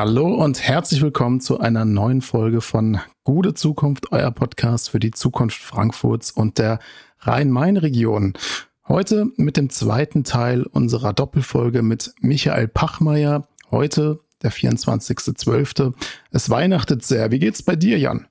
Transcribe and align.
Hallo 0.00 0.32
und 0.32 0.62
herzlich 0.62 1.02
willkommen 1.02 1.40
zu 1.40 1.58
einer 1.58 1.84
neuen 1.84 2.22
Folge 2.22 2.60
von 2.60 3.00
Gute 3.24 3.54
Zukunft, 3.54 4.12
euer 4.12 4.30
Podcast 4.30 4.90
für 4.90 5.00
die 5.00 5.10
Zukunft 5.10 5.60
Frankfurts 5.60 6.30
und 6.30 6.58
der 6.58 6.78
Rhein-Main-Region. 7.22 8.34
Heute 8.86 9.26
mit 9.34 9.56
dem 9.56 9.70
zweiten 9.70 10.22
Teil 10.22 10.62
unserer 10.62 11.12
Doppelfolge 11.12 11.82
mit 11.82 12.14
Michael 12.20 12.68
Pachmeier. 12.68 13.48
Heute 13.72 14.20
der 14.40 14.52
24.12. 14.52 15.92
Es 16.30 16.48
weihnachtet 16.48 17.04
sehr. 17.04 17.32
Wie 17.32 17.40
geht's 17.40 17.64
bei 17.64 17.74
dir, 17.74 17.98
Jan? 17.98 18.28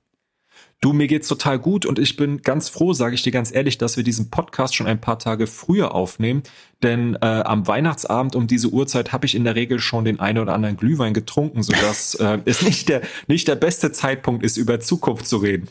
Du, 0.80 0.92
mir 0.92 1.08
geht's 1.08 1.26
total 1.26 1.58
gut 1.58 1.86
und 1.86 1.98
ich 1.98 2.14
bin 2.14 2.42
ganz 2.42 2.68
froh, 2.68 2.92
sage 2.92 3.16
ich 3.16 3.22
dir 3.24 3.32
ganz 3.32 3.52
ehrlich, 3.52 3.78
dass 3.78 3.96
wir 3.96 4.04
diesen 4.04 4.30
Podcast 4.30 4.76
schon 4.76 4.86
ein 4.86 5.00
paar 5.00 5.18
Tage 5.18 5.48
früher 5.48 5.92
aufnehmen, 5.92 6.44
denn 6.84 7.16
äh, 7.16 7.26
am 7.26 7.66
Weihnachtsabend 7.66 8.36
um 8.36 8.46
diese 8.46 8.68
Uhrzeit 8.68 9.12
habe 9.12 9.26
ich 9.26 9.34
in 9.34 9.42
der 9.42 9.56
Regel 9.56 9.80
schon 9.80 10.04
den 10.04 10.20
einen 10.20 10.38
oder 10.38 10.54
anderen 10.54 10.76
Glühwein 10.76 11.14
getrunken, 11.14 11.64
sodass 11.64 12.14
äh, 12.20 12.38
es 12.44 12.62
nicht 12.62 12.88
der 12.88 13.02
nicht 13.26 13.48
der 13.48 13.56
beste 13.56 13.90
Zeitpunkt 13.90 14.44
ist, 14.44 14.56
über 14.56 14.78
Zukunft 14.78 15.26
zu 15.26 15.38
reden. 15.38 15.68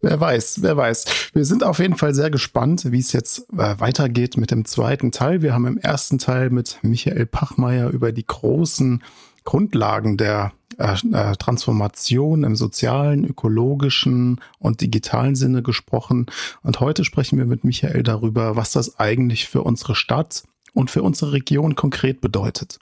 Wer 0.00 0.20
weiß, 0.20 0.62
wer 0.62 0.76
weiß. 0.76 1.30
Wir 1.32 1.44
sind 1.44 1.64
auf 1.64 1.80
jeden 1.80 1.96
Fall 1.96 2.14
sehr 2.14 2.30
gespannt, 2.30 2.92
wie 2.92 3.00
es 3.00 3.12
jetzt 3.12 3.48
äh, 3.52 3.74
weitergeht 3.78 4.36
mit 4.36 4.52
dem 4.52 4.64
zweiten 4.64 5.10
Teil. 5.10 5.42
Wir 5.42 5.52
haben 5.52 5.66
im 5.66 5.78
ersten 5.78 6.18
Teil 6.18 6.50
mit 6.50 6.78
Michael 6.82 7.26
Pachmeier 7.26 7.90
über 7.90 8.12
die 8.12 8.26
großen 8.26 9.02
Grundlagen 9.44 10.16
der 10.16 10.52
äh, 10.78 10.94
äh, 11.12 11.36
Transformation 11.36 12.44
im 12.44 12.56
sozialen, 12.56 13.24
ökologischen 13.24 14.40
und 14.58 14.80
digitalen 14.80 15.34
Sinne 15.34 15.62
gesprochen. 15.62 16.26
Und 16.62 16.80
heute 16.80 17.04
sprechen 17.04 17.38
wir 17.38 17.46
mit 17.46 17.64
Michael 17.64 18.02
darüber, 18.02 18.56
was 18.56 18.72
das 18.72 18.98
eigentlich 18.98 19.48
für 19.48 19.62
unsere 19.62 19.94
Stadt 19.94 20.44
und 20.72 20.90
für 20.90 21.02
unsere 21.02 21.32
Region 21.32 21.74
konkret 21.74 22.20
bedeutet. 22.20 22.78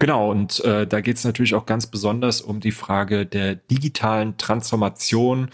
Genau, 0.00 0.32
und 0.32 0.62
äh, 0.64 0.88
da 0.88 1.00
geht 1.00 1.16
es 1.16 1.24
natürlich 1.24 1.54
auch 1.54 1.66
ganz 1.66 1.86
besonders 1.86 2.40
um 2.40 2.58
die 2.58 2.72
Frage 2.72 3.26
der 3.26 3.54
digitalen 3.54 4.36
Transformation. 4.36 5.50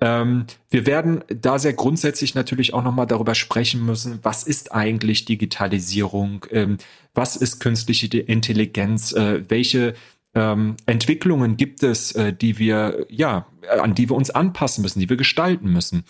Ähm, 0.00 0.46
wir 0.68 0.84
werden 0.84 1.22
da 1.28 1.60
sehr 1.60 1.74
grundsätzlich 1.74 2.34
natürlich 2.34 2.74
auch 2.74 2.82
nochmal 2.82 3.06
darüber 3.06 3.36
sprechen 3.36 3.86
müssen, 3.86 4.18
was 4.22 4.42
ist 4.42 4.72
eigentlich 4.72 5.26
Digitalisierung, 5.26 6.44
ähm, 6.50 6.78
was 7.14 7.36
ist 7.36 7.60
künstliche 7.60 8.18
Intelligenz, 8.18 9.12
äh, 9.12 9.48
welche 9.48 9.94
ähm, 10.34 10.76
Entwicklungen 10.86 11.56
gibt 11.56 11.82
es, 11.82 12.12
äh, 12.12 12.32
die 12.32 12.58
wir, 12.58 13.06
ja, 13.08 13.46
an 13.80 13.94
die 13.94 14.08
wir 14.08 14.16
uns 14.16 14.30
anpassen 14.30 14.82
müssen, 14.82 15.00
die 15.00 15.08
wir 15.08 15.16
gestalten 15.16 15.72
müssen, 15.72 16.04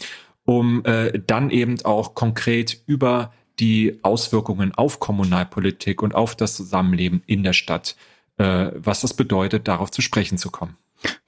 um 0.45 0.85
äh, 0.85 1.21
dann 1.27 1.51
eben 1.51 1.77
auch 1.85 2.15
konkret 2.15 2.83
über 2.87 3.33
die 3.61 3.99
Auswirkungen 4.03 4.75
auf 4.75 4.99
Kommunalpolitik 5.01 6.03
und 6.03 6.15
auf 6.15 6.35
das 6.35 6.57
Zusammenleben 6.57 7.23
in 7.27 7.45
der 7.45 7.53
Stadt, 7.53 7.97
äh, 8.39 8.71
was 8.75 9.01
das 9.01 9.15
bedeutet, 9.15 9.69
darauf 9.69 9.91
zu 9.91 10.03
sprechen 10.03 10.39
zu 10.39 10.51
kommen. 10.51 10.77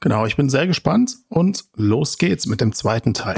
Genau, 0.00 0.26
ich 0.26 0.36
bin 0.36 0.48
sehr 0.48 0.66
gespannt 0.66 1.16
und 1.28 1.64
los 1.74 2.18
geht's 2.18 2.46
mit 2.46 2.60
dem 2.60 2.72
zweiten 2.72 3.14
Teil. 3.14 3.36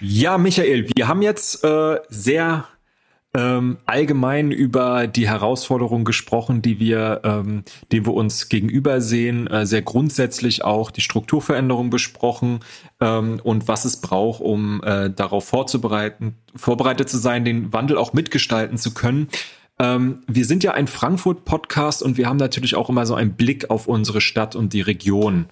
Ja, 0.00 0.38
Michael, 0.38 0.88
wir 0.94 1.08
haben 1.08 1.22
jetzt 1.22 1.64
äh, 1.64 1.98
sehr 2.08 2.66
ähm, 3.34 3.78
allgemein 3.84 4.52
über 4.52 5.08
die 5.08 5.28
Herausforderungen 5.28 6.04
gesprochen, 6.04 6.62
die 6.62 6.78
wir, 6.78 7.20
ähm, 7.24 7.64
die 7.90 8.06
wir 8.06 8.14
uns 8.14 8.48
gegenüber 8.48 9.00
sehen, 9.00 9.48
äh, 9.48 9.66
sehr 9.66 9.82
grundsätzlich 9.82 10.64
auch 10.64 10.92
die 10.92 11.00
Strukturveränderung 11.00 11.90
besprochen 11.90 12.60
ähm, 13.00 13.40
und 13.42 13.66
was 13.66 13.84
es 13.84 14.00
braucht, 14.00 14.40
um 14.40 14.82
äh, 14.84 15.10
darauf 15.10 15.46
vorzubereiten, 15.46 16.36
vorbereitet 16.54 17.10
zu 17.10 17.18
sein, 17.18 17.44
den 17.44 17.72
Wandel 17.72 17.98
auch 17.98 18.12
mitgestalten 18.12 18.78
zu 18.78 18.94
können. 18.94 19.28
Ähm, 19.80 20.22
wir 20.28 20.44
sind 20.44 20.62
ja 20.62 20.72
ein 20.72 20.86
Frankfurt-Podcast 20.86 22.04
und 22.04 22.16
wir 22.16 22.28
haben 22.28 22.38
natürlich 22.38 22.76
auch 22.76 22.88
immer 22.88 23.04
so 23.04 23.14
einen 23.14 23.34
Blick 23.34 23.68
auf 23.68 23.88
unsere 23.88 24.20
Stadt 24.20 24.54
und 24.54 24.72
die 24.72 24.80
Region. 24.80 25.46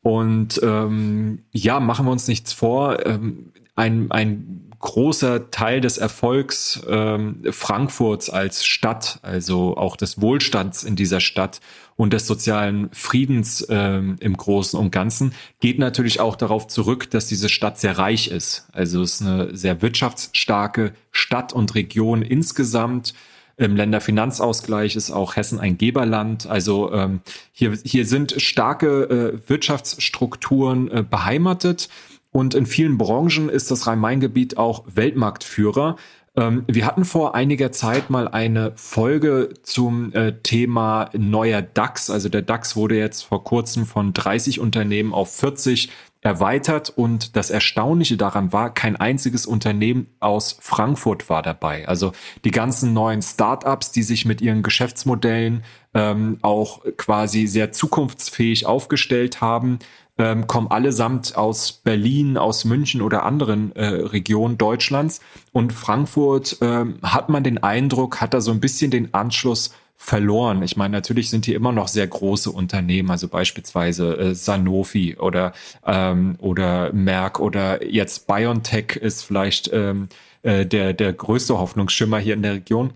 Und 0.00 0.60
ähm, 0.62 1.44
ja, 1.50 1.80
machen 1.80 2.06
wir 2.06 2.12
uns 2.12 2.28
nichts 2.28 2.52
vor. 2.52 3.04
Ähm, 3.04 3.52
ein, 3.78 4.10
ein 4.10 4.68
großer 4.80 5.50
Teil 5.50 5.80
des 5.80 5.98
Erfolgs 5.98 6.80
ähm, 6.88 7.42
Frankfurts 7.50 8.30
als 8.30 8.64
Stadt, 8.64 9.18
also 9.22 9.76
auch 9.76 9.96
des 9.96 10.20
Wohlstands 10.20 10.84
in 10.84 10.94
dieser 10.94 11.20
Stadt 11.20 11.60
und 11.96 12.12
des 12.12 12.26
sozialen 12.26 12.88
Friedens 12.92 13.66
ähm, 13.70 14.16
im 14.20 14.36
Großen 14.36 14.78
und 14.78 14.92
Ganzen, 14.92 15.32
geht 15.60 15.78
natürlich 15.78 16.20
auch 16.20 16.36
darauf 16.36 16.68
zurück, 16.68 17.10
dass 17.10 17.26
diese 17.26 17.48
Stadt 17.48 17.78
sehr 17.78 17.98
reich 17.98 18.28
ist. 18.28 18.68
Also 18.72 19.02
es 19.02 19.20
ist 19.20 19.26
eine 19.26 19.56
sehr 19.56 19.82
wirtschaftsstarke 19.82 20.92
Stadt 21.10 21.52
und 21.52 21.74
Region 21.74 22.22
insgesamt. 22.22 23.14
Im 23.56 23.74
Länderfinanzausgleich 23.74 24.94
ist 24.94 25.10
auch 25.10 25.34
Hessen 25.34 25.58
ein 25.58 25.76
Geberland. 25.76 26.46
Also 26.46 26.92
ähm, 26.92 27.20
hier, 27.50 27.76
hier 27.84 28.06
sind 28.06 28.40
starke 28.40 29.42
äh, 29.44 29.48
Wirtschaftsstrukturen 29.50 30.88
äh, 30.88 31.02
beheimatet. 31.02 31.88
Und 32.38 32.54
in 32.54 32.66
vielen 32.66 32.98
Branchen 32.98 33.48
ist 33.48 33.72
das 33.72 33.88
Rhein-Main-Gebiet 33.88 34.58
auch 34.58 34.84
Weltmarktführer. 34.86 35.96
Ähm, 36.36 36.62
wir 36.68 36.86
hatten 36.86 37.04
vor 37.04 37.34
einiger 37.34 37.72
Zeit 37.72 38.10
mal 38.10 38.28
eine 38.28 38.70
Folge 38.76 39.54
zum 39.64 40.12
äh, 40.12 40.34
Thema 40.44 41.10
neuer 41.14 41.62
DAX. 41.62 42.10
Also 42.10 42.28
der 42.28 42.42
DAX 42.42 42.76
wurde 42.76 42.96
jetzt 42.96 43.22
vor 43.22 43.42
kurzem 43.42 43.86
von 43.86 44.12
30 44.12 44.60
Unternehmen 44.60 45.12
auf 45.14 45.34
40 45.34 45.90
erweitert 46.20 46.90
und 46.90 47.34
das 47.34 47.50
Erstaunliche 47.50 48.16
daran 48.16 48.52
war, 48.52 48.72
kein 48.72 48.94
einziges 48.94 49.44
Unternehmen 49.44 50.06
aus 50.20 50.58
Frankfurt 50.60 51.28
war 51.28 51.42
dabei. 51.42 51.88
Also 51.88 52.12
die 52.44 52.52
ganzen 52.52 52.92
neuen 52.92 53.22
Startups, 53.22 53.90
die 53.90 54.04
sich 54.04 54.24
mit 54.24 54.40
ihren 54.40 54.62
Geschäftsmodellen 54.62 55.64
ähm, 55.94 56.38
auch 56.42 56.82
quasi 56.96 57.46
sehr 57.46 57.72
zukunftsfähig 57.72 58.66
aufgestellt 58.66 59.40
haben, 59.40 59.78
ähm, 60.18 60.46
kommen 60.46 60.70
allesamt 60.70 61.36
aus 61.36 61.72
Berlin, 61.72 62.36
aus 62.36 62.64
München 62.64 63.02
oder 63.02 63.24
anderen 63.24 63.74
äh, 63.76 63.86
Regionen 63.86 64.58
Deutschlands. 64.58 65.20
Und 65.52 65.72
Frankfurt 65.72 66.58
ähm, 66.60 66.98
hat 67.02 67.28
man 67.28 67.44
den 67.44 67.58
Eindruck, 67.58 68.20
hat 68.20 68.34
da 68.34 68.40
so 68.40 68.50
ein 68.50 68.60
bisschen 68.60 68.90
den 68.90 69.14
Anschluss 69.14 69.72
verloren. 69.96 70.62
Ich 70.62 70.76
meine, 70.76 70.92
natürlich 70.92 71.28
sind 71.28 71.44
hier 71.44 71.56
immer 71.56 71.72
noch 71.72 71.88
sehr 71.88 72.06
große 72.06 72.50
Unternehmen, 72.50 73.10
also 73.10 73.28
beispielsweise 73.28 74.16
äh, 74.16 74.34
Sanofi 74.34 75.16
oder 75.16 75.52
ähm, 75.84 76.36
oder 76.38 76.92
Merck 76.92 77.40
oder 77.40 77.84
jetzt 77.84 78.28
BioNTech 78.28 78.96
ist 78.96 79.24
vielleicht 79.24 79.70
ähm, 79.72 80.08
äh, 80.42 80.64
der 80.64 80.92
der 80.92 81.12
größte 81.12 81.58
Hoffnungsschimmer 81.58 82.18
hier 82.20 82.34
in 82.34 82.42
der 82.42 82.54
Region. 82.54 82.92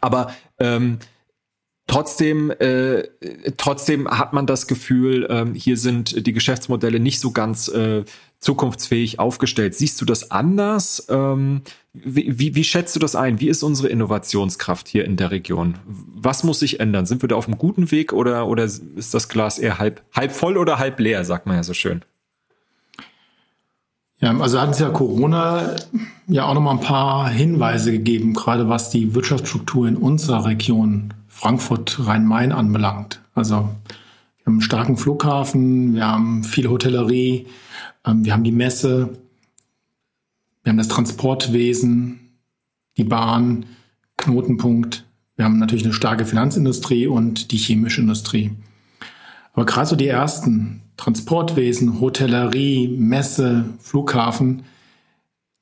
Aber 0.00 0.32
ähm, 0.60 1.00
Trotzdem, 1.90 2.52
äh, 2.52 3.02
trotzdem 3.56 4.08
hat 4.08 4.32
man 4.32 4.46
das 4.46 4.68
Gefühl, 4.68 5.26
ähm, 5.28 5.54
hier 5.54 5.76
sind 5.76 6.24
die 6.24 6.32
Geschäftsmodelle 6.32 7.00
nicht 7.00 7.18
so 7.18 7.32
ganz 7.32 7.66
äh, 7.66 8.04
zukunftsfähig 8.38 9.18
aufgestellt. 9.18 9.74
Siehst 9.74 10.00
du 10.00 10.04
das 10.04 10.30
anders? 10.30 11.08
Ähm, 11.10 11.62
wie, 11.92 12.38
wie, 12.38 12.54
wie 12.54 12.62
schätzt 12.62 12.94
du 12.94 13.00
das 13.00 13.16
ein? 13.16 13.40
Wie 13.40 13.48
ist 13.48 13.64
unsere 13.64 13.88
Innovationskraft 13.88 14.86
hier 14.86 15.04
in 15.04 15.16
der 15.16 15.32
Region? 15.32 15.78
Was 15.84 16.44
muss 16.44 16.60
sich 16.60 16.78
ändern? 16.78 17.06
Sind 17.06 17.24
wir 17.24 17.28
da 17.28 17.34
auf 17.34 17.48
einem 17.48 17.58
guten 17.58 17.90
Weg 17.90 18.12
oder, 18.12 18.46
oder 18.46 18.62
ist 18.62 19.12
das 19.12 19.28
Glas 19.28 19.58
eher 19.58 19.80
halb, 19.80 20.00
halb 20.14 20.30
voll 20.30 20.58
oder 20.58 20.78
halb 20.78 21.00
leer, 21.00 21.24
sagt 21.24 21.46
man 21.46 21.56
ja 21.56 21.64
so 21.64 21.74
schön? 21.74 22.04
Ja, 24.20 24.38
also 24.38 24.60
hat 24.60 24.68
uns 24.68 24.78
ja 24.78 24.90
Corona 24.90 25.74
ja 26.28 26.44
auch 26.44 26.54
nochmal 26.54 26.74
ein 26.76 26.84
paar 26.84 27.28
Hinweise 27.28 27.90
gegeben, 27.90 28.34
gerade 28.34 28.68
was 28.68 28.90
die 28.90 29.12
Wirtschaftsstruktur 29.12 29.88
in 29.88 29.96
unserer 29.96 30.44
Region 30.44 31.14
Frankfurt 31.40 32.06
Rhein-Main 32.06 32.52
anbelangt. 32.52 33.22
Also 33.34 33.54
wir 33.54 34.44
haben 34.44 34.54
einen 34.54 34.60
starken 34.60 34.98
Flughafen, 34.98 35.94
wir 35.94 36.06
haben 36.06 36.44
viel 36.44 36.68
Hotellerie, 36.68 37.46
ähm, 38.04 38.26
wir 38.26 38.34
haben 38.34 38.44
die 38.44 38.52
Messe, 38.52 39.16
wir 40.62 40.70
haben 40.70 40.76
das 40.76 40.88
Transportwesen, 40.88 42.20
die 42.98 43.04
Bahn, 43.04 43.64
Knotenpunkt. 44.18 45.06
Wir 45.36 45.46
haben 45.46 45.58
natürlich 45.58 45.84
eine 45.84 45.94
starke 45.94 46.26
Finanzindustrie 46.26 47.06
und 47.06 47.52
die 47.52 47.56
chemische 47.56 48.02
Industrie. 48.02 48.50
Aber 49.54 49.64
gerade 49.64 49.86
so 49.86 49.96
die 49.96 50.08
ersten 50.08 50.82
Transportwesen, 50.98 52.02
Hotellerie, 52.02 52.86
Messe, 52.98 53.64
Flughafen, 53.78 54.64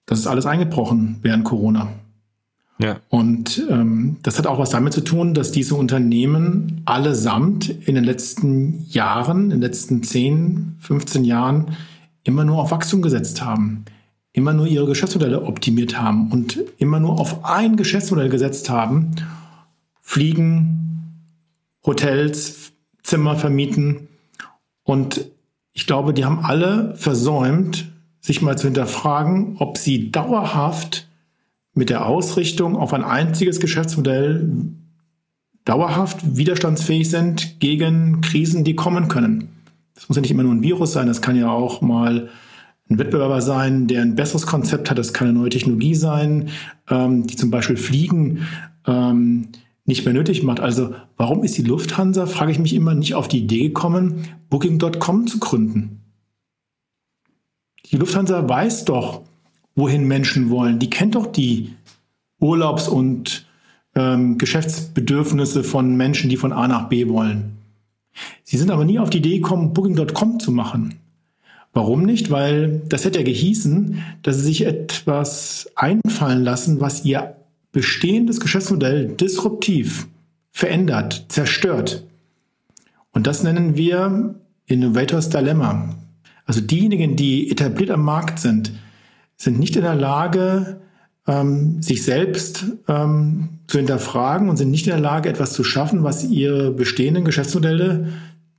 das 0.07 0.19
ist 0.19 0.27
alles 0.27 0.45
eingebrochen 0.45 1.19
während 1.23 1.45
Corona. 1.45 1.93
Ja. 2.79 3.01
Und 3.09 3.67
ähm, 3.69 4.19
das 4.23 4.39
hat 4.39 4.47
auch 4.47 4.59
was 4.59 4.71
damit 4.71 4.93
zu 4.93 5.01
tun, 5.01 5.35
dass 5.35 5.51
diese 5.51 5.75
Unternehmen 5.75 6.83
allesamt 6.85 7.69
in 7.69 7.97
den 7.97 8.05
letzten 8.05 8.87
Jahren, 8.89 9.45
in 9.45 9.51
den 9.51 9.61
letzten 9.63 10.03
10, 10.03 10.77
15 10.79 11.25
Jahren 11.25 11.77
immer 12.23 12.45
nur 12.45 12.59
auf 12.59 12.71
Wachstum 12.71 13.03
gesetzt 13.03 13.43
haben, 13.43 13.85
immer 14.33 14.53
nur 14.53 14.67
ihre 14.67 14.87
Geschäftsmodelle 14.87 15.43
optimiert 15.43 16.01
haben 16.01 16.31
und 16.31 16.63
immer 16.79 17.01
nur 17.01 17.19
auf 17.19 17.45
ein 17.45 17.77
Geschäftsmodell 17.77 18.29
gesetzt 18.29 18.71
haben. 18.71 19.11
Fliegen, 20.01 21.25
Hotels, 21.85 22.73
Zimmer 23.03 23.37
vermieten. 23.37 24.09
Und 24.85 25.25
ich 25.73 25.87
glaube, 25.87 26.15
die 26.15 26.25
haben 26.25 26.45
alle 26.45 26.95
versäumt, 26.97 27.91
sich 28.21 28.41
mal 28.41 28.57
zu 28.57 28.67
hinterfragen, 28.67 29.57
ob 29.59 29.79
sie 29.79 30.13
dauerhaft 30.13 31.08
mit 31.79 31.91
der 31.91 32.07
Ausrichtung 32.07 32.77
auf 32.77 32.93
ein 32.93 33.05
einziges 33.05 33.61
Geschäftsmodell 33.61 34.51
dauerhaft 35.65 36.37
widerstandsfähig 36.37 37.09
sind 37.09 37.61
gegen 37.61 38.21
Krisen, 38.21 38.65
die 38.65 38.75
kommen 38.75 39.07
können. 39.07 39.49
Das 39.95 40.09
muss 40.09 40.17
ja 40.17 40.23
nicht 40.23 40.33
immer 40.33 40.43
nur 40.43 40.55
ein 40.55 40.63
Virus 40.63 40.93
sein, 40.93 41.07
das 41.07 41.23
kann 41.23 41.37
ja 41.37 41.51
auch 41.51 41.81
mal 41.81 42.31
ein 42.91 42.99
Wettbewerber 42.99 43.41
sein, 43.43 43.87
der 43.87 44.03
ein 44.03 44.17
besseres 44.17 44.47
Konzept 44.47 44.91
hat, 44.91 44.99
das 44.99 45.13
kann 45.13 45.29
eine 45.29 45.39
neue 45.39 45.51
Technologie 45.51 45.95
sein, 45.95 46.49
ähm, 46.91 47.27
die 47.27 47.37
zum 47.37 47.51
Beispiel 47.51 47.77
Fliegen 47.77 48.47
ähm, 48.87 49.49
nicht 49.85 50.05
mehr 50.05 50.15
nötig 50.15 50.43
macht. 50.43 50.59
Also 50.59 50.95
warum 51.17 51.45
ist 51.45 51.57
die 51.59 51.63
Lufthansa, 51.63 52.27
frage 52.27 52.51
ich 52.51 52.59
mich 52.59 52.75
immer, 52.75 52.95
nicht 52.95 53.15
auf 53.15 53.29
die 53.29 53.39
Idee 53.39 53.69
gekommen, 53.69 54.25
Booking.com 54.51 55.29
zu 55.29 55.39
gründen? 55.39 56.01
Die 57.91 57.97
Lufthansa 57.97 58.49
weiß 58.49 58.85
doch, 58.85 59.23
wohin 59.79 60.09
Menschen 60.09 60.51
wollen. 60.51 60.81
Die 60.81 60.91
kennt 60.91 61.15
doch 61.15 61.27
die 61.27 61.75
Urlaubs- 62.41 62.89
und 62.89 63.47
ähm, 63.95 64.37
Geschäftsbedürfnisse 64.37 65.63
von 65.63 65.97
Menschen, 65.97 66.29
die 66.29 66.37
von 66.37 66.53
A 66.53 66.67
nach 66.67 66.89
B 66.89 67.09
wollen. 67.09 67.59
Sie 68.43 68.57
sind 68.57 68.73
aber 68.73 68.85
nie 68.85 68.99
auf 68.99 69.09
die 69.09 69.19
Idee 69.19 69.39
gekommen, 69.39 69.73
Booking.com 69.73 70.41
zu 70.41 70.51
machen. 70.51 70.97
Warum 71.73 72.03
nicht? 72.03 72.31
Weil 72.31 72.83
das 72.89 73.05
hätte 73.05 73.21
ja 73.21 73.25
gehießen, 73.25 74.03
dass 74.23 74.37
sie 74.39 74.47
sich 74.47 74.67
etwas 74.67 75.71
einfallen 75.77 76.43
lassen, 76.43 76.81
was 76.81 77.05
ihr 77.05 77.37
bestehendes 77.71 78.41
Geschäftsmodell 78.41 79.09
disruptiv 79.09 80.09
verändert, 80.51 81.27
zerstört. 81.29 82.05
Und 83.13 83.29
das 83.29 83.45
nennen 83.45 83.77
wir 83.77 84.35
Innovators 84.67 85.29
Dilemma. 85.29 85.95
Also 86.47 86.61
diejenigen, 86.61 87.15
die 87.15 87.49
etabliert 87.49 87.91
am 87.91 88.03
Markt 88.03 88.41
sind, 88.41 88.73
sind 89.39 89.59
nicht 89.59 89.77
in 89.77 89.83
der 89.83 89.95
Lage, 89.95 90.81
ähm, 91.27 91.81
sich 91.81 92.03
selbst 92.03 92.67
ähm, 92.89 93.61
zu 93.67 93.79
hinterfragen 93.79 94.49
und 94.49 94.57
sind 94.57 94.71
nicht 94.71 94.87
in 94.87 94.93
der 94.93 95.01
Lage, 95.01 95.29
etwas 95.29 95.53
zu 95.53 95.65
schaffen, 95.65 96.03
was 96.03 96.25
ihre 96.25 96.73
bestehenden 96.73 97.25
Geschäftsmodelle 97.25 98.09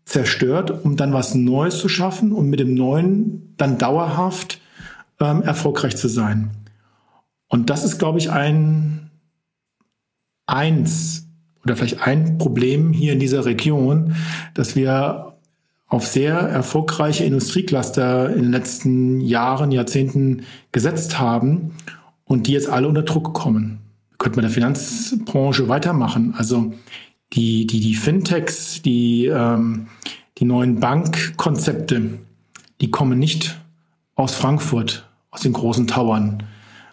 zerstört, 0.06 0.84
um 0.84 0.96
dann 0.96 1.14
was 1.14 1.36
Neues 1.36 1.78
zu 1.80 1.90
schaffen 1.90 2.32
und 2.32 2.50
mit 2.50 2.60
dem 2.60 2.74
Neuen 2.74 3.54
dann 3.58 3.78
dauerhaft 3.78 4.60
ähm, 5.20 5.44
erfolgreich 5.44 5.98
zu 5.98 6.08
sein. 6.08 6.52
Und 7.48 7.70
das 7.70 7.84
ist, 7.84 8.00
glaube 8.00 8.20
ich, 8.20 8.32
ein 8.32 9.10
eins 10.48 11.28
oder 11.64 11.76
vielleicht 11.76 12.02
ein 12.02 12.38
Problem 12.38 12.94
hier 12.94 13.14
in 13.14 13.20
dieser 13.20 13.46
Region, 13.46 14.16
dass 14.54 14.76
wir 14.76 15.34
auf 15.90 16.06
sehr 16.06 16.36
erfolgreiche 16.36 17.26
Industriecluster 17.26 18.30
in 18.30 18.44
den 18.44 18.52
letzten 18.52 19.22
Jahren, 19.22 19.72
Jahrzehnten 19.72 20.44
gesetzt 20.72 21.20
haben 21.20 21.72
und 22.26 22.46
die 22.46 22.54
jetzt 22.54 22.70
alle 22.70 22.88
unter 22.88 23.02
Druck 23.02 23.34
kommen. 23.34 23.80
Könnte 24.20 24.38
man 24.38 24.44
der 24.44 24.52
Finanzbranche 24.52 25.68
weitermachen. 25.68 26.36
Also 26.38 26.74
die, 27.34 27.66
die, 27.66 27.80
die 27.80 27.96
Fintechs, 27.96 28.82
die, 28.84 29.26
ähm, 29.26 29.88
die 30.38 30.46
neuen 30.46 30.80
Bankkonzepte, 30.80 32.20
die 32.82 32.92
kommen 32.92 33.18
nicht 33.18 33.60
aus 34.16 34.36
Frankfurt, 34.36 35.10
aus 35.32 35.42
den 35.42 35.54
großen 35.54 35.88
Towern, 35.88 36.44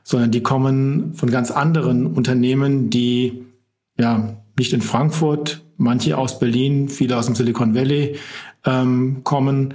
sondern 0.05 0.31
die 0.31 0.43
kommen 0.43 1.13
von 1.15 1.31
ganz 1.31 1.51
anderen 1.51 2.07
Unternehmen, 2.07 2.89
die 2.89 3.45
ja 3.99 4.37
nicht 4.59 4.73
in 4.73 4.81
Frankfurt, 4.81 5.63
manche 5.77 6.17
aus 6.17 6.39
Berlin, 6.39 6.89
viele 6.89 7.17
aus 7.17 7.27
dem 7.27 7.35
Silicon 7.35 7.75
Valley 7.75 8.17
ähm, 8.67 9.23
kommen. 9.25 9.75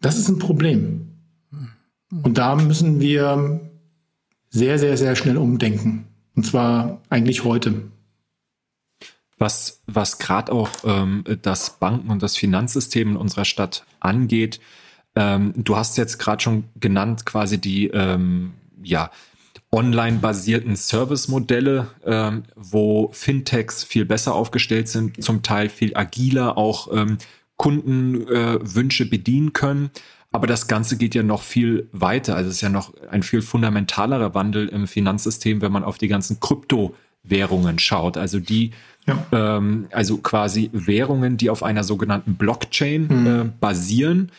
Das 0.00 0.16
ist 0.16 0.28
ein 0.28 0.38
Problem. 0.38 1.08
Und 2.10 2.38
da 2.38 2.56
müssen 2.56 3.00
wir 3.00 3.60
sehr, 4.50 4.78
sehr, 4.78 4.96
sehr 4.96 5.16
schnell 5.16 5.36
umdenken. 5.36 6.06
Und 6.34 6.44
zwar 6.44 7.00
eigentlich 7.08 7.44
heute. 7.44 7.90
Was, 9.38 9.80
was 9.86 10.18
gerade 10.18 10.52
auch 10.52 10.68
ähm, 10.84 11.24
das 11.42 11.78
Banken- 11.78 12.10
und 12.10 12.22
das 12.22 12.36
Finanzsystem 12.36 13.10
in 13.10 13.16
unserer 13.16 13.44
Stadt 13.44 13.86
angeht, 14.00 14.60
ähm, 15.14 15.54
du 15.56 15.76
hast 15.76 15.96
jetzt 15.96 16.18
gerade 16.18 16.42
schon 16.42 16.64
genannt, 16.78 17.26
quasi 17.26 17.58
die 17.58 17.86
ähm, 17.88 18.52
ja, 18.82 19.10
online-basierten 19.72 20.76
Service-Modelle, 20.76 21.88
ähm, 22.04 22.42
wo 22.54 23.10
Fintechs 23.12 23.84
viel 23.84 24.04
besser 24.04 24.34
aufgestellt 24.34 24.88
sind, 24.88 25.22
zum 25.22 25.42
Teil 25.42 25.68
viel 25.68 25.96
agiler 25.96 26.58
auch 26.58 26.88
ähm, 26.92 27.18
Kundenwünsche 27.60 29.04
äh, 29.04 29.08
bedienen 29.08 29.52
können. 29.52 29.90
Aber 30.32 30.46
das 30.46 30.66
Ganze 30.66 30.96
geht 30.96 31.14
ja 31.14 31.22
noch 31.22 31.42
viel 31.42 31.90
weiter. 31.92 32.36
Also 32.36 32.48
es 32.48 32.56
ist 32.56 32.62
ja 32.62 32.70
noch 32.70 32.94
ein 33.10 33.22
viel 33.22 33.42
fundamentalerer 33.42 34.34
Wandel 34.34 34.68
im 34.68 34.86
Finanzsystem, 34.86 35.60
wenn 35.60 35.70
man 35.70 35.84
auf 35.84 35.98
die 35.98 36.08
ganzen 36.08 36.40
Kryptowährungen 36.40 37.78
schaut. 37.78 38.16
Also 38.16 38.40
die, 38.40 38.70
ja. 39.06 39.26
ähm, 39.32 39.88
also 39.92 40.16
quasi 40.16 40.70
Währungen, 40.72 41.36
die 41.36 41.50
auf 41.50 41.62
einer 41.62 41.84
sogenannten 41.84 42.36
Blockchain 42.36 43.08
mhm. 43.08 43.26
äh, 43.26 43.44
basieren 43.60 44.32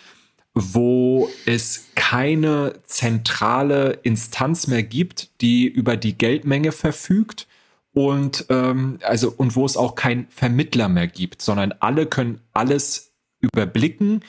wo 0.53 1.29
es 1.45 1.85
keine 1.95 2.73
zentrale 2.83 3.99
Instanz 4.03 4.67
mehr 4.67 4.83
gibt, 4.83 5.29
die 5.39 5.65
über 5.65 5.95
die 5.95 6.17
Geldmenge 6.17 6.73
verfügt 6.73 7.47
und 7.93 8.47
ähm, 8.49 8.99
also 9.01 9.33
und 9.35 9.55
wo 9.55 9.65
es 9.65 9.77
auch 9.77 9.95
keinen 9.95 10.27
Vermittler 10.29 10.89
mehr 10.89 11.07
gibt, 11.07 11.41
sondern 11.41 11.73
alle 11.79 12.05
können 12.05 12.41
alles 12.51 13.10
überblicken 13.41 14.21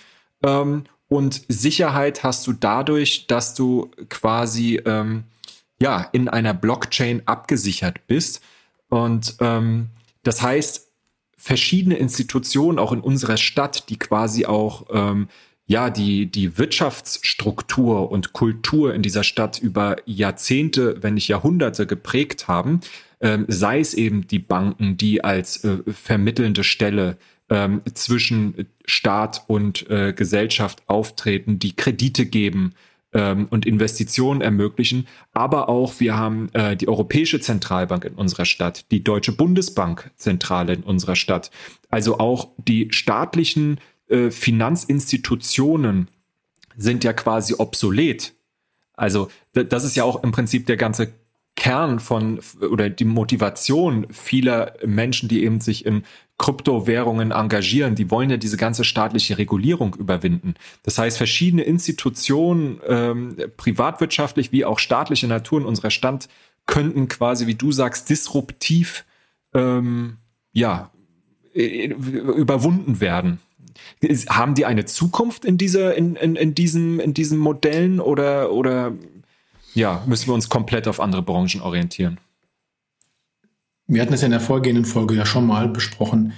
ähm, 0.43 0.85
und 1.09 1.43
Sicherheit 1.49 2.23
hast 2.23 2.47
du 2.47 2.53
dadurch, 2.53 3.27
dass 3.27 3.55
du 3.55 3.91
quasi 4.09 4.81
ähm, 4.87 5.25
ja 5.81 6.09
in 6.13 6.29
einer 6.29 6.55
Blockchain 6.55 7.23
abgesichert 7.27 8.07
bist. 8.07 8.43
Und 8.89 9.37
ähm, 9.41 9.91
das 10.23 10.41
heißt 10.41 10.89
verschiedene 11.37 11.97
Institutionen 11.97 12.79
auch 12.79 12.93
in 12.93 13.01
unserer 13.01 13.37
Stadt, 13.37 13.89
die 13.91 13.99
quasi 13.99 14.47
auch 14.47 14.87
ähm, 14.91 15.29
ja, 15.67 15.91
die, 15.91 16.27
die 16.31 16.59
Wirtschaftsstruktur 16.59 18.11
und 18.11 18.33
Kultur 18.33 18.95
in 18.95 19.03
dieser 19.03 19.25
Stadt 19.25 19.59
über 19.59 19.97
Jahrzehnte, 20.07 21.03
wenn 21.03 21.15
nicht 21.15 21.29
Jahrhunderte 21.29 21.87
geprägt 21.87 22.49
haben, 22.49 22.81
ähm, 23.21 23.45
sei 23.49 23.81
es 23.81 23.95
eben 23.95 24.27
die 24.27 24.39
Banken, 24.39 24.97
die 24.97 25.25
als 25.25 25.65
äh, 25.65 25.79
vermittelnde 25.93 26.65
Stelle 26.65 27.17
ähm, 27.53 27.83
zwischen 27.93 28.67
Staat 28.87 29.45
und 29.47 29.89
äh, 29.91 30.15
Gesellschaft 30.15 30.83
auftreten, 30.87 31.59
die 31.59 31.77
Kredite 31.77 32.25
geben 32.25 32.73
ähm, 33.13 33.47
und 33.51 33.67
Investitionen 33.67 34.41
ermöglichen, 34.41 35.07
aber 35.35 35.69
auch 35.69 36.01
wir 36.01 36.17
haben 36.17 36.49
äh, 36.55 36.77
die 36.79 36.89
Europäische 36.89 37.41
Zentralbank 37.41 38.07
in 38.07 38.15
unserer 38.15 38.47
Stadt, 38.47 38.91
die 38.91 39.05
Deutsche 39.05 39.33
Bundesbankzentrale 39.33 40.73
in 40.73 40.83
unserer 40.83 41.15
Stadt, 41.15 41.51
also 41.91 42.19
auch 42.19 42.49
die 42.57 42.89
staatlichen 42.91 43.79
äh, 44.09 44.31
Finanzinstitutionen 44.31 46.09
sind 46.75 47.05
ja 47.05 47.13
quasi 47.13 47.55
obsolet. 47.59 48.33
Also 48.95 49.29
das 49.53 49.85
ist 49.85 49.95
ja 49.95 50.05
auch 50.05 50.23
im 50.25 50.33
Prinzip 50.33 50.65
der 50.65 50.79
ganze 50.79 51.13
Kern 51.57 52.01
von 52.01 52.41
oder 52.71 52.89
die 52.89 53.05
Motivation 53.05 54.07
vieler 54.11 54.75
Menschen, 54.85 55.29
die 55.29 55.45
eben 55.45 55.61
sich 55.61 55.85
in 55.85 56.03
Kryptowährungen 56.39 57.31
engagieren, 57.31 57.95
die 57.95 58.11
wollen 58.11 58.31
ja 58.31 58.37
diese 58.37 58.57
ganze 58.57 58.83
staatliche 58.85 59.39
Regulierung 59.39 59.95
überwinden. 59.95 60.55
Das 60.83 60.99
heißt, 60.99 61.17
verschiedene 61.17 61.63
Institutionen, 61.63 62.81
ähm, 62.87 63.37
privatwirtschaftlich 63.57 64.51
wie 64.51 64.65
auch 64.65 64.81
staatliche 64.81 65.29
Natur 65.29 65.61
in 65.61 65.67
unserer 65.67 65.91
Stadt, 65.91 66.29
könnten 66.67 67.07
quasi, 67.07 67.47
wie 67.47 67.55
du 67.55 67.71
sagst, 67.71 68.11
disruptiv 68.11 69.05
ähm, 69.55 70.17
ja, 70.53 70.91
überwunden 71.55 73.01
werden. 73.01 73.39
Haben 74.29 74.55
die 74.55 74.67
eine 74.67 74.85
Zukunft 74.85 75.45
in 75.45 75.59
dieser, 75.59 75.95
in, 75.95 76.17
in, 76.17 76.35
in 76.37 76.55
diesem, 76.55 76.99
in 76.99 77.15
diesen 77.15 77.39
Modellen 77.39 78.01
oder, 78.01 78.53
oder 78.53 78.93
ja, 79.75 80.03
müssen 80.07 80.29
wir 80.29 80.35
uns 80.35 80.49
komplett 80.49 80.89
auf 80.89 81.01
andere 81.01 81.23
Branchen 81.23 81.61
orientieren? 81.61 82.19
Wir 83.87 84.03
hatten 84.03 84.15
es 84.15 84.21
ja 84.21 84.27
in 84.27 84.33
der 84.33 84.41
vorgehenden 84.41 84.85
Folge 84.85 85.15
ja 85.15 85.27
schon 85.27 85.47
mal 85.47 85.69
besprochen. 85.69 86.33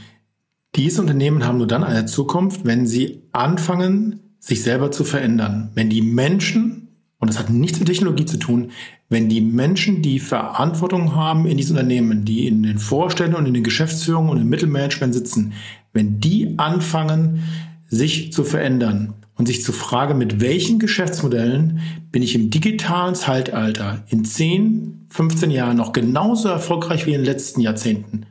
Diese 0.74 1.00
Unternehmen 1.00 1.46
haben 1.46 1.58
nur 1.58 1.66
dann 1.66 1.84
eine 1.84 2.06
Zukunft, 2.06 2.64
wenn 2.64 2.86
sie 2.86 3.22
anfangen, 3.32 4.20
sich 4.40 4.62
selber 4.62 4.90
zu 4.90 5.04
verändern. 5.04 5.70
Wenn 5.74 5.88
die 5.88 6.02
Menschen, 6.02 6.88
und 7.18 7.28
das 7.28 7.38
hat 7.38 7.50
nichts 7.50 7.78
mit 7.78 7.88
Technologie 7.88 8.24
zu 8.24 8.38
tun, 8.38 8.72
wenn 9.08 9.28
die 9.28 9.40
Menschen, 9.40 10.02
die 10.02 10.18
Verantwortung 10.18 11.14
haben 11.14 11.46
in 11.46 11.56
diesen 11.56 11.76
Unternehmen, 11.76 12.24
die 12.24 12.48
in 12.48 12.62
den 12.62 12.78
Vorständen 12.78 13.36
und 13.36 13.46
in 13.46 13.54
den 13.54 13.62
Geschäftsführungen 13.62 14.30
und 14.30 14.40
im 14.40 14.48
Mittelmanagement 14.48 15.14
sitzen, 15.14 15.52
wenn 15.92 16.20
die 16.20 16.58
anfangen, 16.58 17.44
sich 17.86 18.32
zu 18.32 18.42
verändern 18.42 19.14
und 19.36 19.46
sich 19.46 19.62
zu 19.62 19.72
fragen, 19.72 20.18
mit 20.18 20.40
welchen 20.40 20.78
Geschäftsmodellen 20.78 21.80
bin 22.12 22.22
ich 22.22 22.34
im 22.34 22.50
digitalen 22.50 23.14
Zeitalter 23.14 24.04
in 24.08 24.24
10, 24.24 25.06
15 25.10 25.50
Jahren 25.50 25.76
noch 25.76 25.92
genauso 25.92 26.48
erfolgreich 26.48 27.06
wie 27.06 27.14
in 27.14 27.20
den 27.20 27.26
letzten 27.26 27.60
Jahrzehnten. 27.60 28.26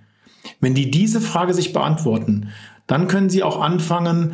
Wenn 0.60 0.75
die 0.75 0.91
diese 0.91 1.22
Frage 1.22 1.53
sich 1.53 1.74
beantworten, 1.74 2.50
dann 2.88 3.07
können 3.07 3.29
sie 3.29 3.43
auch 3.43 3.60
anfangen, 3.60 4.33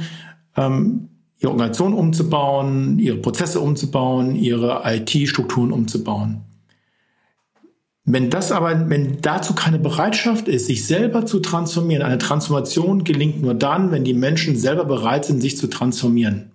ähm, 0.55 1.09
ihre 1.39 1.51
Organisation 1.51 1.93
umzubauen, 1.93 2.99
ihre 2.99 3.17
Prozesse 3.17 3.59
umzubauen, 3.59 4.35
ihre 4.35 4.81
IT-Strukturen 4.85 5.71
umzubauen. 5.71 6.41
Wenn 8.11 8.29
das 8.31 8.51
aber, 8.51 8.89
wenn 8.89 9.21
dazu 9.21 9.53
keine 9.53 9.77
Bereitschaft 9.77 10.47
ist, 10.47 10.65
sich 10.65 10.85
selber 10.85 11.25
zu 11.25 11.39
transformieren, 11.39 12.01
eine 12.01 12.17
Transformation 12.17 13.03
gelingt 13.03 13.41
nur 13.41 13.53
dann, 13.53 13.91
wenn 13.91 14.03
die 14.03 14.15
Menschen 14.15 14.57
selber 14.57 14.85
bereit 14.85 15.25
sind, 15.25 15.41
sich 15.41 15.57
zu 15.57 15.67
transformieren. 15.67 16.51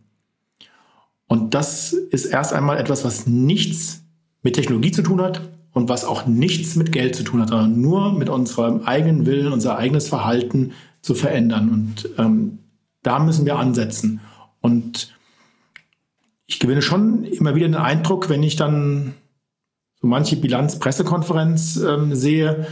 Und 1.34 1.52
das 1.52 1.92
ist 1.92 2.26
erst 2.26 2.52
einmal 2.52 2.78
etwas, 2.78 3.04
was 3.04 3.26
nichts 3.26 4.04
mit 4.44 4.54
Technologie 4.54 4.92
zu 4.92 5.02
tun 5.02 5.20
hat 5.20 5.40
und 5.72 5.88
was 5.88 6.04
auch 6.04 6.26
nichts 6.26 6.76
mit 6.76 6.92
Geld 6.92 7.16
zu 7.16 7.24
tun 7.24 7.40
hat, 7.40 7.48
sondern 7.48 7.80
nur 7.80 8.12
mit 8.12 8.28
unserem 8.28 8.82
eigenen 8.82 9.26
Willen, 9.26 9.52
unser 9.52 9.76
eigenes 9.76 10.06
Verhalten 10.06 10.74
zu 11.02 11.16
verändern. 11.16 11.70
Und 11.70 12.08
ähm, 12.18 12.60
da 13.02 13.18
müssen 13.18 13.46
wir 13.46 13.58
ansetzen. 13.58 14.20
Und 14.60 15.12
ich 16.46 16.60
gewinne 16.60 16.82
schon 16.82 17.24
immer 17.24 17.56
wieder 17.56 17.66
den 17.66 17.74
Eindruck, 17.74 18.28
wenn 18.28 18.44
ich 18.44 18.54
dann 18.54 19.14
so 20.00 20.06
manche 20.06 20.36
Bilanz-Pressekonferenz 20.36 21.78
ähm, 21.78 22.14
sehe, 22.14 22.68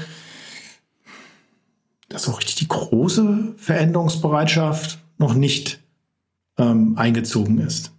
dass 2.09 2.23
so 2.23 2.31
richtig 2.31 2.55
die 2.55 2.69
große 2.69 3.55
Veränderungsbereitschaft 3.57 5.01
noch 5.19 5.35
nicht 5.35 5.81
ähm, 6.59 6.97
eingezogen 6.97 7.59
ist. 7.59 7.93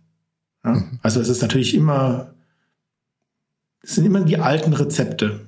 Ja? 0.63 0.71
Mhm. 0.71 0.99
Also 1.01 1.19
es 1.19 1.29
ist 1.29 1.41
natürlich 1.41 1.73
immer, 1.73 2.33
es 3.81 3.95
sind 3.95 4.05
immer 4.05 4.21
die 4.21 4.37
alten 4.37 4.73
Rezepte. 4.73 5.41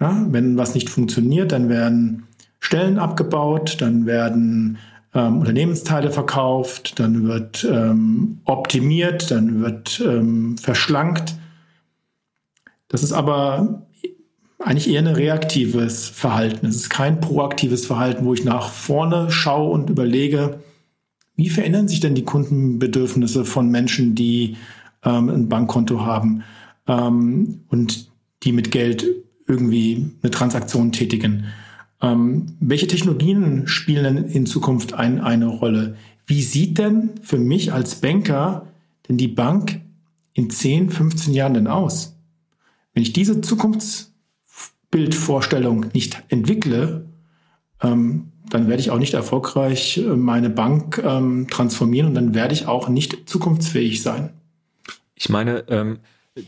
Ja? 0.00 0.26
Wenn 0.28 0.56
was 0.56 0.74
nicht 0.74 0.90
funktioniert, 0.90 1.52
dann 1.52 1.68
werden 1.68 2.24
Stellen 2.60 2.98
abgebaut, 2.98 3.76
dann 3.80 4.06
werden 4.06 4.78
ähm, 5.14 5.38
Unternehmensteile 5.38 6.10
verkauft, 6.10 6.98
dann 6.98 7.28
wird 7.28 7.64
ähm, 7.70 8.40
optimiert, 8.44 9.30
dann 9.30 9.60
wird 9.60 10.02
ähm, 10.04 10.56
verschlankt. 10.58 11.34
Das 12.88 13.02
ist 13.02 13.12
aber 13.12 13.82
eigentlich 14.58 14.88
eher 14.88 15.00
ein 15.00 15.08
reaktives 15.08 16.08
Verhalten. 16.08 16.66
Es 16.66 16.76
ist 16.76 16.90
kein 16.90 17.20
proaktives 17.20 17.86
Verhalten, 17.86 18.24
wo 18.24 18.34
ich 18.34 18.44
nach 18.44 18.70
vorne 18.70 19.30
schaue 19.30 19.70
und 19.70 19.90
überlege, 19.90 20.60
wie 21.36 21.48
verändern 21.48 21.88
sich 21.88 22.00
denn 22.00 22.14
die 22.14 22.24
Kundenbedürfnisse 22.24 23.44
von 23.44 23.70
Menschen, 23.70 24.14
die 24.14 24.56
ähm, 25.02 25.28
ein 25.28 25.48
Bankkonto 25.48 26.04
haben 26.04 26.44
ähm, 26.86 27.62
und 27.68 28.10
die 28.42 28.52
mit 28.52 28.70
Geld 28.70 29.04
irgendwie 29.46 30.10
eine 30.22 30.30
Transaktion 30.30 30.92
tätigen? 30.92 31.46
Ähm, 32.00 32.56
welche 32.60 32.86
Technologien 32.86 33.66
spielen 33.66 34.04
denn 34.04 34.24
in 34.24 34.46
Zukunft 34.46 34.94
ein, 34.94 35.20
eine 35.20 35.46
Rolle? 35.46 35.96
Wie 36.26 36.42
sieht 36.42 36.78
denn 36.78 37.10
für 37.22 37.38
mich 37.38 37.72
als 37.72 37.96
Banker 37.96 38.68
denn 39.08 39.16
die 39.16 39.28
Bank 39.28 39.80
in 40.32 40.50
10, 40.50 40.90
15 40.90 41.34
Jahren 41.34 41.54
denn 41.54 41.66
aus? 41.66 42.16
Wenn 42.92 43.02
ich 43.02 43.12
diese 43.12 43.40
Zukunftsbildvorstellung 43.40 45.86
nicht 45.92 46.22
entwickle, 46.28 47.06
ähm, 47.82 48.30
dann 48.54 48.68
werde 48.68 48.80
ich 48.80 48.90
auch 48.90 48.98
nicht 48.98 49.14
erfolgreich 49.14 49.98
äh, 49.98 50.02
meine 50.02 50.48
Bank 50.48 51.02
ähm, 51.04 51.48
transformieren 51.50 52.08
und 52.08 52.14
dann 52.14 52.34
werde 52.34 52.54
ich 52.54 52.66
auch 52.68 52.88
nicht 52.88 53.28
zukunftsfähig 53.28 54.00
sein. 54.02 54.30
Ich 55.16 55.28
meine, 55.28 55.64
ähm, 55.68 55.98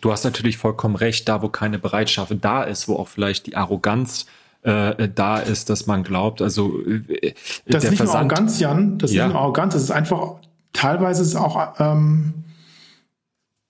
du 0.01 0.13
hast 0.13 0.25
natürlich 0.25 0.57
vollkommen 0.57 0.95
recht, 0.95 1.29
da 1.29 1.43
wo 1.43 1.49
keine 1.49 1.79
Bereitschaft 1.79 2.33
da 2.41 2.63
ist, 2.63 2.87
wo 2.87 2.95
auch 2.95 3.09
vielleicht 3.09 3.47
die 3.47 3.57
Arroganz 3.57 4.27
äh, 4.63 5.09
da 5.13 5.39
ist, 5.39 5.69
dass 5.69 5.87
man 5.87 6.05
glaubt, 6.05 6.43
also 6.43 6.81
äh, 6.87 7.35
das 7.67 7.85
ist 7.85 7.91
nicht 7.91 7.99
Versand, 7.99 8.29
nur 8.29 8.37
Arroganz, 8.37 8.61
Jan, 8.61 8.99
das 8.99 9.11
ist 9.11 9.17
ja. 9.17 9.25
nicht 9.25 9.33
nur 9.35 9.43
Arroganz, 9.43 9.75
das 9.75 9.83
ist 9.83 9.91
einfach 9.91 10.37
teilweise 10.73 11.23
ist 11.23 11.35
auch 11.35 11.81
ähm, 11.81 12.45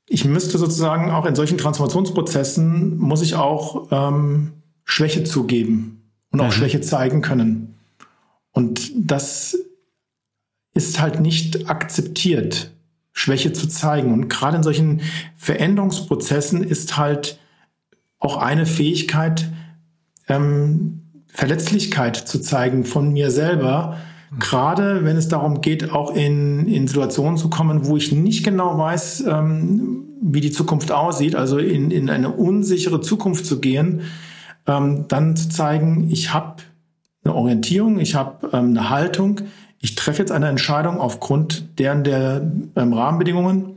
ich 0.08 0.24
müsste 0.24 0.58
sozusagen 0.58 1.10
auch 1.10 1.26
in 1.26 1.34
solchen 1.34 1.58
Transformationsprozessen, 1.58 2.98
muss 2.98 3.22
ich 3.22 3.34
auch 3.34 3.88
ähm, 3.90 4.52
Schwäche 4.84 5.24
zugeben 5.24 6.12
und 6.30 6.40
auch 6.40 6.46
mhm. 6.46 6.52
Schwäche 6.52 6.80
zeigen 6.80 7.22
können. 7.22 7.75
Und 8.56 8.90
das 8.96 9.54
ist 10.72 10.98
halt 10.98 11.20
nicht 11.20 11.68
akzeptiert, 11.68 12.70
Schwäche 13.12 13.52
zu 13.52 13.68
zeigen. 13.68 14.14
Und 14.14 14.28
gerade 14.28 14.56
in 14.56 14.62
solchen 14.62 15.02
Veränderungsprozessen 15.36 16.62
ist 16.64 16.96
halt 16.96 17.38
auch 18.18 18.38
eine 18.38 18.64
Fähigkeit, 18.64 19.50
ähm, 20.28 21.02
Verletzlichkeit 21.28 22.16
zu 22.16 22.40
zeigen 22.40 22.86
von 22.86 23.12
mir 23.12 23.30
selber, 23.30 23.98
Gerade 24.38 25.04
wenn 25.04 25.16
es 25.16 25.28
darum 25.28 25.60
geht, 25.60 25.92
auch 25.92 26.14
in, 26.14 26.66
in 26.66 26.88
Situationen 26.88 27.38
zu 27.38 27.48
kommen, 27.48 27.86
wo 27.86 27.96
ich 27.96 28.10
nicht 28.10 28.44
genau 28.44 28.76
weiß, 28.76 29.24
ähm, 29.28 30.04
wie 30.20 30.40
die 30.40 30.50
Zukunft 30.50 30.90
aussieht, 30.90 31.36
also 31.36 31.58
in, 31.58 31.92
in 31.92 32.10
eine 32.10 32.30
unsichere 32.30 33.00
Zukunft 33.00 33.46
zu 33.46 33.60
gehen, 33.60 34.02
ähm, 34.66 35.06
dann 35.08 35.36
zu 35.36 35.48
zeigen, 35.48 36.10
ich 36.10 36.34
habe 36.34 36.56
eine 37.26 37.34
Orientierung, 37.34 37.98
ich 37.98 38.14
habe 38.14 38.48
ähm, 38.52 38.70
eine 38.70 38.90
Haltung, 38.90 39.42
ich 39.80 39.94
treffe 39.94 40.20
jetzt 40.20 40.32
eine 40.32 40.48
Entscheidung 40.48 40.98
aufgrund 40.98 41.78
deren 41.78 42.04
der 42.04 42.50
ähm, 42.76 42.92
Rahmenbedingungen, 42.92 43.76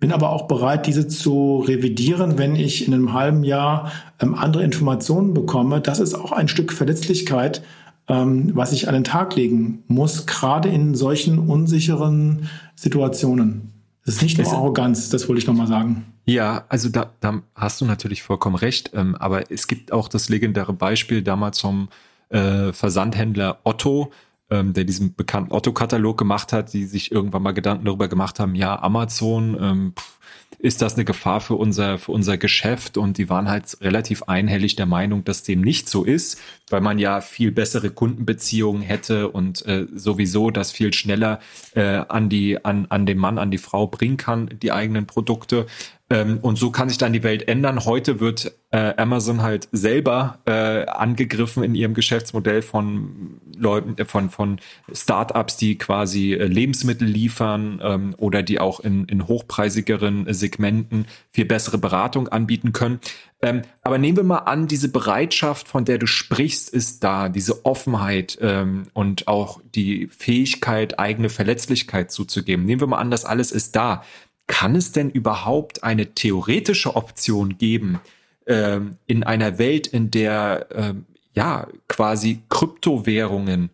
bin 0.00 0.12
aber 0.12 0.30
auch 0.30 0.48
bereit, 0.48 0.86
diese 0.86 1.08
zu 1.08 1.58
revidieren, 1.66 2.38
wenn 2.38 2.56
ich 2.56 2.86
in 2.86 2.94
einem 2.94 3.12
halben 3.12 3.44
Jahr 3.44 3.92
ähm, 4.18 4.34
andere 4.34 4.64
Informationen 4.64 5.34
bekomme. 5.34 5.80
Das 5.80 6.00
ist 6.00 6.14
auch 6.14 6.32
ein 6.32 6.48
Stück 6.48 6.72
Verletzlichkeit, 6.72 7.62
ähm, 8.08 8.50
was 8.54 8.72
ich 8.72 8.88
an 8.88 8.94
den 8.94 9.04
Tag 9.04 9.36
legen 9.36 9.84
muss, 9.86 10.26
gerade 10.26 10.68
in 10.68 10.94
solchen 10.94 11.38
unsicheren 11.38 12.48
Situationen. 12.74 13.72
Das 14.06 14.16
ist 14.16 14.22
nicht 14.22 14.38
nur 14.38 14.50
Arroganz, 14.52 15.10
das 15.10 15.28
wollte 15.28 15.40
ich 15.40 15.46
nochmal 15.46 15.66
sagen. 15.66 16.06
Ja, 16.24 16.64
also 16.68 16.88
da, 16.88 17.12
da 17.20 17.42
hast 17.54 17.80
du 17.80 17.84
natürlich 17.84 18.22
vollkommen 18.22 18.56
recht, 18.56 18.90
ähm, 18.94 19.14
aber 19.16 19.50
es 19.50 19.66
gibt 19.66 19.92
auch 19.92 20.08
das 20.08 20.28
legendäre 20.28 20.72
Beispiel 20.72 21.22
damals 21.22 21.60
vom 21.60 21.88
äh, 22.30 22.72
Versandhändler 22.72 23.60
Otto, 23.64 24.12
ähm, 24.50 24.72
der 24.72 24.84
diesen 24.84 25.14
bekannten 25.14 25.52
Otto-Katalog 25.52 26.18
gemacht 26.18 26.52
hat, 26.52 26.72
die 26.72 26.84
sich 26.84 27.12
irgendwann 27.12 27.42
mal 27.42 27.52
Gedanken 27.52 27.84
darüber 27.84 28.08
gemacht 28.08 28.40
haben, 28.40 28.54
ja, 28.54 28.80
Amazon, 28.80 29.56
ähm, 29.60 29.92
pff, 29.98 30.19
ist 30.58 30.82
das 30.82 30.94
eine 30.94 31.04
Gefahr 31.04 31.40
für 31.40 31.54
unser, 31.54 31.98
für 31.98 32.12
unser 32.12 32.36
Geschäft? 32.36 32.96
Und 32.96 33.18
die 33.18 33.28
waren 33.28 33.48
halt 33.48 33.78
relativ 33.80 34.24
einhellig 34.24 34.76
der 34.76 34.86
Meinung, 34.86 35.24
dass 35.24 35.42
dem 35.42 35.60
nicht 35.62 35.88
so 35.88 36.04
ist, 36.04 36.40
weil 36.68 36.80
man 36.80 36.98
ja 36.98 37.20
viel 37.20 37.52
bessere 37.52 37.90
Kundenbeziehungen 37.90 38.82
hätte 38.82 39.28
und 39.28 39.64
äh, 39.66 39.86
sowieso 39.94 40.50
das 40.50 40.72
viel 40.72 40.92
schneller 40.92 41.40
äh, 41.74 42.02
an 42.08 42.28
die, 42.28 42.64
an, 42.64 42.86
an 42.90 43.06
den 43.06 43.18
Mann, 43.18 43.38
an 43.38 43.50
die 43.50 43.58
Frau 43.58 43.86
bringen 43.86 44.16
kann, 44.16 44.50
die 44.62 44.72
eigenen 44.72 45.06
Produkte. 45.06 45.66
Ähm, 46.10 46.38
und 46.42 46.56
so 46.56 46.70
kann 46.70 46.88
sich 46.88 46.98
dann 46.98 47.12
die 47.12 47.22
Welt 47.22 47.46
ändern. 47.46 47.84
Heute 47.84 48.18
wird 48.18 48.52
äh, 48.72 48.94
Amazon 48.96 49.42
halt 49.42 49.68
selber 49.70 50.40
äh, 50.44 50.84
angegriffen 50.86 51.62
in 51.62 51.76
ihrem 51.76 51.94
Geschäftsmodell 51.94 52.62
von 52.62 53.40
Leuten, 53.56 53.96
äh, 53.96 54.04
von, 54.04 54.28
von 54.28 54.58
Startups, 54.92 55.56
die 55.56 55.78
quasi 55.78 56.34
äh, 56.34 56.46
Lebensmittel 56.46 57.06
liefern 57.06 57.80
ähm, 57.82 58.14
oder 58.18 58.42
die 58.42 58.58
auch 58.58 58.80
in, 58.80 59.04
in 59.04 59.28
hochpreisigeren 59.28 60.19
Segmenten 60.28 61.06
viel 61.30 61.44
bessere 61.44 61.78
Beratung 61.78 62.28
anbieten 62.28 62.72
können. 62.72 63.00
Ähm, 63.42 63.62
aber 63.82 63.98
nehmen 63.98 64.16
wir 64.16 64.24
mal 64.24 64.38
an, 64.38 64.66
diese 64.66 64.90
Bereitschaft, 64.90 65.68
von 65.68 65.84
der 65.84 65.98
du 65.98 66.06
sprichst, 66.06 66.68
ist 66.68 67.02
da, 67.02 67.28
diese 67.28 67.64
Offenheit 67.64 68.38
ähm, 68.40 68.88
und 68.92 69.28
auch 69.28 69.60
die 69.74 70.08
Fähigkeit, 70.08 70.98
eigene 70.98 71.30
Verletzlichkeit 71.30 72.10
zuzugeben. 72.10 72.64
Nehmen 72.64 72.80
wir 72.80 72.88
mal 72.88 72.98
an, 72.98 73.10
das 73.10 73.24
alles 73.24 73.52
ist 73.52 73.76
da 73.76 74.02
kann 74.50 74.74
es 74.74 74.90
denn 74.90 75.10
überhaupt 75.10 75.84
eine 75.84 76.12
theoretische 76.12 76.96
Option 76.96 77.56
geben 77.56 78.00
ähm, 78.46 78.96
in 79.06 79.22
einer 79.22 79.58
Welt, 79.58 79.86
in 79.86 80.10
der 80.10 80.66
ähm, 80.74 81.06
ja 81.36 81.68
quasi 81.86 82.42
Kryptowährungen 82.48 83.70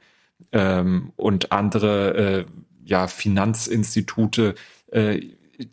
ähm, 0.52 1.12
und 1.16 1.50
andere 1.50 2.14
äh, 2.14 2.44
ja 2.84 3.06
Finanzinstitute 3.06 4.54
äh, 4.92 5.22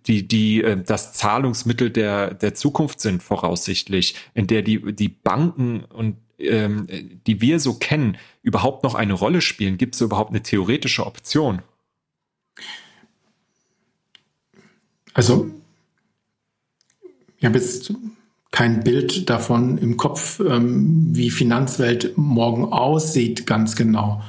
die 0.06 0.28
die 0.28 0.64
äh, 0.64 0.82
das 0.82 1.14
Zahlungsmittel 1.14 1.90
der 1.90 2.34
der 2.34 2.54
Zukunft 2.54 3.02
sind 3.02 3.24
voraussichtlich, 3.24 4.16
in 4.34 4.48
der 4.48 4.62
die 4.62 4.94
die 4.94 5.10
Banken 5.10 5.84
und 5.84 6.18
ähm, 6.40 6.88
die 7.26 7.42
wir 7.42 7.60
so 7.60 7.76
kennen 7.76 8.18
überhaupt 8.42 8.84
noch 8.84 8.96
eine 8.96 9.14
Rolle 9.14 9.42
spielen? 9.42 9.78
Gibt 9.78 9.96
es 9.96 10.02
überhaupt 10.02 10.32
eine 10.32 10.44
theoretische 10.44 11.06
Option? 11.06 11.62
Also, 15.14 15.52
ich 17.38 17.46
habe 17.46 17.58
jetzt 17.60 17.94
kein 18.52 18.84
Bild 18.84 19.30
davon 19.30 19.78
im 19.78 19.98
Kopf, 19.98 20.40
ähm, 20.40 21.08
wie 21.16 21.30
Finanzwelt 21.30 22.18
morgen 22.18 22.66
aussieht, 22.66 23.46
ganz 23.46 23.76
genau. 23.76 24.24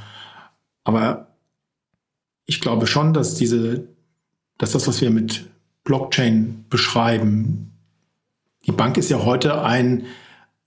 Aber 0.83 1.29
ich 2.47 2.61
glaube 2.61 2.87
schon, 2.87 3.15
dass 3.15 3.35
diese, 3.35 3.89
dass 4.59 4.73
das, 4.73 4.87
was 4.87 5.01
wir 5.01 5.11
mit 5.11 5.47
Blockchain 5.85 6.65
beschreiben, 6.71 7.73
die 8.67 8.73
Bank 8.73 8.97
ist 8.97 9.11
ja 9.11 9.25
heute 9.25 9.63
ein, 9.63 10.05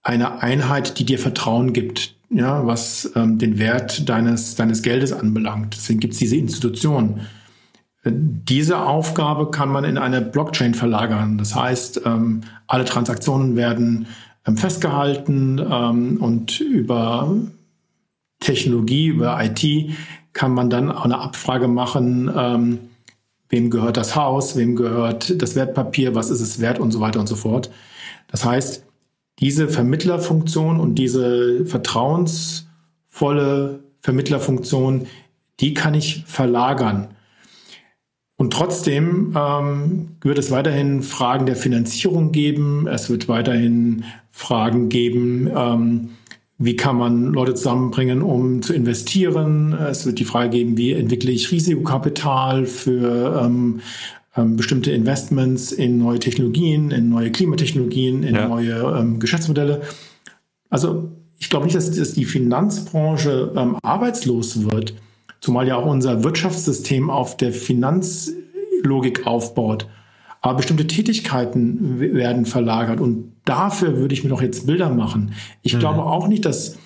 eine 0.04 0.42
Einheit, 0.42 1.00
die 1.00 1.06
dir 1.06 1.20
Vertrauen 1.20 1.74
gibt, 1.74 2.16
ja, 2.30 2.66
was 2.66 3.12
ähm, 3.16 3.38
den 3.38 3.58
Wert 3.58 4.08
deines, 4.08 4.56
deines 4.56 4.82
Geldes 4.82 5.14
anbelangt. 5.14 5.76
Deswegen 5.76 6.00
gibt 6.00 6.14
es 6.14 6.20
diese 6.20 6.36
Institution. 6.36 7.22
Diese 8.06 8.80
Aufgabe 8.80 9.52
kann 9.52 9.70
man 9.70 9.84
in 9.84 9.98
eine 9.98 10.22
Blockchain 10.22 10.74
verlagern. 10.74 11.38
Das 11.38 11.56
heißt, 11.56 12.02
ähm, 12.06 12.42
alle 12.68 12.86
Transaktionen 12.86 13.56
werden 13.56 14.08
ähm, 14.46 14.58
festgehalten 14.58 15.60
ähm, 15.60 16.18
und 16.22 16.60
über 16.60 17.36
Technologie, 18.40 19.08
über 19.08 19.44
IT 19.44 19.92
kann 20.34 20.54
man 20.54 20.70
dann 20.70 20.92
auch 20.92 21.06
eine 21.06 21.20
Abfrage 21.20 21.68
machen, 21.68 22.32
ähm, 22.36 22.80
wem 23.50 23.70
gehört 23.70 23.98
das 23.98 24.16
Haus, 24.16 24.56
wem 24.56 24.76
gehört 24.76 25.42
das 25.42 25.56
Wertpapier, 25.56 26.16
was 26.16 26.30
ist 26.30 26.42
es 26.42 26.60
wert 26.60 26.80
und 26.80 26.92
so 26.92 27.00
weiter 27.00 27.20
und 27.20 27.28
so 27.28 27.36
fort. 27.36 27.70
Das 28.28 28.46
heißt, 28.46 28.84
diese 29.40 29.70
Vermittlerfunktion 29.70 30.80
und 30.80 30.96
diese 30.96 31.66
vertrauensvolle 31.66 33.80
Vermittlerfunktion, 34.02 35.08
die 35.60 35.74
kann 35.74 35.94
ich 35.94 36.24
verlagern. 36.26 37.10
Und 38.38 38.54
trotzdem 38.54 39.36
ähm, 39.36 40.10
wird 40.22 40.38
es 40.38 40.52
weiterhin 40.52 41.02
Fragen 41.02 41.48
der 41.48 41.56
Finanzierung 41.56 42.32
geben. 42.32 42.88
Es 42.88 43.10
wird 43.10 43.28
weiterhin 43.28 44.04
Fragen 44.30 44.90
geben, 44.90 45.50
ähm, 45.56 46.10
wie 46.58 46.76
kann 46.76 46.98
man 46.98 47.34
Leute 47.34 47.54
zusammenbringen, 47.54 48.22
um 48.22 48.62
zu 48.62 48.74
investieren. 48.74 49.74
Es 49.74 50.06
wird 50.06 50.20
die 50.20 50.26
Frage 50.26 50.50
geben, 50.50 50.78
wie 50.78 50.94
entwickle 50.94 51.32
ich 51.32 51.52
Risikokapital 51.52 52.66
für 52.66 53.42
ähm, 53.44 53.82
ähm, 54.36 54.56
bestimmte 54.56 54.92
Investments 54.92 55.72
in 55.72 56.00
neue 56.00 56.20
Technologien, 56.20 56.92
in 56.92 57.10
neue 57.10 57.32
Klimatechnologien, 57.32 58.24
in 58.24 58.36
ja. 58.36 58.48
neue 58.48 58.98
ähm, 59.00 59.20
Geschäftsmodelle. 59.20 59.82
Also 60.70 61.12
ich 61.38 61.50
glaube 61.50 61.66
nicht, 61.66 61.76
dass, 61.76 61.92
dass 61.92 62.14
die 62.14 62.26
Finanzbranche 62.26 63.54
ähm, 63.56 63.78
arbeitslos 63.84 64.64
wird 64.64 64.96
zumal 65.40 65.68
ja 65.68 65.76
auch 65.76 65.86
unser 65.86 66.24
Wirtschaftssystem 66.24 67.10
auf 67.10 67.38
der 67.38 67.54
Finanzlogik 67.54 69.26
aufbaut. 69.26 69.88
Aber 70.42 70.58
bestimmte 70.58 70.88
Tätigkeiten 70.88 72.00
werden 72.00 72.46
verlagert 72.46 73.00
und 73.00 73.34
dafür 73.48 73.98
würde 73.98 74.14
ich 74.14 74.24
mir 74.24 74.30
doch 74.30 74.42
jetzt 74.42 74.68
Bilder 74.68 74.90
machen. 74.90 75.34
Ich 75.62 75.76
mhm. 75.76 75.80
glaube 75.80 76.04
auch 76.04 76.28
nicht, 76.28 76.46
dass 76.46 76.78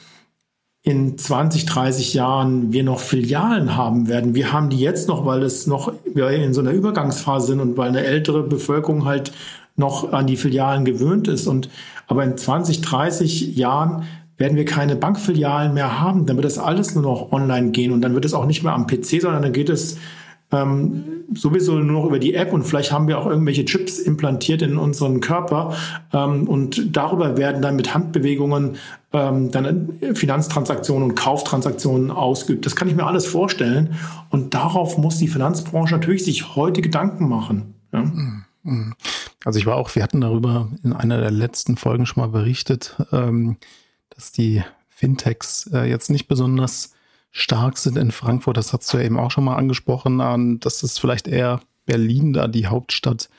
in 0.83 1.17
20, 1.17 1.65
30 1.67 2.13
Jahren 2.13 2.73
wir 2.73 2.83
noch 2.83 2.99
Filialen 2.99 3.75
haben 3.75 4.07
werden. 4.07 4.33
Wir 4.33 4.51
haben 4.51 4.69
die 4.69 4.79
jetzt 4.79 5.07
noch, 5.07 5.25
weil 5.25 5.43
es 5.43 5.67
noch 5.67 5.93
wir 6.13 6.29
in 6.29 6.53
so 6.53 6.61
einer 6.61 6.71
Übergangsphase 6.71 7.47
sind 7.47 7.59
und 7.59 7.77
weil 7.77 7.89
eine 7.89 8.03
ältere 8.03 8.43
Bevölkerung 8.43 9.05
halt 9.05 9.31
noch 9.75 10.11
an 10.11 10.25
die 10.25 10.37
Filialen 10.37 10.83
gewöhnt 10.83 11.27
ist. 11.27 11.45
Und 11.45 11.69
aber 12.07 12.23
in 12.23 12.35
20, 12.35 12.81
30 12.81 13.55
Jahren 13.55 14.05
werden 14.37 14.57
wir 14.57 14.65
keine 14.65 14.95
Bankfilialen 14.95 15.73
mehr 15.75 16.01
haben. 16.01 16.25
Dann 16.25 16.35
wird 16.35 16.45
das 16.45 16.57
alles 16.57 16.95
nur 16.95 17.03
noch 17.03 17.31
online 17.31 17.71
gehen 17.71 17.91
und 17.91 18.01
dann 18.01 18.15
wird 18.15 18.25
es 18.25 18.33
auch 18.33 18.47
nicht 18.47 18.63
mehr 18.63 18.73
am 18.73 18.87
PC, 18.87 19.21
sondern 19.21 19.43
dann 19.43 19.53
geht 19.53 19.69
es 19.69 19.97
ähm, 20.51 21.23
sowieso 21.33 21.75
nur 21.75 22.01
noch 22.01 22.05
über 22.05 22.19
die 22.19 22.33
App 22.33 22.53
und 22.53 22.63
vielleicht 22.63 22.91
haben 22.91 23.07
wir 23.07 23.17
auch 23.17 23.25
irgendwelche 23.25 23.65
Chips 23.65 23.99
implantiert 23.99 24.61
in 24.61 24.77
unseren 24.77 25.21
Körper 25.21 25.75
ähm, 26.13 26.47
und 26.47 26.95
darüber 26.95 27.37
werden 27.37 27.61
dann 27.61 27.75
mit 27.75 27.93
Handbewegungen 27.93 28.75
ähm, 29.13 29.51
dann 29.51 29.99
Finanztransaktionen 30.13 31.09
und 31.09 31.15
Kauftransaktionen 31.15 32.11
ausgeübt. 32.11 32.65
Das 32.65 32.75
kann 32.75 32.87
ich 32.87 32.95
mir 32.95 33.05
alles 33.05 33.25
vorstellen 33.25 33.95
und 34.29 34.53
darauf 34.53 34.97
muss 34.97 35.17
die 35.17 35.27
Finanzbranche 35.27 35.95
natürlich 35.95 36.25
sich 36.25 36.55
heute 36.55 36.81
Gedanken 36.81 37.27
machen. 37.29 37.75
Ja? 37.93 38.01
Mhm. 38.01 38.45
Mhm. 38.63 38.93
Also 39.43 39.57
ich 39.57 39.65
war 39.65 39.77
auch, 39.77 39.95
wir 39.95 40.03
hatten 40.03 40.21
darüber 40.21 40.69
in 40.83 40.93
einer 40.93 41.19
der 41.19 41.31
letzten 41.31 41.77
Folgen 41.77 42.05
schon 42.05 42.21
mal 42.21 42.29
berichtet, 42.29 42.95
ähm, 43.11 43.57
dass 44.09 44.31
die 44.31 44.63
Fintechs 44.89 45.69
äh, 45.73 45.89
jetzt 45.89 46.09
nicht 46.09 46.27
besonders 46.27 46.93
stark 47.31 47.77
sind 47.77 47.97
in 47.97 48.11
Frankfurt. 48.11 48.57
Das 48.57 48.73
hast 48.73 48.91
du 48.93 48.97
ja 48.97 49.03
eben 49.03 49.19
auch 49.19 49.31
schon 49.31 49.43
mal 49.43 49.55
angesprochen, 49.55 50.21
an, 50.21 50.59
dass 50.59 50.83
es 50.83 50.97
vielleicht 50.97 51.27
eher 51.27 51.61
Berlin 51.85 52.33
da 52.33 52.47
die 52.47 52.67
Hauptstadt 52.67 53.29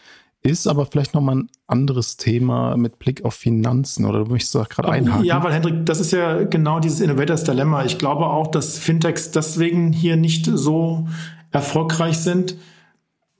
ist, 0.43 0.67
aber 0.67 0.87
vielleicht 0.87 1.15
nochmal 1.15 1.37
ein 1.37 1.51
anderes 1.67 2.17
Thema 2.17 2.77
mit 2.77 2.99
Blick 2.99 3.25
auf 3.25 3.35
Finanzen 3.35 4.05
oder 4.05 4.25
du 4.25 4.31
möchtest 4.31 4.55
da 4.55 4.65
gerade 4.65 4.89
einhaken? 4.89 5.25
Ja, 5.25 5.43
weil 5.45 5.53
Hendrik, 5.53 5.87
das 5.87 6.01
ist 6.01 6.11
ja 6.13 6.43
genau 6.43 6.81
dieses 6.81 7.01
Innovators 7.01 7.45
Dilemma. 7.45 7.85
Ich 7.85 7.99
glaube 7.99 8.27
auch, 8.27 8.49
dass 8.49 8.79
Fintechs 8.79 9.31
deswegen 9.31 9.93
hier 9.93 10.17
nicht 10.17 10.47
so 10.47 11.07
erfolgreich 11.53 12.19
sind, 12.19 12.57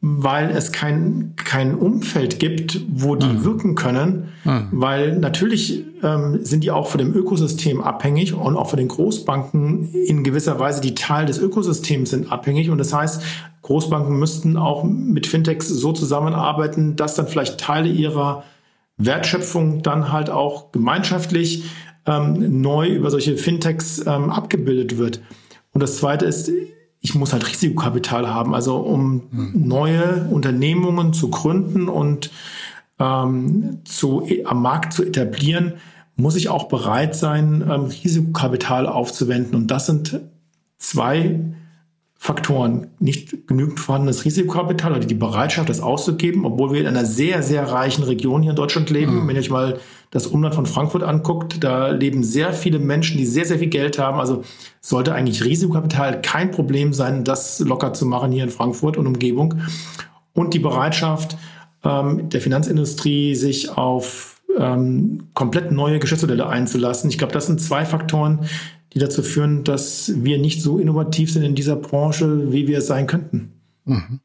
weil 0.05 0.51
es 0.51 0.73
kein, 0.73 1.35
kein 1.37 1.77
Umfeld 1.77 2.41
gibt, 2.41 2.81
wo 2.91 3.15
die 3.15 3.29
mhm. 3.29 3.45
wirken 3.45 3.75
können, 3.77 4.29
mhm. 4.43 4.69
weil 4.73 5.17
natürlich 5.17 5.85
ähm, 6.03 6.41
sind 6.43 6.65
die 6.65 6.73
auch 6.73 6.89
von 6.89 6.99
dem 6.99 7.15
Ökosystem 7.15 7.81
abhängig 7.81 8.35
und 8.35 8.57
auch 8.57 8.69
von 8.69 8.79
den 8.79 8.89
Großbanken 8.89 9.95
in 9.95 10.25
gewisser 10.25 10.59
Weise 10.59 10.81
die 10.81 10.97
Teil 10.97 11.27
des 11.27 11.39
Ökosystems 11.39 12.11
sind 12.11 12.33
abhängig 12.33 12.69
und 12.69 12.79
das 12.79 12.93
heißt, 12.93 13.23
Großbanken 13.63 14.19
müssten 14.19 14.57
auch 14.57 14.83
mit 14.83 15.29
Fintechs 15.29 15.69
so 15.69 15.93
zusammenarbeiten, 15.93 16.97
dass 16.97 17.15
dann 17.15 17.29
vielleicht 17.29 17.59
Teile 17.59 17.89
ihrer 17.89 18.43
Wertschöpfung 18.97 19.83
dann 19.83 20.11
halt 20.11 20.31
auch 20.31 20.73
gemeinschaftlich 20.73 21.63
ähm, 22.07 22.61
neu 22.61 22.89
über 22.89 23.13
solche 23.13 23.37
Fintechs 23.37 24.05
ähm, 24.05 24.31
abgebildet 24.31 24.99
wird. 24.99 25.21
Und 25.73 25.81
das 25.81 25.99
Zweite 25.99 26.27
ist, 26.27 26.51
ich 27.03 27.17
muss 27.17 27.33
halt 27.33 27.47
Risikokapital 27.47 28.33
haben, 28.33 28.55
also 28.55 28.77
um 28.77 29.25
mhm. 29.31 29.53
neue 29.55 30.29
Unternehmungen 30.31 31.13
zu 31.13 31.31
gründen 31.31 31.89
und 31.89 32.31
ähm, 32.99 33.81
zu, 33.85 34.27
am 34.45 34.63
Markt 34.63 34.93
zu 34.93 35.05
etablieren, 35.05 35.75
muss 36.15 36.37
ich 36.37 36.49
auch 36.49 36.69
bereit 36.69 37.17
sein, 37.17 37.65
ähm, 37.69 37.87
Risikokapital 37.87 38.87
aufzuwenden. 38.87 39.57
Und 39.57 39.67
das 39.73 39.87
sind 39.87 40.21
zwei 40.79 41.41
Faktoren. 42.25 42.87
Nicht 43.01 43.49
genügend 43.49 43.81
vorhandenes 43.81 44.25
Risikokapital 44.25 44.93
oder 44.93 45.05
die 45.05 45.13
Bereitschaft, 45.13 45.69
das 45.69 45.81
auszugeben, 45.81 46.45
obwohl 46.45 46.73
wir 46.73 46.81
in 46.81 46.87
einer 46.87 47.05
sehr, 47.05 47.43
sehr 47.43 47.65
reichen 47.65 48.05
Region 48.05 48.43
hier 48.43 48.51
in 48.51 48.57
Deutschland 48.57 48.91
leben. 48.91 49.25
Mhm. 49.25 49.27
Wenn 49.27 49.35
ihr 49.35 49.41
euch 49.41 49.51
mal 49.51 49.81
das 50.13 50.29
Umland 50.29 50.55
von 50.55 50.67
Frankfurt 50.67 51.03
anguckt, 51.03 51.65
da 51.65 51.89
leben 51.89 52.23
sehr 52.23 52.53
viele 52.53 52.79
Menschen, 52.79 53.19
die 53.19 53.27
sehr, 53.27 53.45
sehr 53.45 53.59
viel 53.59 53.71
Geld 53.71 53.99
haben. 53.99 54.21
Also 54.21 54.45
sollte 54.81 55.17
eigentlich 55.17 55.45
Risikokapital 55.45 56.21
kein 56.23 56.53
Problem 56.53 56.93
sein, 56.93 57.25
das 57.25 57.59
locker 57.59 57.93
zu 57.93 58.07
machen 58.07 58.31
hier 58.31 58.45
in 58.45 58.51
Frankfurt 58.51 58.97
und 58.97 59.09
Umgebung. 59.09 59.57
Und 60.33 60.55
die 60.55 60.61
Bereitschaft 60.61 61.37
ähm, 61.83 62.29
der 62.29 62.41
Finanzindustrie, 62.41 63.35
sich 63.35 63.77
auf 63.77 64.41
ähm, 64.57 65.27
komplett 65.35 65.73
neue 65.73 65.99
Geschäftsmodelle 65.99 66.47
einzulassen. 66.47 67.11
Ich 67.11 67.19
glaube, 67.19 67.33
das 67.33 67.47
sind 67.47 67.61
zwei 67.61 67.85
Faktoren, 67.85 68.47
die 68.93 68.99
dazu 68.99 69.23
führen, 69.23 69.65
dass 69.65 70.13
wir 70.23 70.39
nicht 70.39 70.63
so 70.63 70.79
innovativ 70.79 71.33
sind 71.33 71.43
in 71.43 71.55
dieser 71.55 71.77
Branche, 71.77 72.53
wie 72.53 72.67
wir 72.69 72.79
es 72.79 72.87
sein 72.87 73.07
könnten. 73.07 73.61
Mhm. 73.85 74.21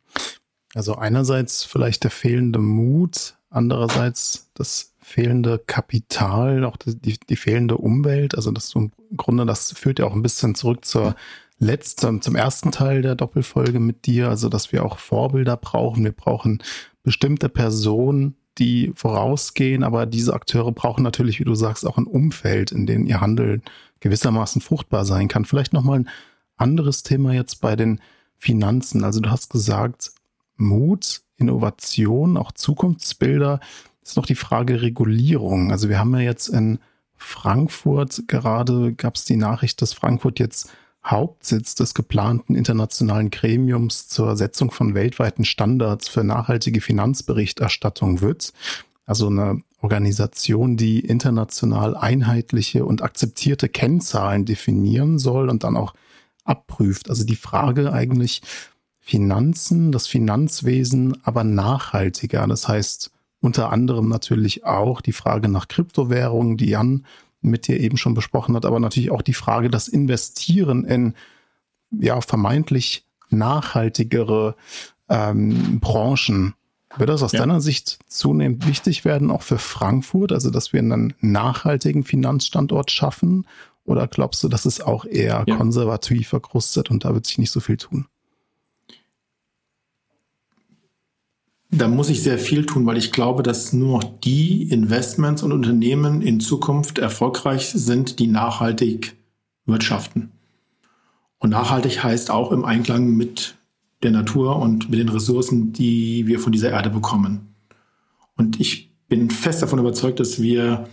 Also 0.73 0.95
einerseits 0.95 1.63
vielleicht 1.63 2.03
der 2.03 2.11
fehlende 2.11 2.59
Mut, 2.59 3.35
andererseits 3.49 4.51
das 4.53 4.93
fehlende 4.99 5.59
Kapital, 5.65 6.65
auch 6.65 6.75
die, 6.77 7.17
die 7.17 7.35
fehlende 7.35 7.77
Umwelt. 7.77 8.35
Also 8.35 8.51
das 8.51 8.75
im 8.75 8.91
Grunde, 9.15 9.45
das 9.45 9.71
führt 9.71 9.99
ja 9.99 10.05
auch 10.05 10.13
ein 10.13 10.21
bisschen 10.21 10.53
zurück 10.53 10.83
zur 10.83 11.15
letzten, 11.59 12.21
zum 12.21 12.35
ersten 12.35 12.71
Teil 12.71 13.01
der 13.01 13.15
Doppelfolge 13.15 13.79
mit 13.79 14.05
dir. 14.05 14.29
Also 14.29 14.49
dass 14.49 14.73
wir 14.73 14.85
auch 14.85 14.99
Vorbilder 14.99 15.55
brauchen. 15.55 16.03
Wir 16.03 16.11
brauchen 16.11 16.61
bestimmte 17.03 17.47
Personen, 17.47 18.35
die 18.57 18.91
vorausgehen, 18.95 19.83
aber 19.83 20.05
diese 20.05 20.33
Akteure 20.33 20.71
brauchen 20.71 21.03
natürlich, 21.03 21.39
wie 21.39 21.45
du 21.45 21.55
sagst, 21.55 21.85
auch 21.85 21.97
ein 21.97 22.07
Umfeld, 22.07 22.71
in 22.71 22.85
dem 22.85 23.05
ihr 23.05 23.21
Handeln 23.21 23.61
gewissermaßen 23.99 24.61
fruchtbar 24.61 25.05
sein 25.05 25.27
kann. 25.27 25.45
Vielleicht 25.45 25.73
nochmal 25.73 25.99
ein 25.99 26.09
anderes 26.55 27.03
Thema 27.03 27.33
jetzt 27.33 27.61
bei 27.61 27.75
den 27.75 28.01
Finanzen. 28.37 29.03
Also 29.03 29.19
du 29.19 29.29
hast 29.29 29.49
gesagt, 29.49 30.11
Mut, 30.55 31.21
Innovation, 31.37 32.37
auch 32.37 32.51
Zukunftsbilder. 32.51 33.59
Ist 34.01 34.17
noch 34.17 34.25
die 34.25 34.35
Frage 34.35 34.81
Regulierung. 34.81 35.71
Also 35.71 35.89
wir 35.89 35.99
haben 35.99 36.13
ja 36.15 36.21
jetzt 36.21 36.47
in 36.47 36.79
Frankfurt 37.17 38.23
gerade 38.27 38.93
gab 38.93 39.15
es 39.15 39.25
die 39.25 39.37
Nachricht, 39.37 39.81
dass 39.81 39.93
Frankfurt 39.93 40.39
jetzt 40.39 40.71
Hauptsitz 41.03 41.75
des 41.75 41.93
geplanten 41.93 42.55
internationalen 42.55 43.31
Gremiums 43.31 44.07
zur 44.07 44.35
Setzung 44.35 44.71
von 44.71 44.93
weltweiten 44.93 45.45
Standards 45.45 46.09
für 46.09 46.23
nachhaltige 46.23 46.81
Finanzberichterstattung 46.81 48.21
wird. 48.21 48.53
Also 49.07 49.27
eine 49.27 49.61
Organisation, 49.81 50.77
die 50.77 50.99
international 50.99 51.95
einheitliche 51.95 52.85
und 52.85 53.01
akzeptierte 53.01 53.69
Kennzahlen 53.69 54.45
definieren 54.45 55.17
soll 55.17 55.49
und 55.49 55.63
dann 55.63 55.77
auch 55.77 55.95
abprüft. 56.43 57.09
Also 57.09 57.25
die 57.25 57.35
Frage 57.35 57.91
eigentlich 57.91 58.41
Finanzen, 58.99 59.91
das 59.91 60.05
Finanzwesen, 60.05 61.17
aber 61.23 61.43
nachhaltiger. 61.43 62.45
Das 62.45 62.67
heißt 62.67 63.11
unter 63.39 63.71
anderem 63.71 64.09
natürlich 64.09 64.65
auch 64.65 64.99
die 64.99 65.13
Frage 65.13 65.47
nach 65.47 65.67
Kryptowährungen, 65.67 66.57
die 66.57 66.69
Jan 66.69 67.05
mit 67.41 67.67
dir 67.67 67.79
eben 67.79 67.97
schon 67.97 68.13
besprochen 68.13 68.55
hat, 68.55 68.65
aber 68.65 68.79
natürlich 68.79 69.11
auch 69.11 69.21
die 69.21 69.33
Frage, 69.33 69.69
das 69.69 69.87
Investieren 69.87 70.83
in 70.83 71.13
ja 71.91 72.19
vermeintlich 72.19 73.05
nachhaltigere 73.29 74.55
ähm, 75.07 75.79
Branchen. 75.79 76.55
Wird 76.97 77.09
das 77.09 77.23
aus 77.23 77.31
ja. 77.31 77.39
deiner 77.39 77.61
Sicht 77.61 77.99
zunehmend 78.07 78.67
wichtig 78.67 79.05
werden, 79.05 79.31
auch 79.31 79.41
für 79.41 79.57
Frankfurt, 79.57 80.31
also 80.31 80.49
dass 80.49 80.73
wir 80.73 80.79
einen 80.79 81.13
nachhaltigen 81.21 82.03
Finanzstandort 82.03 82.91
schaffen? 82.91 83.45
Oder 83.85 84.07
glaubst 84.07 84.43
du, 84.43 84.49
dass 84.49 84.65
es 84.65 84.81
auch 84.81 85.05
eher 85.05 85.45
ja. 85.47 85.55
konservativ 85.55 86.29
verkrustet 86.29 86.91
und 86.91 87.05
da 87.05 87.13
wird 87.13 87.25
sich 87.25 87.37
nicht 87.37 87.51
so 87.51 87.59
viel 87.59 87.77
tun? 87.77 88.07
da 91.69 91.87
muss 91.87 92.09
ich 92.09 92.23
sehr 92.23 92.39
viel 92.39 92.65
tun, 92.65 92.85
weil 92.85 92.97
ich 92.97 93.11
glaube, 93.11 93.43
dass 93.43 93.73
nur 93.73 93.99
noch 93.99 94.03
die 94.03 94.63
Investments 94.63 95.43
und 95.43 95.51
Unternehmen 95.51 96.21
in 96.21 96.39
Zukunft 96.39 96.97
erfolgreich 96.97 97.67
sind, 97.67 98.19
die 98.19 98.27
nachhaltig 98.27 99.15
wirtschaften. 99.65 100.31
Und 101.39 101.49
nachhaltig 101.49 102.03
heißt 102.03 102.31
auch 102.31 102.51
im 102.51 102.65
Einklang 102.65 103.15
mit 103.15 103.56
der 104.03 104.11
Natur 104.11 104.57
und 104.57 104.89
mit 104.89 104.99
den 104.99 105.09
Ressourcen, 105.09 105.73
die 105.73 106.27
wir 106.27 106.39
von 106.39 106.51
dieser 106.51 106.71
Erde 106.71 106.89
bekommen. 106.89 107.55
Und 108.35 108.59
ich 108.59 108.93
bin 109.07 109.29
fest 109.29 109.61
davon 109.61 109.79
überzeugt, 109.79 110.19
dass 110.19 110.41
wir 110.41 110.87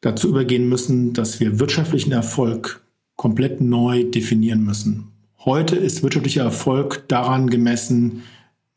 dazu 0.00 0.28
übergehen 0.28 0.68
müssen, 0.68 1.12
dass 1.12 1.40
wir 1.40 1.60
wirtschaftlichen 1.60 2.12
Erfolg 2.12 2.84
komplett 3.16 3.60
neu 3.60 4.04
definieren 4.04 4.64
müssen. 4.64 5.12
Heute 5.44 5.76
ist 5.76 6.02
wirtschaftlicher 6.02 6.42
Erfolg 6.42 7.08
daran 7.08 7.48
gemessen, 7.50 8.22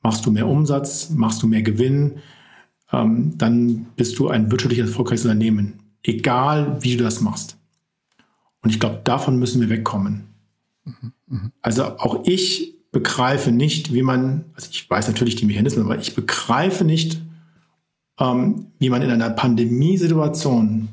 machst 0.02 0.26
du 0.26 0.32
mehr 0.32 0.48
Umsatz, 0.48 1.10
machst 1.10 1.42
du 1.42 1.48
mehr 1.48 1.64
Gewinn, 1.64 2.20
ähm, 2.92 3.34
dann 3.38 3.88
bist 3.96 4.20
du 4.20 4.28
ein 4.28 4.52
wirtschaftlich 4.52 4.80
erfolgreiches 4.80 5.26
Unternehmen, 5.26 5.80
egal 6.04 6.78
wie 6.82 6.96
du 6.96 7.04
das 7.04 7.22
machst. 7.22 7.58
Und 8.62 8.70
ich 8.70 8.80
glaube, 8.80 9.02
davon 9.04 9.40
müssen 9.40 9.62
wir 9.62 9.70
wegkommen. 9.70 10.26
Mhm, 10.84 11.12
mh. 11.28 11.52
Also 11.62 11.84
auch 11.84 12.22
ich 12.26 12.75
begreife 12.96 13.52
nicht, 13.52 13.94
wie 13.94 14.04
man, 14.04 14.46
also 14.56 14.70
ich 14.72 14.90
weiß 14.90 15.10
natürlich 15.10 15.36
die 15.36 15.46
Mechanismen, 15.46 15.84
aber 15.84 16.00
ich 16.00 16.16
begreife 16.16 16.86
nicht, 16.86 17.22
ähm, 18.18 18.68
wie 18.80 18.90
man 18.90 19.02
in 19.02 19.12
einer 19.12 19.32
Pandemiesituation, 19.32 20.88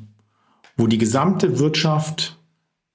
wo 0.75 0.87
die 0.87 0.97
gesamte 0.97 1.59
Wirtschaft 1.59 2.37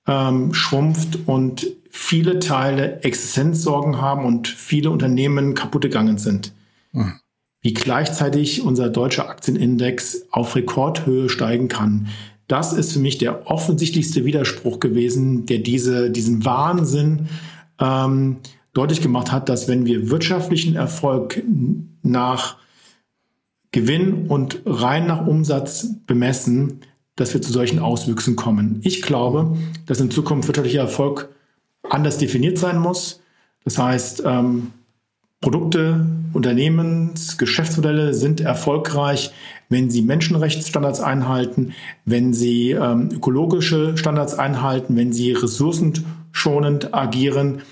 ähm, 0.07 0.53
schrumpft 0.53 1.21
und 1.25 1.69
viele 1.89 2.39
Teile 2.39 3.01
Existenzsorgen 3.01 3.99
haben 3.99 4.27
und 4.27 4.47
viele 4.47 4.91
Unternehmen 4.91 5.55
kaputt 5.55 5.81
gegangen 5.81 6.19
sind. 6.19 6.53
Mhm. 6.93 7.15
Wie 7.63 7.73
gleichzeitig 7.73 8.61
unser 8.61 8.91
deutscher 8.91 9.31
Aktienindex 9.31 10.27
auf 10.33 10.55
Rekordhöhe 10.55 11.31
steigen 11.31 11.69
kann. 11.69 12.09
Das 12.47 12.75
ist 12.75 12.93
für 12.93 12.99
mich 12.99 13.17
der 13.17 13.51
offensichtlichste 13.51 14.27
Widerspruch 14.27 14.81
gewesen, 14.81 15.47
der 15.47 15.61
diese, 15.61 16.11
diesen 16.11 16.45
Wahnsinn 16.45 17.29
ähm, 17.81 18.37
deutlich 18.79 19.01
gemacht 19.01 19.33
hat, 19.33 19.49
dass 19.49 19.69
wenn 19.69 19.87
wir 19.87 20.09
wirtschaftlichen 20.11 20.77
Erfolg 20.77 21.43
nach 22.03 22.57
Gewinn 23.73 24.29
und 24.29 24.63
rein 24.65 25.07
nach 25.07 25.27
Umsatz 25.27 25.89
bemessen, 26.07 26.81
dass 27.17 27.35
wir 27.35 27.43
zu 27.43 27.53
solchen 27.53 27.81
Auswüchsen 27.81 28.37
kommen. 28.37 28.81
Ich 28.85 29.03
glaube, 29.03 29.57
dass 29.87 30.01
in 30.01 30.11
Zukunft 30.11 30.49
wirtschaftlicher 30.49 30.81
Erfolg 30.81 31.29
anders 31.91 32.19
definiert 32.19 32.59
sein 32.59 32.79
muss. 32.79 33.21
Das 33.65 33.79
heißt, 33.79 34.23
ähm, 34.25 34.69
Produkte, 35.41 36.07
Unternehmens, 36.33 37.37
Geschäftsmodelle 37.37 38.15
sind 38.15 38.41
erfolgreich, 38.41 39.33
wenn 39.69 39.91
sie 39.91 40.03
Menschenrechtsstandards 40.03 41.01
einhalten, 41.01 41.75
wenn 42.05 42.33
sie 42.33 42.71
ähm, 42.71 43.11
ökologische 43.13 43.97
Standards 43.97 44.35
einhalten, 44.35 44.97
wenn 44.97 45.13
sie 45.13 45.33
ressourcenschonend 45.33 46.95
agieren, 46.95 47.63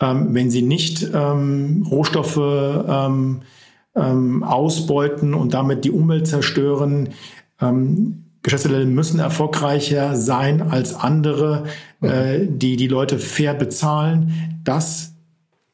ähm, 0.00 0.34
wenn 0.34 0.50
sie 0.50 0.62
nicht 0.62 1.08
ähm, 1.14 1.86
Rohstoffe 1.90 2.36
ähm, 2.36 3.42
ähm, 3.96 4.42
ausbeuten 4.44 5.34
und 5.34 5.54
damit 5.54 5.84
die 5.84 5.90
Umwelt 5.90 6.26
zerstören. 6.26 7.10
Ähm, 7.60 8.24
Geschäftsmodelle 8.42 8.86
müssen 8.86 9.18
erfolgreicher 9.18 10.14
sein 10.14 10.62
als 10.62 10.94
andere, 10.94 11.64
mhm. 12.00 12.08
äh, 12.08 12.46
die 12.46 12.76
die 12.76 12.88
Leute 12.88 13.18
fair 13.18 13.54
bezahlen. 13.54 14.60
Das 14.64 15.14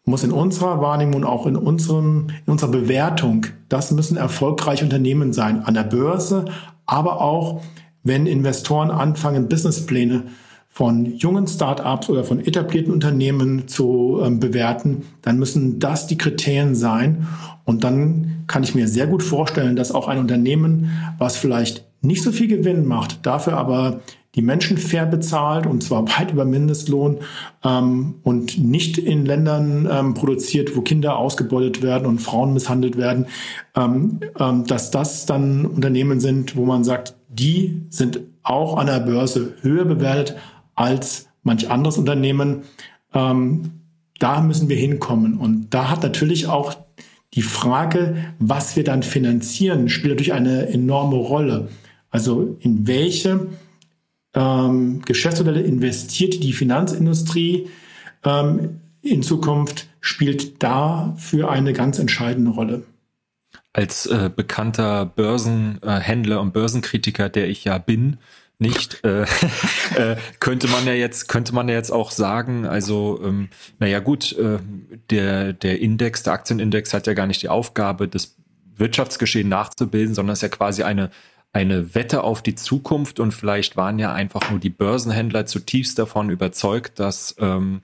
muss 0.04 0.24
in 0.24 0.32
unserer 0.32 0.80
Wahrnehmung 0.80 1.16
und 1.16 1.24
auch 1.24 1.46
in, 1.46 1.56
unserem, 1.56 2.28
in 2.46 2.52
unserer 2.52 2.70
Bewertung, 2.70 3.46
das 3.68 3.92
müssen 3.92 4.16
erfolgreiche 4.16 4.84
Unternehmen 4.84 5.32
sein 5.32 5.64
an 5.64 5.74
der 5.74 5.84
Börse, 5.84 6.46
aber 6.86 7.20
auch 7.20 7.62
wenn 8.02 8.26
Investoren 8.26 8.90
anfangen, 8.90 9.48
Businesspläne 9.48 10.24
von 10.74 11.04
jungen 11.04 11.46
Startups 11.46 12.08
oder 12.08 12.24
von 12.24 12.40
etablierten 12.40 12.94
Unternehmen 12.94 13.68
zu 13.68 14.22
ähm, 14.24 14.40
bewerten, 14.40 15.02
dann 15.20 15.38
müssen 15.38 15.78
das 15.78 16.06
die 16.06 16.16
Kriterien 16.16 16.74
sein. 16.74 17.26
Und 17.66 17.84
dann 17.84 18.44
kann 18.46 18.62
ich 18.62 18.74
mir 18.74 18.88
sehr 18.88 19.06
gut 19.06 19.22
vorstellen, 19.22 19.76
dass 19.76 19.92
auch 19.92 20.08
ein 20.08 20.18
Unternehmen, 20.18 20.90
was 21.18 21.36
vielleicht 21.36 21.84
nicht 22.00 22.22
so 22.22 22.32
viel 22.32 22.48
Gewinn 22.48 22.86
macht, 22.86 23.26
dafür 23.26 23.58
aber 23.58 24.00
die 24.34 24.40
Menschen 24.40 24.78
fair 24.78 25.04
bezahlt 25.04 25.66
und 25.66 25.82
zwar 25.82 26.08
weit 26.08 26.32
über 26.32 26.46
Mindestlohn 26.46 27.18
ähm, 27.62 28.14
und 28.22 28.56
nicht 28.56 28.96
in 28.96 29.26
Ländern 29.26 29.86
ähm, 29.92 30.14
produziert, 30.14 30.74
wo 30.74 30.80
Kinder 30.80 31.18
ausgebeutet 31.18 31.82
werden 31.82 32.06
und 32.06 32.18
Frauen 32.18 32.54
misshandelt 32.54 32.96
werden, 32.96 33.26
ähm, 33.76 34.20
ähm, 34.38 34.64
dass 34.66 34.90
das 34.90 35.26
dann 35.26 35.66
Unternehmen 35.66 36.18
sind, 36.18 36.56
wo 36.56 36.64
man 36.64 36.82
sagt, 36.82 37.14
die 37.28 37.82
sind 37.90 38.20
auch 38.42 38.78
an 38.78 38.86
der 38.86 39.00
Börse 39.00 39.54
höher 39.60 39.84
bewertet 39.84 40.36
als 40.74 41.28
manch 41.42 41.70
anderes 41.70 41.98
Unternehmen. 41.98 42.62
Ähm, 43.14 43.72
da 44.18 44.40
müssen 44.40 44.68
wir 44.68 44.76
hinkommen 44.76 45.38
und 45.38 45.70
da 45.70 45.90
hat 45.90 46.02
natürlich 46.02 46.46
auch 46.46 46.74
die 47.34 47.42
Frage, 47.42 48.34
was 48.38 48.76
wir 48.76 48.84
dann 48.84 49.02
finanzieren, 49.02 49.88
spielt 49.88 50.12
natürlich 50.12 50.34
eine 50.34 50.68
enorme 50.68 51.16
Rolle. 51.16 51.68
Also 52.10 52.56
in 52.60 52.86
welche 52.86 53.48
ähm, 54.34 55.02
Geschäftsmodelle 55.02 55.62
investiert 55.62 56.42
die 56.42 56.52
Finanzindustrie 56.52 57.68
ähm, 58.24 58.80
in 59.00 59.22
Zukunft, 59.22 59.88
spielt 60.00 60.62
dafür 60.62 61.50
eine 61.50 61.72
ganz 61.72 61.98
entscheidende 61.98 62.50
Rolle. 62.50 62.82
Als 63.72 64.06
äh, 64.06 64.30
bekannter 64.34 65.06
Börsenhändler 65.06 66.40
und 66.40 66.52
Börsenkritiker, 66.52 67.30
der 67.30 67.48
ich 67.48 67.64
ja 67.64 67.78
bin, 67.78 68.18
nicht, 68.62 69.04
äh, 69.04 69.22
äh, 69.96 70.16
könnte 70.40 70.68
man 70.68 70.86
ja 70.86 70.94
jetzt, 70.94 71.28
könnte 71.28 71.54
man 71.54 71.68
ja 71.68 71.74
jetzt 71.74 71.92
auch 71.92 72.10
sagen, 72.10 72.66
also, 72.66 73.20
ähm, 73.22 73.50
naja 73.78 73.98
gut, 73.98 74.32
äh, 74.38 74.58
der, 75.10 75.52
der 75.52 75.80
Index, 75.80 76.22
der 76.22 76.32
Aktienindex 76.32 76.94
hat 76.94 77.06
ja 77.06 77.12
gar 77.12 77.26
nicht 77.26 77.42
die 77.42 77.50
Aufgabe, 77.50 78.08
das 78.08 78.36
Wirtschaftsgeschehen 78.76 79.50
nachzubilden, 79.50 80.14
sondern 80.14 80.32
ist 80.32 80.42
ja 80.42 80.48
quasi 80.48 80.82
eine 80.82 81.10
eine 81.52 81.94
Wette 81.94 82.24
auf 82.24 82.42
die 82.42 82.54
Zukunft 82.54 83.20
und 83.20 83.32
vielleicht 83.32 83.76
waren 83.76 83.98
ja 83.98 84.12
einfach 84.12 84.50
nur 84.50 84.58
die 84.58 84.70
Börsenhändler 84.70 85.44
zutiefst 85.44 85.98
davon 85.98 86.30
überzeugt, 86.30 86.98
dass 86.98 87.36
ähm, 87.38 87.82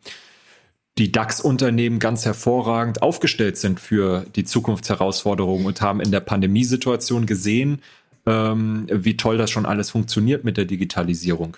die 0.96 1.12
DAX-Unternehmen 1.12 1.98
ganz 1.98 2.24
hervorragend 2.24 3.02
aufgestellt 3.02 3.56
sind 3.56 3.78
für 3.78 4.24
die 4.34 4.44
Zukunftsherausforderungen 4.44 5.66
und 5.66 5.80
haben 5.80 6.00
in 6.00 6.10
der 6.10 6.20
Pandemiesituation 6.20 7.26
gesehen, 7.26 7.82
ähm, 8.28 8.86
wie 8.90 9.16
toll 9.16 9.38
das 9.38 9.50
schon 9.50 9.64
alles 9.64 9.90
funktioniert 9.90 10.44
mit 10.44 10.58
der 10.58 10.66
Digitalisierung. 10.66 11.56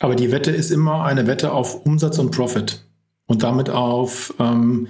Aber 0.00 0.16
die 0.16 0.32
Wette 0.32 0.50
ist 0.50 0.70
immer 0.70 1.04
eine 1.04 1.26
Wette 1.28 1.52
auf 1.52 1.86
Umsatz 1.86 2.18
und 2.18 2.32
Profit 2.32 2.84
und 3.26 3.44
damit 3.44 3.70
auf, 3.70 4.34
ähm, 4.40 4.88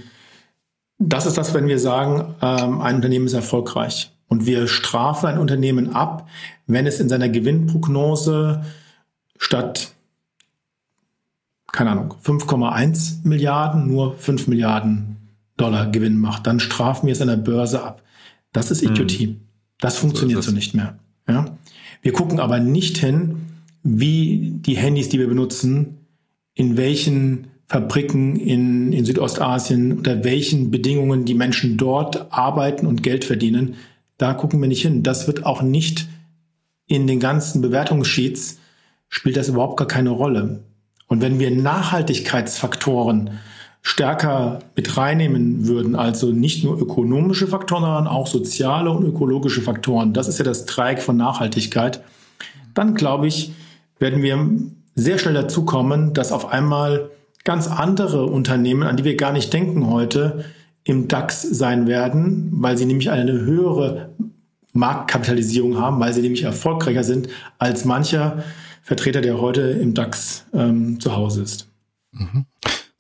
das 0.99 1.27
ist 1.27 1.37
das, 1.37 1.53
wenn 1.53 1.69
wir 1.69 1.79
sagen, 1.79 2.35
ähm, 2.41 2.81
ein 2.81 2.97
Unternehmen 2.97 3.27
ist 3.27 3.35
erfolgreich. 3.35 4.11
Und 4.29 4.47
wir 4.47 4.67
strafen 4.67 5.27
ein 5.27 5.39
Unternehmen 5.39 5.95
ab, 5.95 6.27
wenn 6.67 6.87
es 6.87 6.99
in 6.99 7.11
seiner 7.11 7.29
Gewinnprognose 7.29 8.65
statt, 9.39 9.93
keine 11.71 11.91
Ahnung, 11.91 12.15
5,1 12.25 13.25
Milliarden 13.25 13.87
nur 13.87 14.17
5 14.17 14.47
Milliarden 14.47 15.17
Dollar 15.59 15.91
Gewinn 15.91 16.17
macht. 16.17 16.47
Dann 16.47 16.61
strafen 16.61 17.07
wir 17.07 17.13
es 17.13 17.21
an 17.21 17.29
der 17.29 17.37
Börse 17.37 17.83
ab. 17.83 18.03
Das 18.53 18.71
ist 18.71 18.83
Idiotie. 18.83 19.27
Hm. 19.27 19.44
Das 19.81 19.99
funktioniert 19.99 20.43
so, 20.43 20.51
so 20.51 20.55
nicht 20.57 20.75
mehr. 20.75 20.99
Ja? 21.29 21.57
Wir 22.03 22.13
gucken 22.13 22.41
aber 22.41 22.61
nicht 22.61 22.99
hin, 22.99 23.47
wie 23.83 24.53
die 24.55 24.77
Handys, 24.77 25.09
die 25.09 25.19
wir 25.19 25.29
benutzen, 25.29 26.07
in 26.55 26.77
welchen 26.77 27.49
Fabriken 27.67 28.37
in, 28.37 28.93
in 28.93 29.05
Südostasien, 29.05 29.93
unter 29.93 30.25
welchen 30.25 30.71
Bedingungen 30.71 31.25
die 31.25 31.35
Menschen 31.35 31.77
dort 31.77 32.33
arbeiten 32.33 32.87
und 32.87 33.03
Geld 33.03 33.25
verdienen. 33.25 33.75
Da 34.19 34.35
gucken 34.35 34.61
wir 34.61 34.69
nicht 34.69 34.83
hin. 34.83 35.03
Das 35.03 35.27
wird 35.27 35.45
auch 35.45 35.63
nicht 35.63 36.07
in 36.87 37.07
den 37.07 37.21
ganzen 37.21 37.63
Bewertungssheets 37.63 38.59
spielt 39.09 39.37
das 39.37 39.49
überhaupt 39.49 39.77
gar 39.77 39.87
keine 39.87 40.11
Rolle. 40.11 40.65
Und 41.07 41.21
wenn 41.21 41.39
wir 41.39 41.51
Nachhaltigkeitsfaktoren 41.51 43.39
stärker 43.85 44.61
mit 44.75 44.97
reinnehmen 44.97 45.69
würden, 45.69 45.95
also 45.95 46.33
nicht 46.33 46.65
nur 46.65 46.81
ökonomische 46.81 47.47
Faktoren, 47.47 47.83
sondern 47.83 48.07
auch 48.07 48.27
soziale 48.27 48.91
und 48.91 49.05
ökologische 49.05 49.61
Faktoren, 49.61 50.15
das 50.15 50.27
ist 50.27 50.39
ja 50.39 50.45
das 50.45 50.65
Dreieck 50.65 51.03
von 51.03 51.19
Nachhaltigkeit, 51.19 52.03
dann 52.73 52.95
glaube 52.95 53.27
ich, 53.27 53.53
werden 53.99 54.23
wir 54.23 54.49
sehr 54.95 55.19
schnell 55.19 55.35
dazu 55.35 55.67
kommen, 55.67 56.15
dass 56.15 56.33
auf 56.33 56.51
einmal 56.51 57.11
ganz 57.45 57.69
andere 57.69 58.25
Unternehmen, 58.25 58.85
an 58.85 58.97
die 58.97 59.05
wir 59.05 59.17
gar 59.17 59.33
nicht 59.33 59.53
denken 59.53 59.91
heute, 59.91 60.47
im 60.85 61.07
DAX 61.07 61.43
sein 61.43 61.87
werden, 61.87 62.49
weil 62.53 62.79
sie 62.79 62.87
nämlich 62.87 63.11
eine 63.11 63.33
höhere 63.33 64.15
Marktkapitalisierung 64.73 65.79
haben, 65.79 66.01
weil 66.01 66.15
sie 66.15 66.23
nämlich 66.23 66.43
erfolgreicher 66.43 67.05
sind 67.05 67.29
als 67.59 67.85
mancher 67.85 68.45
Vertreter, 68.83 69.21
der 69.21 69.41
heute 69.41 69.61
im 69.61 69.93
DAX 69.93 70.47
ähm, 70.55 70.99
zu 71.01 71.15
Hause 71.15 71.43
ist. 71.43 71.69
Mhm. 72.13 72.47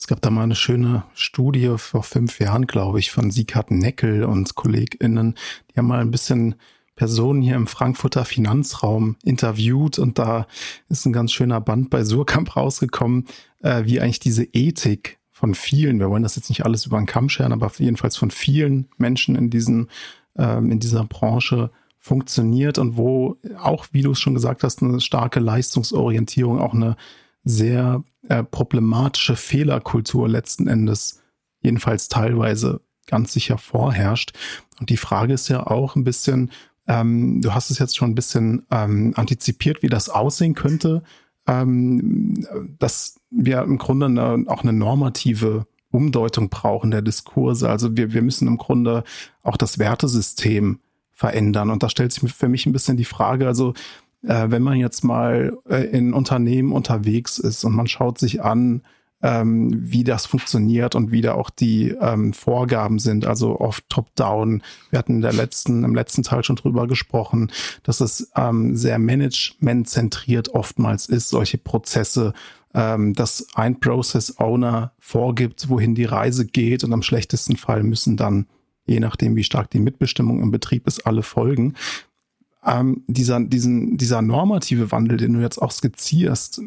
Es 0.04 0.08
gab 0.08 0.20
da 0.20 0.28
mal 0.28 0.42
eine 0.42 0.54
schöne 0.54 1.04
Studie 1.14 1.76
vor 1.78 2.02
fünf 2.02 2.38
Jahren, 2.38 2.66
glaube 2.66 2.98
ich, 2.98 3.10
von 3.10 3.30
Sieghard 3.30 3.70
Neckel 3.70 4.24
und 4.24 4.54
KollegInnen. 4.54 5.34
Die 5.70 5.78
haben 5.78 5.86
mal 5.86 6.00
ein 6.00 6.10
bisschen 6.10 6.56
Personen 6.94 7.40
hier 7.40 7.56
im 7.56 7.66
Frankfurter 7.66 8.26
Finanzraum 8.26 9.16
interviewt 9.24 9.98
und 9.98 10.18
da 10.18 10.46
ist 10.90 11.06
ein 11.06 11.14
ganz 11.14 11.32
schöner 11.32 11.58
Band 11.62 11.88
bei 11.88 12.04
Surkamp 12.04 12.54
rausgekommen, 12.54 13.24
äh, 13.62 13.84
wie 13.86 13.98
eigentlich 13.98 14.20
diese 14.20 14.44
Ethik 14.44 15.20
von 15.32 15.54
vielen, 15.54 15.98
wir 16.00 16.10
wollen 16.10 16.22
das 16.22 16.36
jetzt 16.36 16.50
nicht 16.50 16.66
alles 16.66 16.84
über 16.84 16.98
den 16.98 17.06
Kamm 17.06 17.30
scheren, 17.30 17.54
aber 17.54 17.72
jedenfalls 17.78 18.18
von 18.18 18.30
vielen 18.30 18.90
Menschen 18.98 19.36
in 19.36 19.48
diesen, 19.48 19.88
ähm, 20.36 20.70
in 20.70 20.80
dieser 20.80 21.04
Branche 21.04 21.70
funktioniert 21.98 22.76
und 22.76 22.98
wo 22.98 23.38
auch, 23.58 23.86
wie 23.92 24.02
du 24.02 24.10
es 24.10 24.20
schon 24.20 24.34
gesagt 24.34 24.64
hast, 24.64 24.82
eine 24.82 25.00
starke 25.00 25.40
Leistungsorientierung, 25.40 26.60
auch 26.60 26.74
eine 26.74 26.98
sehr 27.44 28.02
äh, 28.28 28.42
problematische 28.42 29.36
Fehlerkultur 29.36 30.28
letzten 30.28 30.66
Endes 30.66 31.22
jedenfalls 31.60 32.08
teilweise 32.08 32.80
ganz 33.06 33.32
sicher 33.32 33.58
vorherrscht. 33.58 34.32
Und 34.80 34.90
die 34.90 34.96
Frage 34.96 35.34
ist 35.34 35.48
ja 35.48 35.66
auch 35.66 35.96
ein 35.96 36.04
bisschen, 36.04 36.50
ähm, 36.86 37.40
du 37.40 37.54
hast 37.54 37.70
es 37.70 37.78
jetzt 37.78 37.96
schon 37.96 38.10
ein 38.10 38.14
bisschen 38.14 38.66
ähm, 38.70 39.12
antizipiert, 39.16 39.82
wie 39.82 39.88
das 39.88 40.08
aussehen 40.08 40.54
könnte, 40.54 41.02
ähm, 41.46 42.46
dass 42.78 43.20
wir 43.30 43.62
im 43.62 43.78
Grunde 43.78 44.06
eine, 44.06 44.44
auch 44.48 44.62
eine 44.62 44.72
normative 44.72 45.66
Umdeutung 45.90 46.48
brauchen 46.48 46.90
der 46.90 47.02
Diskurse. 47.02 47.68
Also 47.68 47.96
wir, 47.96 48.12
wir 48.12 48.22
müssen 48.22 48.48
im 48.48 48.56
Grunde 48.56 49.04
auch 49.42 49.56
das 49.56 49.78
Wertesystem 49.78 50.80
verändern. 51.12 51.70
Und 51.70 51.82
da 51.82 51.88
stellt 51.88 52.12
sich 52.12 52.32
für 52.32 52.48
mich 52.48 52.66
ein 52.66 52.72
bisschen 52.72 52.96
die 52.96 53.04
Frage, 53.04 53.46
also 53.46 53.74
äh, 54.26 54.46
wenn 54.48 54.62
man 54.62 54.78
jetzt 54.78 55.04
mal 55.04 55.56
äh, 55.68 55.84
in 55.86 56.12
Unternehmen 56.12 56.72
unterwegs 56.72 57.38
ist 57.38 57.64
und 57.64 57.74
man 57.74 57.86
schaut 57.86 58.18
sich 58.18 58.42
an, 58.42 58.82
ähm, 59.24 59.70
wie 59.72 60.04
das 60.04 60.26
funktioniert 60.26 60.94
und 60.94 61.10
wie 61.10 61.22
da 61.22 61.32
auch 61.32 61.48
die 61.48 61.94
ähm, 61.98 62.34
Vorgaben 62.34 62.98
sind, 62.98 63.24
also 63.24 63.58
oft 63.58 63.88
top-down. 63.88 64.62
Wir 64.90 64.98
hatten 64.98 65.16
in 65.16 65.22
der 65.22 65.32
letzten, 65.32 65.82
im 65.82 65.94
letzten 65.94 66.22
Teil 66.22 66.44
schon 66.44 66.56
drüber 66.56 66.86
gesprochen, 66.86 67.50
dass 67.84 68.00
es 68.00 68.30
ähm, 68.36 68.76
sehr 68.76 68.98
management-zentriert 68.98 70.50
oftmals 70.50 71.06
ist, 71.06 71.30
solche 71.30 71.56
Prozesse, 71.56 72.34
ähm, 72.74 73.14
dass 73.14 73.46
ein 73.54 73.80
Process 73.80 74.38
Owner 74.38 74.92
vorgibt, 74.98 75.70
wohin 75.70 75.94
die 75.94 76.04
Reise 76.04 76.44
geht 76.44 76.84
und 76.84 76.92
am 76.92 77.02
schlechtesten 77.02 77.56
Fall 77.56 77.82
müssen 77.82 78.18
dann, 78.18 78.46
je 78.84 79.00
nachdem 79.00 79.36
wie 79.36 79.44
stark 79.44 79.70
die 79.70 79.80
Mitbestimmung 79.80 80.42
im 80.42 80.50
Betrieb 80.50 80.86
ist, 80.86 81.06
alle 81.06 81.22
folgen. 81.22 81.74
Ähm, 82.66 83.04
dieser, 83.06 83.40
diesen, 83.40 83.96
dieser 83.96 84.22
normative 84.22 84.90
Wandel, 84.90 85.18
den 85.18 85.34
du 85.34 85.40
jetzt 85.40 85.60
auch 85.60 85.70
skizzierst, 85.70 86.60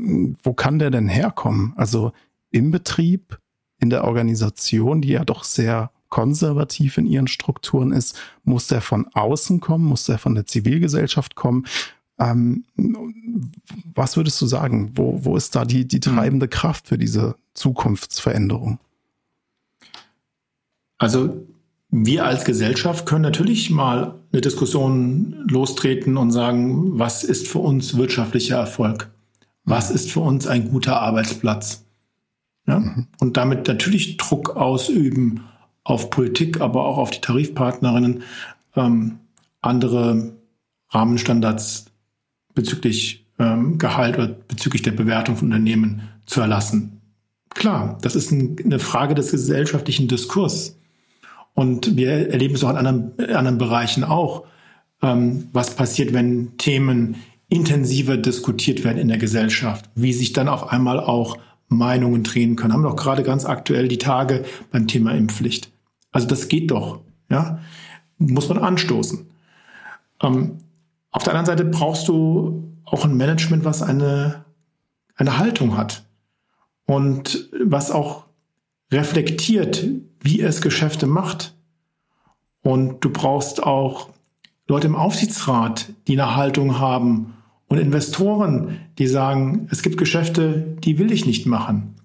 wo 0.44 0.54
kann 0.54 0.80
der 0.80 0.92
denn 0.92 1.08
herkommen? 1.08 1.74
Also 1.76 2.12
im 2.52 2.72
Betrieb, 2.72 3.40
in 3.80 3.90
der 3.90 4.04
Organisation, 4.04 5.02
die 5.02 5.10
ja 5.10 5.26
doch 5.26 5.44
sehr 5.44 5.92
konservativ 6.10 6.98
in 6.98 7.06
ihren 7.06 7.28
Strukturen 7.28 7.92
ist, 7.92 8.18
muss 8.44 8.68
der 8.68 8.82
von 8.82 9.08
außen 9.14 9.60
kommen, 9.60 9.86
muss 9.86 10.06
der 10.06 10.18
von 10.18 10.36
der 10.36 10.46
Zivilgesellschaft 10.46 11.36
kommen. 11.36 11.66
Ähm, 12.20 12.64
was 13.94 14.18
würdest 14.18 14.42
du 14.42 14.48
sagen? 14.48 14.92
Wo, 14.96 15.24
wo 15.24 15.36
ist 15.36 15.56
da 15.56 15.66
die, 15.66 15.88
die 15.88 15.98
hm. 15.98 16.16
treibende 16.16 16.48
Kraft 16.48 16.88
für 16.88 16.98
diese 16.98 17.36
Zukunftsveränderung? 17.54 18.80
Also 20.98 21.46
wir 21.90 22.26
als 22.26 22.44
Gesellschaft 22.44 23.06
können 23.06 23.22
natürlich 23.22 23.70
mal 23.70 24.20
eine 24.32 24.42
Diskussion 24.42 25.46
lostreten 25.50 26.18
und 26.18 26.32
sagen, 26.32 27.00
was 27.00 27.24
ist 27.24 27.48
für 27.48 27.60
uns 27.60 27.98
wirtschaftlicher 27.98 28.58
Erfolg? 28.58 29.10
Was 29.64 29.92
ist 29.92 30.12
für 30.12 30.20
uns 30.20 30.48
ein 30.48 30.70
guter 30.70 31.02
Arbeitsplatz? 31.02 31.86
Ja? 32.68 32.80
Mhm. 32.80 33.08
Und 33.20 33.38
damit 33.38 33.68
natürlich 33.68 34.18
Druck 34.18 34.56
ausüben 34.56 35.44
auf 35.84 36.10
Politik, 36.10 36.60
aber 36.60 36.86
auch 36.86 36.98
auf 36.98 37.12
die 37.12 37.22
Tarifpartnerinnen, 37.22 38.24
ähm, 38.76 39.20
andere 39.62 40.34
Rahmenstandards 40.90 41.86
bezüglich 42.54 43.26
ähm, 43.40 43.78
Gehalt 43.78 44.18
oder 44.18 44.28
bezüglich 44.28 44.82
der 44.82 44.92
Bewertung 44.92 45.38
von 45.38 45.48
Unternehmen 45.48 46.02
zu 46.26 46.42
erlassen. 46.42 47.02
Klar, 47.50 47.98
das 48.02 48.16
ist 48.16 48.32
ein, 48.32 48.58
eine 48.64 48.80
Frage 48.80 49.16
des 49.16 49.32
gesellschaftlichen 49.32 50.08
Diskurs. 50.08 50.78
Und 51.58 51.98
wir 51.98 52.30
erleben 52.30 52.54
es 52.54 52.64
auch 52.64 52.70
in 52.70 52.76
anderen, 52.76 53.20
anderen 53.34 53.58
Bereichen 53.58 54.04
auch, 54.04 54.46
ähm, 55.02 55.50
was 55.54 55.76
passiert, 55.76 56.14
wenn 56.14 56.56
Themen 56.60 57.16
intensiver 57.50 58.16
diskutiert 58.16 58.84
werden 58.84 59.00
in 59.00 59.08
der 59.08 59.18
Gesellschaft, 59.18 59.90
wie 59.96 60.14
sich 60.14 60.34
dann 60.34 60.50
auf 60.50 60.72
einmal 60.72 61.00
auch 61.00 61.40
Meinungen 61.68 62.22
drehen 62.22 62.58
können. 62.58 62.74
Haben 62.74 62.84
wir 62.84 62.90
doch 62.90 62.96
gerade 62.96 63.24
ganz 63.24 63.44
aktuell 63.44 63.88
die 63.88 63.98
Tage 63.98 64.46
beim 64.72 64.88
Thema 64.88 65.14
Impfpflicht. 65.14 65.72
Also 66.12 66.28
das 66.28 66.48
geht 66.48 66.70
doch, 66.70 67.00
ja, 67.32 67.58
muss 68.20 68.50
man 68.50 68.60
anstoßen. 68.60 69.26
Ähm, 70.22 70.60
auf 71.10 71.24
der 71.24 71.34
anderen 71.34 71.48
Seite 71.48 71.66
brauchst 71.66 72.08
du 72.08 72.72
auch 72.86 73.04
ein 73.04 73.18
Management, 73.18 73.66
was 73.66 73.82
eine, 73.82 74.46
eine 75.16 75.40
Haltung 75.40 75.76
hat 75.76 76.06
und 76.86 77.50
was 77.66 77.90
auch 77.90 78.26
reflektiert, 78.92 79.84
wie 80.22 80.42
es 80.42 80.62
Geschäfte 80.62 81.08
macht. 81.08 81.56
Und 82.62 83.04
du 83.04 83.10
brauchst 83.10 83.64
auch 83.64 84.10
Leute 84.68 84.88
im 84.88 84.96
Aufsichtsrat, 84.96 85.90
die 86.08 86.20
eine 86.20 86.36
Haltung 86.36 86.80
haben 86.80 87.34
und 87.68 87.78
Investoren, 87.78 88.80
die 88.98 89.08
sagen, 89.08 89.68
es 89.72 89.82
gibt 89.82 89.98
Geschäfte, 89.98 90.78
die 90.84 91.00
will 91.00 91.12
ich 91.12 91.26
nicht 91.26 91.46
machen. 91.46 91.96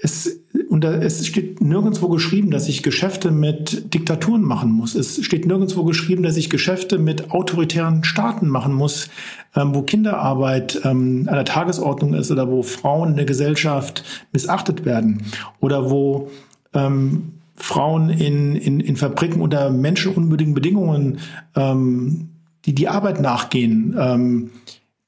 Es, 0.00 0.40
und 0.68 0.84
es 0.84 1.26
steht 1.26 1.60
nirgendwo 1.60 2.08
geschrieben, 2.08 2.50
dass 2.50 2.68
ich 2.68 2.82
Geschäfte 2.82 3.30
mit 3.30 3.92
Diktaturen 3.94 4.42
machen 4.42 4.70
muss. 4.70 4.94
Es 4.94 5.24
steht 5.24 5.44
nirgendwo 5.44 5.84
geschrieben, 5.84 6.22
dass 6.22 6.36
ich 6.36 6.50
Geschäfte 6.50 6.98
mit 6.98 7.30
autoritären 7.30 8.04
Staaten 8.04 8.48
machen 8.48 8.74
muss, 8.74 9.10
ähm, 9.56 9.74
wo 9.74 9.82
Kinderarbeit 9.82 10.80
ähm, 10.84 11.24
an 11.26 11.34
der 11.34 11.44
Tagesordnung 11.44 12.14
ist 12.14 12.30
oder 12.30 12.48
wo 12.48 12.62
Frauen 12.62 13.10
in 13.10 13.16
der 13.16 13.24
Gesellschaft 13.24 14.04
missachtet 14.32 14.84
werden 14.84 15.22
oder 15.60 15.90
wo 15.90 16.30
ähm, 16.78 17.32
Frauen 17.56 18.10
in, 18.10 18.56
in, 18.56 18.80
in 18.80 18.96
Fabriken 18.96 19.40
unter 19.40 19.70
menschenunwürdigen 19.70 20.54
Bedingungen 20.54 21.18
ähm, 21.56 22.30
die 22.68 22.74
die 22.74 22.88
Arbeit 22.88 23.20
nachgehen. 23.20 23.96
Ähm, 23.98 24.50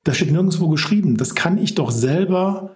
das 0.05 0.17
steht 0.17 0.33
nirgendwo 0.33 0.69
geschrieben. 0.69 1.19
Das 1.19 1.35
kann 1.35 1.59
ich 1.59 1.75
doch 1.75 1.91
selber 1.91 2.75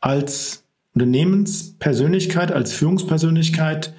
als 0.00 0.64
Unternehmenspersönlichkeit, 0.94 2.50
als 2.50 2.72
Führungspersönlichkeit 2.72 3.92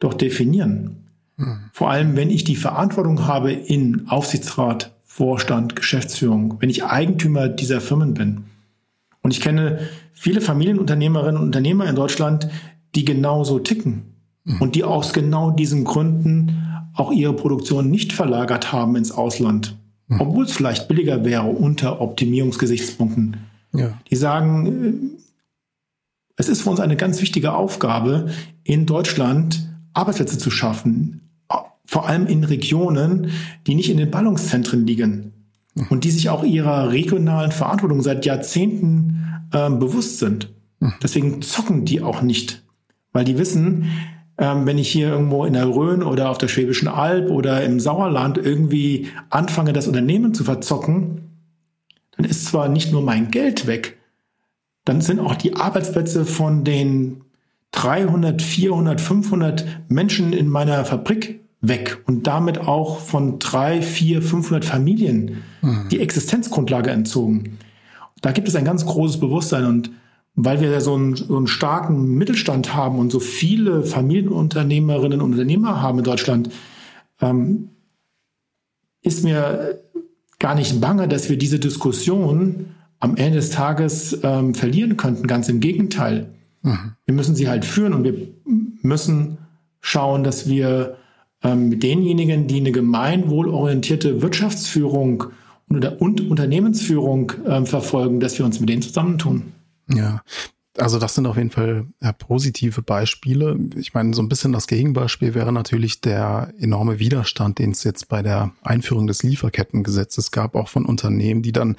doch 0.00 0.12
definieren. 0.12 1.04
Hm. 1.36 1.58
Vor 1.72 1.90
allem, 1.90 2.16
wenn 2.16 2.30
ich 2.30 2.42
die 2.42 2.56
Verantwortung 2.56 3.26
habe 3.26 3.52
in 3.52 4.08
Aufsichtsrat, 4.08 4.92
Vorstand, 5.04 5.76
Geschäftsführung, 5.76 6.56
wenn 6.58 6.68
ich 6.68 6.84
Eigentümer 6.84 7.48
dieser 7.48 7.80
Firmen 7.80 8.12
bin. 8.14 8.44
Und 9.22 9.30
ich 9.30 9.40
kenne 9.40 9.78
viele 10.12 10.40
Familienunternehmerinnen 10.40 11.40
und 11.40 11.46
Unternehmer 11.46 11.88
in 11.88 11.94
Deutschland, 11.94 12.48
die 12.96 13.04
genauso 13.04 13.58
ticken 13.58 14.14
hm. 14.46 14.60
und 14.60 14.74
die 14.74 14.84
aus 14.84 15.12
genau 15.12 15.50
diesen 15.50 15.84
Gründen 15.84 16.62
auch 16.96 17.12
ihre 17.12 17.34
Produktion 17.34 17.90
nicht 17.90 18.12
verlagert 18.12 18.72
haben 18.72 18.96
ins 18.96 19.12
Ausland, 19.12 19.76
mhm. 20.08 20.20
obwohl 20.20 20.44
es 20.44 20.52
vielleicht 20.52 20.88
billiger 20.88 21.24
wäre 21.24 21.46
unter 21.46 22.00
Optimierungsgesichtspunkten. 22.00 23.36
Ja. 23.74 23.98
Die 24.10 24.16
sagen, 24.16 24.66
äh, 24.66 25.16
es 26.36 26.48
ist 26.48 26.62
für 26.62 26.70
uns 26.70 26.80
eine 26.80 26.96
ganz 26.96 27.20
wichtige 27.20 27.52
Aufgabe, 27.52 28.30
in 28.64 28.86
Deutschland 28.86 29.68
Arbeitsplätze 29.92 30.38
zu 30.38 30.50
schaffen, 30.50 31.20
vor 31.84 32.08
allem 32.08 32.26
in 32.26 32.44
Regionen, 32.44 33.30
die 33.66 33.74
nicht 33.74 33.90
in 33.90 33.96
den 33.96 34.10
Ballungszentren 34.10 34.86
liegen 34.86 35.32
mhm. 35.74 35.86
und 35.88 36.04
die 36.04 36.10
sich 36.10 36.28
auch 36.28 36.42
ihrer 36.42 36.90
regionalen 36.90 37.52
Verantwortung 37.52 38.02
seit 38.02 38.26
Jahrzehnten 38.26 39.48
äh, 39.52 39.70
bewusst 39.70 40.18
sind. 40.18 40.52
Mhm. 40.80 40.94
Deswegen 41.02 41.42
zocken 41.42 41.84
die 41.84 42.02
auch 42.02 42.22
nicht, 42.22 42.65
weil 43.16 43.24
die 43.24 43.38
wissen, 43.38 43.86
ähm, 44.36 44.66
wenn 44.66 44.76
ich 44.76 44.92
hier 44.92 45.08
irgendwo 45.08 45.46
in 45.46 45.54
der 45.54 45.66
Rhön 45.66 46.02
oder 46.02 46.28
auf 46.28 46.36
der 46.36 46.48
Schwäbischen 46.48 46.86
Alb 46.86 47.30
oder 47.30 47.64
im 47.64 47.80
Sauerland 47.80 48.36
irgendwie 48.36 49.08
anfange, 49.30 49.72
das 49.72 49.88
Unternehmen 49.88 50.34
zu 50.34 50.44
verzocken, 50.44 51.22
dann 52.14 52.26
ist 52.26 52.44
zwar 52.44 52.68
nicht 52.68 52.92
nur 52.92 53.00
mein 53.00 53.30
Geld 53.30 53.66
weg, 53.66 53.96
dann 54.84 55.00
sind 55.00 55.18
auch 55.18 55.34
die 55.34 55.56
Arbeitsplätze 55.56 56.26
von 56.26 56.62
den 56.62 57.22
300, 57.70 58.42
400, 58.42 59.00
500 59.00 59.66
Menschen 59.88 60.34
in 60.34 60.50
meiner 60.50 60.84
Fabrik 60.84 61.40
weg 61.62 62.02
und 62.06 62.26
damit 62.26 62.58
auch 62.58 63.00
von 63.00 63.38
drei, 63.38 63.80
vier, 63.80 64.20
500 64.20 64.62
Familien 64.66 65.42
mhm. 65.62 65.88
die 65.90 66.00
Existenzgrundlage 66.00 66.90
entzogen. 66.90 67.56
Da 68.20 68.32
gibt 68.32 68.46
es 68.46 68.56
ein 68.56 68.66
ganz 68.66 68.84
großes 68.84 69.18
Bewusstsein 69.20 69.64
und 69.64 69.90
weil 70.36 70.60
wir 70.60 70.80
so 70.82 70.94
einen, 70.94 71.16
so 71.16 71.36
einen 71.36 71.46
starken 71.46 72.14
Mittelstand 72.14 72.74
haben 72.74 72.98
und 72.98 73.10
so 73.10 73.20
viele 73.20 73.82
Familienunternehmerinnen 73.82 75.20
und 75.20 75.32
Unternehmer 75.32 75.80
haben 75.80 75.98
in 75.98 76.04
Deutschland, 76.04 76.50
ähm, 77.22 77.70
ist 79.02 79.24
mir 79.24 79.80
gar 80.38 80.54
nicht 80.54 80.80
bange, 80.80 81.08
dass 81.08 81.30
wir 81.30 81.38
diese 81.38 81.58
Diskussion 81.58 82.66
am 83.00 83.16
Ende 83.16 83.38
des 83.38 83.50
Tages 83.50 84.18
ähm, 84.22 84.54
verlieren 84.54 84.98
könnten. 84.98 85.26
Ganz 85.26 85.48
im 85.48 85.60
Gegenteil. 85.60 86.34
Mhm. 86.62 86.92
Wir 87.06 87.14
müssen 87.14 87.34
sie 87.34 87.48
halt 87.48 87.64
führen 87.64 87.94
und 87.94 88.04
wir 88.04 88.14
müssen 88.82 89.38
schauen, 89.80 90.22
dass 90.22 90.48
wir 90.48 90.96
ähm, 91.42 91.70
mit 91.70 91.82
denjenigen, 91.82 92.46
die 92.46 92.60
eine 92.60 92.72
gemeinwohlorientierte 92.72 94.20
Wirtschaftsführung 94.20 95.24
und, 95.68 95.84
und 96.00 96.20
Unternehmensführung 96.28 97.32
ähm, 97.46 97.64
verfolgen, 97.64 98.20
dass 98.20 98.38
wir 98.38 98.44
uns 98.44 98.60
mit 98.60 98.68
denen 98.68 98.82
zusammentun. 98.82 99.52
Ja, 99.88 100.22
also 100.78 100.98
das 100.98 101.14
sind 101.14 101.26
auf 101.26 101.36
jeden 101.36 101.50
Fall 101.50 101.86
ja, 102.02 102.12
positive 102.12 102.82
Beispiele. 102.82 103.58
Ich 103.76 103.94
meine, 103.94 104.14
so 104.14 104.22
ein 104.22 104.28
bisschen 104.28 104.52
das 104.52 104.66
Gegenbeispiel 104.66 105.34
wäre 105.34 105.52
natürlich 105.52 106.00
der 106.00 106.52
enorme 106.58 106.98
Widerstand, 106.98 107.58
den 107.58 107.70
es 107.70 107.84
jetzt 107.84 108.08
bei 108.08 108.22
der 108.22 108.52
Einführung 108.62 109.06
des 109.06 109.22
Lieferkettengesetzes 109.22 110.30
gab, 110.30 110.54
auch 110.54 110.68
von 110.68 110.84
Unternehmen, 110.84 111.42
die 111.42 111.52
dann 111.52 111.76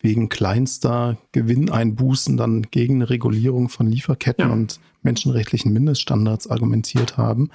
wegen 0.00 0.28
kleinster 0.28 1.18
Gewinneinbußen 1.32 2.36
dann 2.36 2.62
gegen 2.70 2.96
eine 2.96 3.10
Regulierung 3.10 3.68
von 3.68 3.86
Lieferketten 3.86 4.48
ja. 4.48 4.52
und 4.52 4.80
menschenrechtlichen 5.02 5.72
Mindeststandards 5.72 6.48
argumentiert 6.48 7.16
haben. 7.16 7.50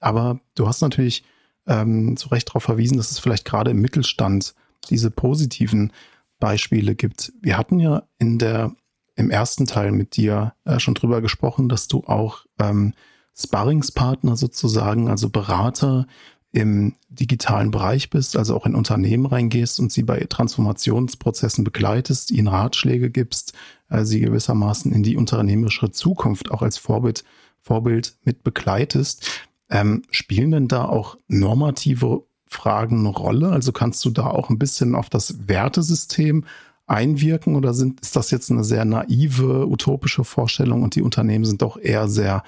Aber 0.00 0.40
du 0.54 0.66
hast 0.66 0.82
natürlich 0.82 1.24
ähm, 1.66 2.16
zu 2.16 2.28
Recht 2.28 2.48
darauf 2.48 2.64
verwiesen, 2.64 2.96
dass 2.96 3.10
es 3.10 3.18
vielleicht 3.18 3.44
gerade 3.44 3.70
im 3.70 3.80
Mittelstand 3.80 4.54
diese 4.90 5.10
positiven 5.10 5.92
Beispiele 6.40 6.94
gibt. 6.94 7.32
Wir 7.40 7.56
hatten 7.56 7.78
ja 7.78 8.02
in 8.18 8.38
der 8.38 8.72
im 9.16 9.30
ersten 9.30 9.66
Teil 9.66 9.92
mit 9.92 10.16
dir 10.16 10.54
äh, 10.64 10.78
schon 10.78 10.94
drüber 10.94 11.20
gesprochen, 11.20 11.68
dass 11.68 11.88
du 11.88 12.04
auch 12.04 12.44
ähm, 12.58 12.94
Sparringspartner 13.36 14.36
sozusagen, 14.36 15.08
also 15.08 15.28
Berater 15.28 16.06
im 16.52 16.94
digitalen 17.08 17.72
Bereich 17.72 18.10
bist, 18.10 18.36
also 18.36 18.54
auch 18.56 18.64
in 18.64 18.76
Unternehmen 18.76 19.26
reingehst 19.26 19.80
und 19.80 19.90
sie 19.90 20.04
bei 20.04 20.20
Transformationsprozessen 20.20 21.64
begleitest, 21.64 22.30
ihnen 22.30 22.46
Ratschläge 22.46 23.10
gibst, 23.10 23.54
äh, 23.88 24.04
sie 24.04 24.20
gewissermaßen 24.20 24.92
in 24.92 25.02
die 25.02 25.16
unternehmerische 25.16 25.90
Zukunft 25.90 26.52
auch 26.52 26.62
als 26.62 26.78
Vorbild, 26.78 27.24
Vorbild 27.60 28.16
mit 28.22 28.44
begleitest. 28.44 29.28
Ähm, 29.68 30.02
spielen 30.10 30.52
denn 30.52 30.68
da 30.68 30.84
auch 30.84 31.16
normative 31.26 32.22
Fragen 32.46 33.00
eine 33.00 33.08
Rolle? 33.08 33.50
Also 33.50 33.72
kannst 33.72 34.04
du 34.04 34.10
da 34.10 34.28
auch 34.28 34.48
ein 34.48 34.58
bisschen 34.58 34.94
auf 34.94 35.10
das 35.10 35.48
Wertesystem 35.48 36.44
einwirken 36.86 37.56
oder 37.56 37.74
sind, 37.74 38.00
ist 38.00 38.16
das 38.16 38.30
jetzt 38.30 38.50
eine 38.50 38.64
sehr 38.64 38.84
naive, 38.84 39.66
utopische 39.66 40.24
Vorstellung 40.24 40.82
und 40.82 40.94
die 40.94 41.02
Unternehmen 41.02 41.44
sind 41.44 41.62
doch 41.62 41.76
eher 41.76 42.08
sehr 42.08 42.42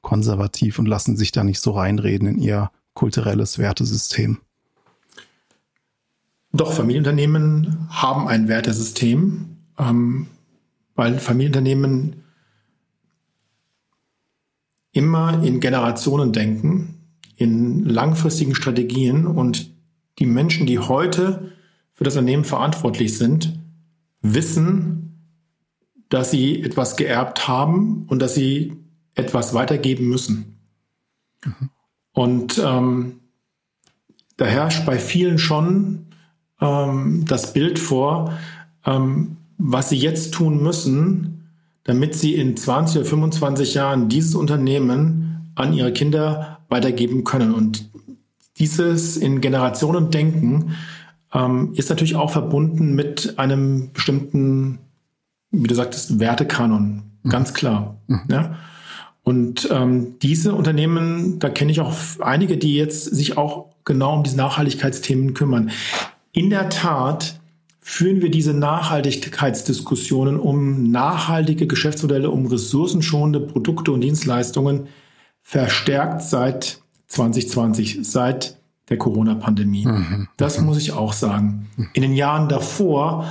konservativ 0.00 0.78
und 0.78 0.86
lassen 0.86 1.16
sich 1.16 1.32
da 1.32 1.44
nicht 1.44 1.60
so 1.60 1.72
reinreden 1.72 2.28
in 2.28 2.38
ihr 2.38 2.70
kulturelles 2.94 3.58
Wertesystem? 3.58 4.38
Doch, 6.52 6.72
Familienunternehmen 6.72 7.88
haben 7.90 8.26
ein 8.26 8.48
Wertesystem, 8.48 9.56
ähm, 9.78 10.26
weil 10.96 11.18
Familienunternehmen 11.18 12.24
immer 14.92 15.42
in 15.44 15.60
Generationen 15.60 16.32
denken, 16.32 16.96
in 17.36 17.84
langfristigen 17.84 18.54
Strategien 18.54 19.26
und 19.26 19.70
die 20.18 20.26
Menschen, 20.26 20.66
die 20.66 20.80
heute 20.80 21.52
für 21.92 22.04
das 22.04 22.16
Unternehmen 22.16 22.44
verantwortlich 22.44 23.16
sind, 23.16 23.59
wissen, 24.22 25.10
dass 26.08 26.30
sie 26.30 26.62
etwas 26.62 26.96
geerbt 26.96 27.48
haben 27.48 28.04
und 28.08 28.20
dass 28.20 28.34
sie 28.34 28.76
etwas 29.14 29.54
weitergeben 29.54 30.08
müssen. 30.08 30.58
Mhm. 31.44 31.70
Und 32.12 32.62
ähm, 32.64 33.20
da 34.36 34.44
herrscht 34.44 34.84
bei 34.86 34.98
vielen 34.98 35.38
schon 35.38 36.06
ähm, 36.60 37.24
das 37.26 37.52
Bild 37.52 37.78
vor, 37.78 38.38
ähm, 38.84 39.36
was 39.58 39.90
sie 39.90 39.96
jetzt 39.96 40.34
tun 40.34 40.62
müssen, 40.62 41.50
damit 41.84 42.14
sie 42.14 42.34
in 42.34 42.56
20 42.56 43.00
oder 43.00 43.08
25 43.08 43.74
Jahren 43.74 44.08
dieses 44.08 44.34
Unternehmen 44.34 45.52
an 45.54 45.72
ihre 45.72 45.92
Kinder 45.92 46.60
weitergeben 46.68 47.24
können. 47.24 47.54
Und 47.54 47.90
dieses 48.58 49.16
in 49.16 49.40
Generationen 49.40 50.10
denken 50.10 50.76
ähm, 51.32 51.72
ist 51.74 51.90
natürlich 51.90 52.16
auch 52.16 52.30
verbunden 52.30 52.94
mit 52.94 53.38
einem 53.38 53.92
bestimmten, 53.92 54.78
wie 55.50 55.68
du 55.68 55.74
sagtest, 55.74 56.18
Wertekanon. 56.18 57.02
Mhm. 57.22 57.30
Ganz 57.30 57.54
klar. 57.54 57.96
Mhm. 58.06 58.22
Ja? 58.30 58.56
Und 59.22 59.68
ähm, 59.70 60.18
diese 60.20 60.54
Unternehmen, 60.54 61.38
da 61.38 61.50
kenne 61.50 61.70
ich 61.70 61.80
auch 61.80 61.94
einige, 62.20 62.56
die 62.56 62.74
jetzt 62.74 63.04
sich 63.04 63.36
auch 63.36 63.66
genau 63.84 64.16
um 64.16 64.22
diese 64.22 64.36
Nachhaltigkeitsthemen 64.36 65.34
kümmern. 65.34 65.70
In 66.32 66.50
der 66.50 66.68
Tat 66.70 67.40
führen 67.80 68.22
wir 68.22 68.30
diese 68.30 68.54
Nachhaltigkeitsdiskussionen 68.54 70.38
um 70.38 70.90
nachhaltige 70.90 71.66
Geschäftsmodelle, 71.66 72.30
um 72.30 72.46
ressourcenschonende 72.46 73.40
Produkte 73.40 73.92
und 73.92 74.00
Dienstleistungen 74.00 74.88
verstärkt 75.42 76.22
seit 76.22 76.80
2020, 77.08 77.98
seit 78.02 78.59
der 78.90 78.98
Corona-Pandemie. 78.98 79.86
Mhm. 79.86 80.28
Das 80.36 80.60
muss 80.60 80.78
ich 80.78 80.92
auch 80.92 81.12
sagen. 81.12 81.68
In 81.94 82.02
den 82.02 82.14
Jahren 82.14 82.48
davor 82.48 83.24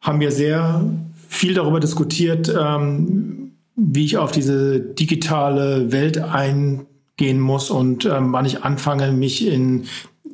haben 0.00 0.20
wir 0.20 0.30
sehr 0.30 0.84
viel 1.28 1.54
darüber 1.54 1.80
diskutiert, 1.80 2.54
ähm, 2.56 3.52
wie 3.74 4.04
ich 4.04 4.16
auf 4.16 4.32
diese 4.32 4.80
digitale 4.80 5.92
Welt 5.92 6.18
eingehen 6.18 7.40
muss 7.40 7.70
und 7.70 8.06
ähm, 8.06 8.32
wann 8.32 8.46
ich 8.46 8.62
anfange, 8.62 9.12
mich 9.12 9.46
in 9.46 9.84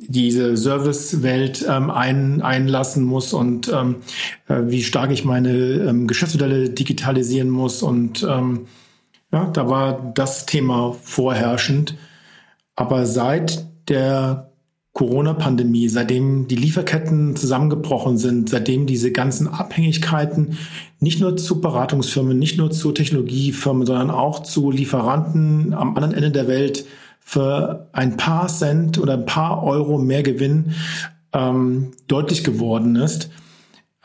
diese 0.07 0.55
Servicewelt 0.57 1.65
ähm, 1.67 1.89
ein, 1.89 2.41
einlassen 2.41 3.03
muss 3.03 3.33
und 3.33 3.71
ähm, 3.73 3.97
äh, 4.47 4.61
wie 4.65 4.83
stark 4.83 5.11
ich 5.11 5.25
meine 5.25 5.51
ähm, 5.51 6.07
Geschäftsmodelle 6.07 6.69
digitalisieren 6.69 7.49
muss. 7.49 7.81
Und 7.81 8.25
ähm, 8.29 8.67
ja, 9.31 9.45
da 9.45 9.69
war 9.69 10.11
das 10.13 10.45
Thema 10.45 10.95
vorherrschend. 11.01 11.95
Aber 12.75 13.05
seit 13.05 13.65
der 13.87 14.53
Corona-Pandemie, 14.93 15.89
seitdem 15.89 16.47
die 16.47 16.55
Lieferketten 16.55 17.35
zusammengebrochen 17.35 18.17
sind, 18.19 18.49
seitdem 18.49 18.85
diese 18.85 19.11
ganzen 19.11 19.47
Abhängigkeiten 19.47 20.57
nicht 20.99 21.19
nur 21.19 21.35
zu 21.35 21.61
Beratungsfirmen, 21.61 22.37
nicht 22.37 22.59
nur 22.59 22.69
zu 22.69 22.91
Technologiefirmen, 22.91 23.87
sondern 23.87 24.11
auch 24.11 24.43
zu 24.43 24.69
Lieferanten 24.69 25.73
am 25.73 25.95
anderen 25.95 26.13
Ende 26.13 26.31
der 26.31 26.47
Welt 26.47 26.85
für 27.19 27.87
ein 27.91 28.17
paar 28.17 28.47
Cent 28.47 28.99
oder 28.99 29.13
ein 29.13 29.25
paar 29.25 29.63
Euro 29.63 29.97
mehr 29.97 30.21
Gewinn 30.21 30.73
ähm, 31.33 31.91
deutlich 32.07 32.43
geworden 32.43 32.95
ist, 32.95 33.31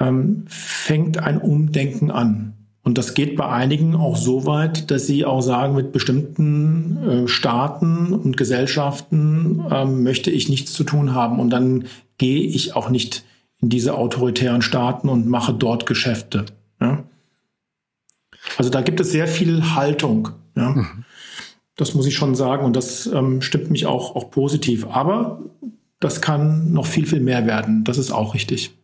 ähm, 0.00 0.44
fängt 0.48 1.18
ein 1.18 1.38
Umdenken 1.38 2.10
an. 2.10 2.54
Und 2.88 2.96
das 2.96 3.12
geht 3.12 3.37
bei 3.37 3.46
einigen 3.46 3.94
auch 3.94 4.16
so 4.16 4.46
weit, 4.46 4.90
dass 4.90 5.07
sie 5.07 5.27
auch 5.27 5.42
sagen, 5.42 5.74
mit 5.74 5.92
bestimmten 5.92 6.96
äh, 7.07 7.29
Staaten 7.29 8.14
und 8.14 8.38
Gesellschaften 8.38 9.62
ähm, 9.70 10.05
möchte 10.05 10.31
ich 10.31 10.48
nichts 10.48 10.72
zu 10.72 10.85
tun 10.85 11.12
haben. 11.12 11.38
Und 11.38 11.51
dann 11.51 11.85
gehe 12.16 12.40
ich 12.40 12.77
auch 12.77 12.88
nicht 12.88 13.27
in 13.61 13.68
diese 13.68 13.94
autoritären 13.94 14.62
Staaten 14.62 15.11
und 15.11 15.29
mache 15.29 15.53
dort 15.53 15.85
Geschäfte. 15.85 16.46
Ja? 16.81 17.05
Also 18.57 18.70
da 18.70 18.81
gibt 18.81 19.01
es 19.01 19.12
sehr 19.12 19.29
viel 19.29 19.74
Haltung. 19.74 20.31
Ja? 20.57 20.70
Mhm. 20.70 21.05
Das 21.77 21.92
muss 21.92 22.07
ich 22.07 22.14
schon 22.14 22.35
sagen 22.35 22.64
und 22.64 22.74
das 22.74 23.05
ähm, 23.05 23.42
stimmt 23.42 23.70
mich 23.70 23.85
auch, 23.85 24.16
auch 24.16 24.31
positiv. 24.31 24.87
Aber 24.87 25.42
das 26.01 26.22
kann 26.22 26.72
noch 26.72 26.87
viel, 26.87 27.05
viel 27.05 27.20
mehr 27.20 27.46
werden. 27.46 27.85
Das 27.85 27.98
ist 27.98 28.12
auch 28.12 28.33
richtig. 28.33 28.77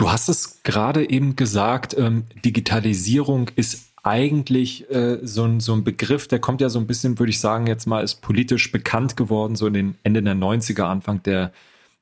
Du 0.00 0.10
hast 0.10 0.30
es 0.30 0.62
gerade 0.62 1.10
eben 1.10 1.36
gesagt, 1.36 1.94
ähm, 1.98 2.24
Digitalisierung 2.42 3.50
ist 3.54 3.92
eigentlich 4.02 4.90
äh, 4.90 5.18
so, 5.20 5.44
ein, 5.44 5.60
so 5.60 5.74
ein 5.74 5.84
Begriff, 5.84 6.26
der 6.26 6.38
kommt 6.38 6.62
ja 6.62 6.70
so 6.70 6.78
ein 6.78 6.86
bisschen, 6.86 7.18
würde 7.18 7.28
ich 7.28 7.38
sagen, 7.38 7.66
jetzt 7.66 7.84
mal 7.84 8.02
ist 8.02 8.22
politisch 8.22 8.72
bekannt 8.72 9.18
geworden, 9.18 9.56
so 9.56 9.66
in 9.66 9.74
den 9.74 9.94
Ende 10.02 10.22
der 10.22 10.34
90er, 10.36 10.84
Anfang 10.84 11.22
der 11.24 11.52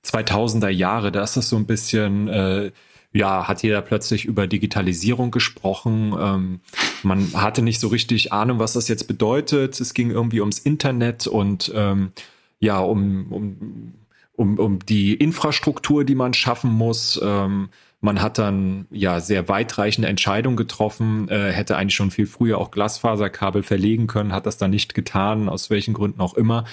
2000er 0.05 0.69
Jahre. 0.69 1.11
Da 1.11 1.25
ist 1.25 1.37
das 1.37 1.49
so 1.49 1.57
ein 1.57 1.67
bisschen, 1.67 2.29
äh, 2.29 2.71
ja, 3.13 3.49
hat 3.49 3.65
jeder 3.65 3.83
plötzlich 3.83 4.27
über 4.27 4.47
Digitalisierung 4.47 5.33
gesprochen. 5.33 6.15
Ähm, 6.17 6.61
man 7.03 7.33
hatte 7.35 7.63
nicht 7.63 7.81
so 7.81 7.89
richtig 7.89 8.33
Ahnung, 8.33 8.61
was 8.61 8.75
das 8.75 8.87
jetzt 8.87 9.09
bedeutet. 9.09 9.81
Es 9.81 9.93
ging 9.93 10.13
irgendwie 10.13 10.39
ums 10.41 10.61
Internet 10.61 11.27
und 11.27 11.73
ähm, 11.75 12.13
ja, 12.61 12.79
um, 12.79 13.33
um, 13.33 13.95
um, 14.39 14.59
um 14.59 14.79
die 14.79 15.15
Infrastruktur, 15.15 16.05
die 16.05 16.15
man 16.15 16.33
schaffen 16.33 16.71
muss. 16.71 17.21
Ähm, 17.23 17.71
man 18.01 18.23
hat 18.23 18.39
dann 18.39 18.87
ja 18.91 19.19
sehr 19.19 19.49
weitreichende 19.49 20.09
Entscheidungen 20.09 20.57
getroffen, 20.57 21.29
äh, 21.29 21.51
hätte 21.51 21.77
eigentlich 21.77 21.97
schon 21.97 22.13
viel 22.13 22.27
früher 22.27 22.59
auch 22.59 22.71
Glasfaserkabel 22.71 23.65
verlegen 23.65 24.07
können, 24.07 24.33
hat 24.33 24.47
das 24.47 24.57
dann 24.57 24.71
nicht 24.71 24.95
getan, 24.95 25.49
aus 25.49 25.71
welchen 25.71 25.95
Gründen 25.95 26.21
auch 26.21 26.35
immer. 26.35 26.65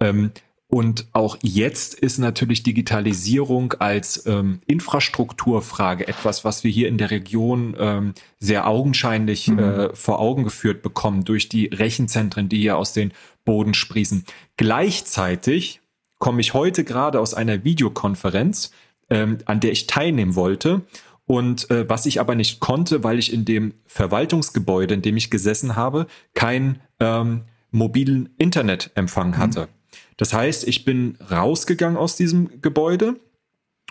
Ähm, 0.00 0.32
und 0.66 1.06
auch 1.12 1.36
jetzt 1.42 1.94
ist 1.94 2.18
natürlich 2.18 2.62
Digitalisierung 2.62 3.74
als 3.74 4.26
ähm, 4.26 4.60
Infrastrukturfrage 4.66 6.08
etwas, 6.08 6.46
was 6.46 6.64
wir 6.64 6.70
hier 6.70 6.88
in 6.88 6.96
der 6.96 7.10
Region 7.10 7.76
ähm, 7.78 8.14
sehr 8.40 8.66
augenscheinlich 8.66 9.48
mhm. 9.48 9.58
äh, 9.58 9.94
vor 9.94 10.18
Augen 10.18 10.44
geführt 10.44 10.82
bekommen 10.82 11.24
durch 11.24 11.50
die 11.50 11.66
Rechenzentren, 11.66 12.48
die 12.48 12.58
hier 12.58 12.78
aus 12.78 12.94
den 12.94 13.12
Boden 13.44 13.74
sprießen. 13.74 14.24
Gleichzeitig 14.56 15.81
komme 16.22 16.40
ich 16.40 16.54
heute 16.54 16.84
gerade 16.84 17.18
aus 17.18 17.34
einer 17.34 17.64
Videokonferenz 17.64 18.70
ähm, 19.10 19.38
an 19.44 19.58
der 19.58 19.72
ich 19.72 19.88
teilnehmen 19.88 20.36
wollte. 20.36 20.82
Und 21.26 21.68
äh, 21.68 21.88
was 21.88 22.06
ich 22.06 22.20
aber 22.20 22.36
nicht 22.36 22.60
konnte, 22.60 23.02
weil 23.02 23.18
ich 23.18 23.32
in 23.32 23.44
dem 23.44 23.74
Verwaltungsgebäude, 23.86 24.94
in 24.94 25.02
dem 25.02 25.16
ich 25.16 25.30
gesessen 25.30 25.74
habe, 25.74 26.06
kein 26.34 26.78
ähm, 27.00 27.42
mobilen 27.72 28.28
Internetempfang 28.38 29.30
mhm. 29.30 29.38
hatte. 29.38 29.68
Das 30.16 30.32
heißt, 30.32 30.68
ich 30.68 30.84
bin 30.84 31.18
rausgegangen 31.28 31.96
aus 31.96 32.14
diesem 32.14 32.62
Gebäude 32.62 33.16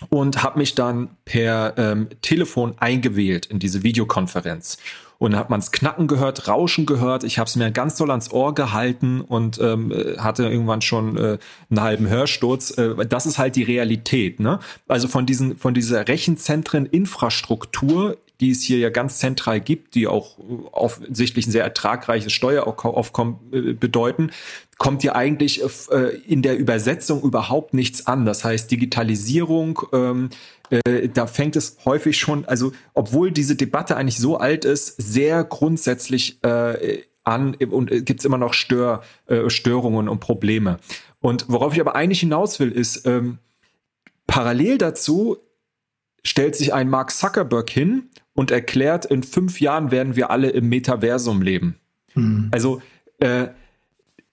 und 0.09 0.43
habe 0.43 0.59
mich 0.59 0.75
dann 0.75 1.09
per 1.25 1.73
ähm, 1.77 2.09
Telefon 2.21 2.75
eingewählt 2.79 3.45
in 3.45 3.59
diese 3.59 3.83
Videokonferenz. 3.83 4.77
Und 5.17 5.35
hat 5.35 5.49
man's 5.51 5.71
Knacken 5.71 6.07
gehört, 6.07 6.47
Rauschen 6.47 6.87
gehört. 6.87 7.23
Ich 7.23 7.37
habe 7.37 7.47
es 7.47 7.55
mir 7.55 7.69
ganz 7.69 7.95
doll 7.95 8.09
ans 8.09 8.31
Ohr 8.31 8.55
gehalten 8.55 9.21
und 9.21 9.59
ähm, 9.61 9.93
hatte 10.17 10.49
irgendwann 10.49 10.81
schon 10.81 11.15
äh, 11.15 11.37
einen 11.69 11.81
halben 11.81 12.09
Hörsturz. 12.09 12.71
Äh, 12.71 13.05
das 13.05 13.27
ist 13.27 13.37
halt 13.37 13.55
die 13.55 13.61
Realität. 13.61 14.39
Ne? 14.39 14.57
Also 14.87 15.07
von 15.07 15.27
diesen 15.27 15.57
von 15.57 15.75
dieser 15.75 16.07
Rechenzentren-Infrastruktur 16.07 18.17
die 18.41 18.51
es 18.51 18.63
hier 18.63 18.79
ja 18.79 18.89
ganz 18.89 19.19
zentral 19.19 19.61
gibt, 19.61 19.93
die 19.93 20.07
auch 20.07 20.37
offensichtlich 20.71 21.47
ein 21.47 21.51
sehr 21.51 21.63
ertragreiches 21.63 22.33
Steueraufkommen 22.33 23.37
äh, 23.53 23.73
bedeuten, 23.73 24.31
kommt 24.79 25.03
ja 25.03 25.13
eigentlich 25.13 25.61
äh, 25.91 26.17
in 26.27 26.41
der 26.41 26.57
Übersetzung 26.57 27.21
überhaupt 27.21 27.75
nichts 27.75 28.07
an. 28.07 28.25
Das 28.25 28.43
heißt, 28.43 28.71
Digitalisierung, 28.71 29.79
ähm, 29.93 30.29
äh, 30.71 31.07
da 31.07 31.27
fängt 31.27 31.55
es 31.55 31.77
häufig 31.85 32.17
schon, 32.17 32.45
also 32.45 32.71
obwohl 32.95 33.31
diese 33.31 33.55
Debatte 33.55 33.95
eigentlich 33.95 34.17
so 34.17 34.37
alt 34.37 34.65
ist, 34.65 34.95
sehr 34.97 35.43
grundsätzlich 35.43 36.39
an 36.43 37.55
und 37.55 37.89
gibt 38.05 38.21
es 38.21 38.25
immer 38.25 38.39
noch 38.39 38.53
Stör, 38.53 39.03
Störungen 39.47 40.09
und 40.09 40.19
Probleme. 40.19 40.79
Und 41.19 41.45
worauf 41.47 41.73
ich 41.73 41.81
aber 41.81 41.95
eigentlich 41.95 42.21
hinaus 42.21 42.59
will, 42.59 42.71
ist, 42.71 43.05
ähm, 43.05 43.37
parallel 44.25 44.79
dazu 44.79 45.37
stellt 46.23 46.55
sich 46.55 46.73
ein 46.73 46.89
Mark 46.89 47.11
Zuckerberg 47.11 47.69
hin 47.69 48.09
und 48.33 48.51
erklärt, 48.51 49.05
in 49.05 49.23
fünf 49.23 49.59
Jahren 49.59 49.91
werden 49.91 50.15
wir 50.15 50.31
alle 50.31 50.49
im 50.49 50.69
Metaversum 50.69 51.41
leben. 51.41 51.75
Mhm. 52.15 52.49
Also 52.51 52.81
äh, 53.19 53.47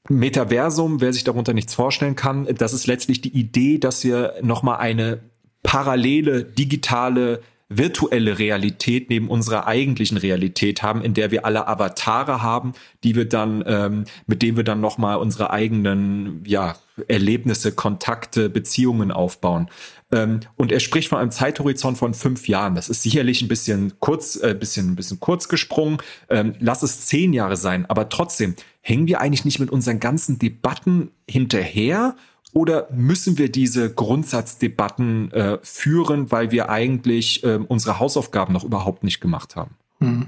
Metaversum, 0.09 1.01
wer 1.01 1.12
sich 1.12 1.24
darunter 1.24 1.53
nichts 1.53 1.74
vorstellen 1.74 2.16
kann, 2.16 2.46
das 2.57 2.72
ist 2.72 2.86
letztlich 2.86 3.20
die 3.20 3.36
Idee, 3.36 3.78
dass 3.78 4.05
wir 4.05 4.34
nochmal 4.42 4.78
eine 4.78 5.20
parallele 5.62 6.44
digitale 6.44 7.40
virtuelle 7.68 8.38
Realität 8.38 9.11
neben 9.11 9.28
unserer 9.28 9.66
eigentlichen 9.66 10.16
Realität 10.16 10.82
haben, 10.82 11.03
in 11.03 11.12
der 11.12 11.30
wir 11.30 11.44
alle 11.44 11.68
Avatare 11.68 12.40
haben, 12.42 12.72
die 13.05 13.14
wir 13.14 13.28
dann, 13.28 13.62
ähm, 13.66 14.05
mit 14.26 14.40
denen 14.40 14.57
wir 14.57 14.64
dann 14.64 14.80
nochmal 14.80 15.18
unsere 15.18 15.51
eigenen, 15.51 16.42
ja, 16.46 16.76
Erlebnisse, 17.07 17.72
Kontakte, 17.72 18.49
Beziehungen 18.49 19.12
aufbauen. 19.12 19.68
Ähm, 20.11 20.40
und 20.56 20.72
er 20.72 20.80
spricht 20.80 21.09
von 21.09 21.18
einem 21.18 21.30
Zeithorizont 21.30 21.98
von 21.98 22.14
fünf 22.14 22.48
Jahren. 22.48 22.74
Das 22.74 22.88
ist 22.88 23.02
sicherlich 23.02 23.42
ein 23.42 23.48
bisschen 23.48 23.94
kurz, 24.00 24.36
äh, 24.36 24.54
bisschen, 24.59 24.92
ein 24.92 24.96
bisschen 24.96 25.20
kurz 25.20 25.48
gesprungen. 25.48 25.98
Ähm, 26.28 26.54
lass 26.61 26.82
es 26.82 27.06
zehn 27.06 27.32
Jahre 27.32 27.56
sein. 27.56 27.86
Aber 27.86 28.09
trotzdem, 28.09 28.54
hängen 28.80 29.06
wir 29.06 29.20
eigentlich 29.20 29.44
nicht 29.44 29.59
mit 29.59 29.70
unseren 29.70 30.00
ganzen 30.00 30.38
Debatten 30.38 31.11
hinterher? 31.28 32.16
Oder 32.54 32.88
müssen 32.90 33.36
wir 33.36 33.52
diese 33.52 33.92
Grundsatzdebatten 33.92 35.30
äh, 35.32 35.59
führen, 35.62 36.30
weil 36.32 36.50
wir 36.50 36.70
eigentlich 36.70 37.44
äh, 37.44 37.56
unsere 37.56 37.98
Hausaufgaben 37.98 38.54
noch 38.54 38.64
überhaupt 38.64 39.04
nicht 39.04 39.20
gemacht 39.20 39.56
haben? 39.56 39.76
Hm. 40.00 40.26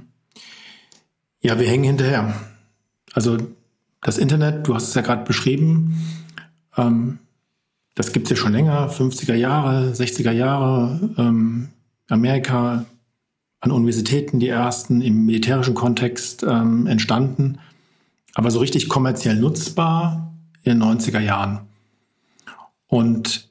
Ja, 1.40 1.58
wir 1.58 1.66
hängen 1.66 1.84
hinterher. 1.84 2.34
Also 3.14 3.38
das 4.02 4.18
Internet, 4.18 4.68
du 4.68 4.74
hast 4.74 4.88
es 4.88 4.94
ja 4.94 5.00
gerade 5.00 5.24
beschrieben, 5.24 5.96
ähm, 6.76 7.18
das 7.94 8.12
gibt 8.12 8.26
es 8.26 8.30
ja 8.30 8.36
schon 8.36 8.52
länger, 8.52 8.90
50er 8.90 9.34
Jahre, 9.34 9.92
60er 9.92 10.32
Jahre, 10.32 11.14
ähm, 11.18 11.68
Amerika 12.08 12.86
an 13.60 13.72
Universitäten 13.72 14.40
die 14.40 14.48
ersten 14.48 15.00
im 15.02 15.26
militärischen 15.26 15.74
Kontext 15.74 16.42
ähm, 16.42 16.86
entstanden, 16.86 17.58
aber 18.34 18.50
so 18.50 18.58
richtig 18.58 18.88
kommerziell 18.88 19.36
nutzbar 19.36 20.32
in 20.62 20.78
den 20.78 20.82
90er 20.82 21.20
Jahren. 21.20 21.60
Und 22.86 23.48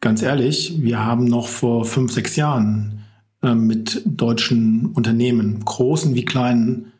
ganz 0.00 0.22
ehrlich, 0.22 0.82
wir 0.82 1.04
haben 1.04 1.24
noch 1.24 1.48
vor 1.48 1.84
fünf, 1.84 2.12
sechs 2.12 2.36
Jahren 2.36 3.04
äh, 3.42 3.54
mit 3.54 4.02
deutschen 4.04 4.86
Unternehmen, 4.86 5.64
großen 5.64 6.14
wie 6.14 6.24
kleinen, 6.24 6.92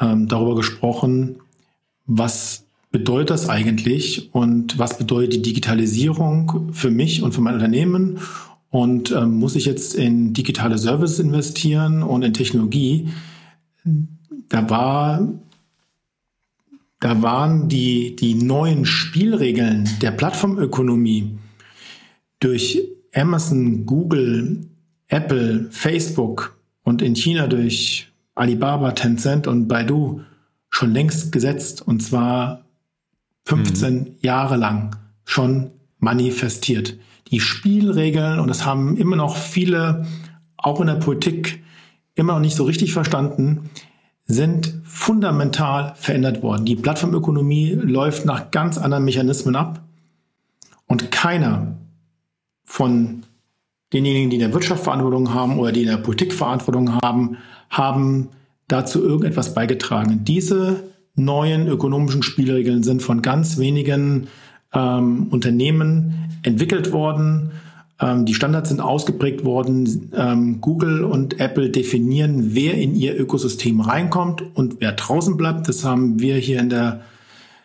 ähm, 0.00 0.28
darüber 0.28 0.54
gesprochen, 0.54 1.40
was 2.06 2.67
bedeutet 2.90 3.30
das 3.30 3.48
eigentlich 3.48 4.34
und 4.34 4.78
was 4.78 4.98
bedeutet 4.98 5.34
die 5.34 5.42
Digitalisierung 5.42 6.72
für 6.72 6.90
mich 6.90 7.22
und 7.22 7.32
für 7.32 7.40
mein 7.40 7.54
Unternehmen? 7.54 8.18
Und 8.70 9.12
ähm, 9.12 9.38
muss 9.38 9.56
ich 9.56 9.64
jetzt 9.64 9.94
in 9.94 10.34
digitale 10.34 10.78
Services 10.78 11.18
investieren 11.18 12.02
und 12.02 12.22
in 12.22 12.34
Technologie? 12.34 13.08
Da 14.48 14.68
war 14.68 15.26
da 17.00 17.22
waren 17.22 17.68
die, 17.68 18.16
die 18.16 18.34
neuen 18.34 18.84
Spielregeln 18.84 19.88
der 20.02 20.10
Plattformökonomie 20.10 21.38
durch 22.40 22.82
Amazon, 23.14 23.86
Google, 23.86 24.66
Apple, 25.06 25.68
Facebook 25.70 26.58
und 26.82 27.00
in 27.00 27.14
China 27.14 27.46
durch 27.46 28.08
Alibaba, 28.34 28.92
Tencent 28.92 29.46
und 29.46 29.68
Baidu 29.68 30.22
schon 30.70 30.92
längst 30.92 31.30
gesetzt. 31.30 31.82
Und 31.86 32.02
zwar 32.02 32.64
15 33.48 33.94
mhm. 33.94 34.06
Jahre 34.20 34.56
lang 34.56 34.96
schon 35.24 35.70
manifestiert. 35.98 36.98
Die 37.30 37.40
Spielregeln, 37.40 38.40
und 38.40 38.48
das 38.48 38.66
haben 38.66 38.96
immer 38.96 39.16
noch 39.16 39.36
viele, 39.36 40.06
auch 40.56 40.80
in 40.80 40.86
der 40.86 40.94
Politik, 40.94 41.62
immer 42.14 42.34
noch 42.34 42.40
nicht 42.40 42.56
so 42.56 42.64
richtig 42.64 42.92
verstanden, 42.92 43.70
sind 44.26 44.74
fundamental 44.84 45.94
verändert 45.96 46.42
worden. 46.42 46.66
Die 46.66 46.76
Plattformökonomie 46.76 47.72
läuft 47.72 48.26
nach 48.26 48.50
ganz 48.50 48.76
anderen 48.76 49.04
Mechanismen 49.04 49.56
ab. 49.56 49.82
Und 50.86 51.10
keiner 51.10 51.74
von 52.64 53.22
denjenigen, 53.94 54.28
die 54.28 54.36
in 54.36 54.42
der 54.42 54.52
Wirtschaft 54.52 54.84
Verantwortung 54.84 55.32
haben 55.32 55.58
oder 55.58 55.72
die 55.72 55.82
in 55.82 55.88
der 55.88 55.96
Politik 55.96 56.34
Verantwortung 56.34 57.00
haben, 57.00 57.38
haben 57.70 58.28
dazu 58.68 59.02
irgendetwas 59.02 59.54
beigetragen. 59.54 60.24
Diese 60.24 60.87
neuen 61.18 61.68
ökonomischen 61.68 62.22
Spielregeln 62.22 62.82
sind 62.82 63.02
von 63.02 63.22
ganz 63.22 63.58
wenigen 63.58 64.28
ähm, 64.72 65.26
Unternehmen 65.30 66.14
entwickelt 66.42 66.92
worden. 66.92 67.50
Ähm, 68.00 68.24
die 68.24 68.34
Standards 68.34 68.68
sind 68.68 68.80
ausgeprägt 68.80 69.44
worden. 69.44 70.10
Ähm, 70.16 70.60
Google 70.60 71.04
und 71.04 71.40
Apple 71.40 71.70
definieren, 71.70 72.54
wer 72.54 72.74
in 72.74 72.94
ihr 72.94 73.18
Ökosystem 73.18 73.80
reinkommt 73.80 74.42
und 74.54 74.76
wer 74.80 74.92
draußen 74.92 75.36
bleibt. 75.36 75.68
Das 75.68 75.84
haben 75.84 76.20
wir 76.20 76.36
hier 76.36 76.60
in 76.60 76.70
der 76.70 77.02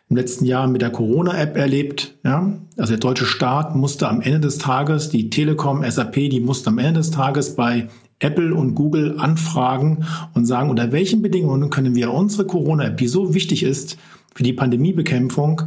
im 0.10 0.16
letzten 0.16 0.46
Jahr 0.46 0.68
mit 0.68 0.82
der 0.82 0.92
Corona-App 0.92 1.58
erlebt. 1.58 2.16
Ja? 2.24 2.54
Also 2.78 2.92
der 2.92 3.00
deutsche 3.00 3.26
Staat 3.26 3.76
musste 3.76 4.08
am 4.08 4.22
Ende 4.22 4.42
des 4.42 4.58
Tages, 4.58 5.10
die 5.10 5.30
Telekom, 5.30 5.84
SAP, 5.90 6.14
die 6.30 6.40
musste 6.40 6.70
am 6.70 6.78
Ende 6.78 7.00
des 7.00 7.12
Tages 7.12 7.56
bei 7.56 7.88
Apple 8.20 8.54
und 8.54 8.76
Google 8.76 9.20
anfragen 9.20 10.06
und 10.34 10.46
sagen, 10.46 10.70
unter 10.70 10.92
welchen 10.92 11.22
Bedingungen 11.22 11.70
können 11.70 11.96
wir 11.96 12.14
unsere 12.14 12.46
Corona-App, 12.46 12.98
die 12.98 13.08
so 13.08 13.34
wichtig 13.34 13.64
ist 13.64 13.98
für 14.34 14.44
die 14.44 14.54
Pandemiebekämpfung, 14.54 15.64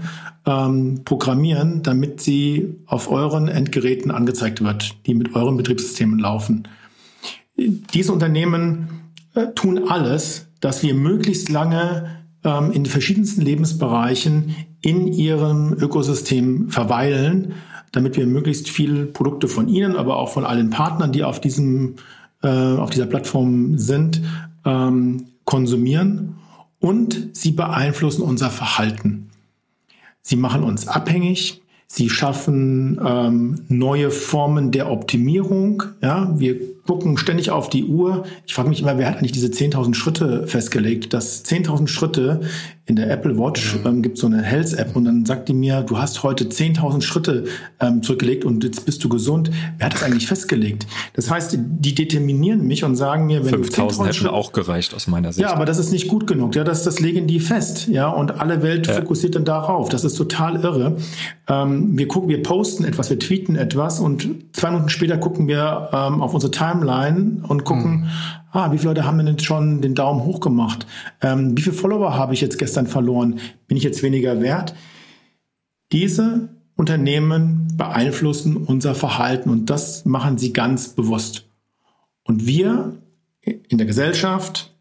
ähm, 0.46 1.02
programmieren, 1.04 1.82
damit 1.82 2.20
sie 2.20 2.76
auf 2.86 3.10
euren 3.10 3.48
Endgeräten 3.48 4.10
angezeigt 4.10 4.62
wird, 4.62 4.96
die 5.06 5.14
mit 5.14 5.34
euren 5.34 5.56
Betriebssystemen 5.56 6.18
laufen. 6.18 6.68
Diese 7.56 8.12
Unternehmen 8.12 9.12
äh, 9.34 9.48
tun 9.54 9.88
alles, 9.88 10.48
dass 10.60 10.82
wir 10.82 10.94
möglichst 10.94 11.48
lange 11.48 12.15
ähm, 12.46 12.70
in 12.70 12.86
verschiedensten 12.86 13.42
Lebensbereichen 13.42 14.54
in 14.80 15.08
ihrem 15.08 15.74
Ökosystem 15.74 16.70
verweilen, 16.70 17.54
damit 17.92 18.16
wir 18.16 18.26
möglichst 18.26 18.70
viele 18.70 19.06
Produkte 19.06 19.48
von 19.48 19.68
ihnen, 19.68 19.96
aber 19.96 20.16
auch 20.16 20.30
von 20.30 20.44
allen 20.44 20.70
Partnern, 20.70 21.12
die 21.12 21.24
auf 21.24 21.40
diesem 21.40 21.96
äh, 22.42 22.48
auf 22.48 22.90
dieser 22.90 23.06
Plattform 23.06 23.78
sind, 23.78 24.20
ähm, 24.64 25.26
konsumieren 25.44 26.36
und 26.78 27.30
sie 27.32 27.52
beeinflussen 27.52 28.22
unser 28.22 28.50
Verhalten. 28.50 29.30
Sie 30.22 30.36
machen 30.36 30.62
uns 30.62 30.86
abhängig, 30.86 31.62
sie 31.86 32.10
schaffen 32.10 33.00
ähm, 33.04 33.62
neue 33.68 34.10
Formen 34.10 34.70
der 34.70 34.90
Optimierung. 34.90 35.82
Ja, 36.02 36.38
wir 36.38 36.60
gucken 36.86 37.18
ständig 37.18 37.50
auf 37.50 37.68
die 37.68 37.84
Uhr. 37.84 38.24
Ich 38.46 38.54
frage 38.54 38.68
mich 38.68 38.80
immer, 38.80 38.98
wer 38.98 39.08
hat 39.08 39.18
eigentlich 39.18 39.32
diese 39.32 39.48
10.000 39.48 39.94
Schritte 39.94 40.46
festgelegt? 40.46 41.12
Dass 41.12 41.44
10.000 41.44 41.88
Schritte 41.88 42.40
in 42.88 42.94
der 42.94 43.10
Apple 43.10 43.36
Watch 43.36 43.74
mhm. 43.74 43.86
ähm, 43.86 44.02
gibt 44.02 44.14
es 44.14 44.20
so 44.20 44.28
eine 44.28 44.42
Health-App 44.42 44.94
und 44.94 45.06
dann 45.06 45.26
sagt 45.26 45.48
die 45.48 45.54
mir, 45.54 45.82
du 45.82 45.98
hast 45.98 46.22
heute 46.22 46.44
10.000 46.44 47.02
Schritte 47.02 47.44
ähm, 47.80 48.02
zurückgelegt 48.02 48.44
und 48.44 48.62
jetzt 48.62 48.86
bist 48.86 49.02
du 49.02 49.08
gesund. 49.08 49.50
Wer 49.78 49.86
hat 49.86 49.94
das 49.94 50.04
eigentlich 50.04 50.28
festgelegt? 50.28 50.86
Das 51.14 51.28
heißt, 51.28 51.58
die 51.58 51.94
determinieren 51.94 52.64
mich 52.64 52.84
und 52.84 52.94
sagen 52.94 53.26
mir, 53.26 53.44
wenn 53.44 53.64
5.000 53.64 54.06
hätten 54.06 54.26
auch 54.28 54.52
gereicht 54.52 54.94
aus 54.94 55.08
meiner 55.08 55.32
Sicht. 55.32 55.42
Ja, 55.42 55.52
aber 55.52 55.64
das 55.64 55.78
ist 55.78 55.90
nicht 55.90 56.06
gut 56.06 56.28
genug. 56.28 56.54
Ja, 56.54 56.62
das, 56.62 56.84
das 56.84 57.00
legen 57.00 57.26
die 57.26 57.40
fest. 57.40 57.88
Ja, 57.88 58.08
und 58.08 58.40
alle 58.40 58.62
Welt 58.62 58.86
ja. 58.86 58.94
fokussiert 58.94 59.34
dann 59.34 59.44
darauf. 59.44 59.88
Das 59.88 60.04
ist 60.04 60.14
total 60.14 60.62
irre. 60.62 60.96
Ähm, 61.48 61.98
wir 61.98 62.06
gucken, 62.06 62.28
wir 62.28 62.42
posten 62.44 62.84
etwas, 62.84 63.10
wir 63.10 63.18
tweeten 63.18 63.56
etwas 63.56 63.98
und 63.98 64.28
zwei 64.52 64.70
Minuten 64.70 64.90
später 64.90 65.18
gucken 65.18 65.48
wir 65.48 65.90
ähm, 65.92 66.22
auf 66.22 66.34
unsere 66.34 66.52
Timeline 66.52 66.75
und 67.42 67.64
gucken, 67.64 68.00
mhm 68.00 68.08
ah, 68.56 68.72
wie 68.72 68.78
viele 68.78 68.90
Leute 68.90 69.04
haben 69.04 69.24
denn 69.24 69.38
schon 69.38 69.82
den 69.82 69.94
Daumen 69.94 70.24
hoch 70.24 70.40
gemacht? 70.40 70.86
Ähm, 71.20 71.56
wie 71.56 71.62
viele 71.62 71.76
Follower 71.76 72.14
habe 72.14 72.34
ich 72.34 72.40
jetzt 72.40 72.58
gestern 72.58 72.86
verloren? 72.86 73.38
Bin 73.68 73.76
ich 73.76 73.82
jetzt 73.82 74.02
weniger 74.02 74.40
wert? 74.40 74.74
Diese 75.92 76.48
Unternehmen 76.74 77.68
beeinflussen 77.76 78.56
unser 78.56 78.94
Verhalten 78.94 79.50
und 79.50 79.70
das 79.70 80.04
machen 80.04 80.38
sie 80.38 80.52
ganz 80.52 80.88
bewusst. 80.88 81.48
Und 82.24 82.46
wir 82.46 82.96
in 83.40 83.78
der 83.78 83.86
Gesellschaft, 83.86 84.74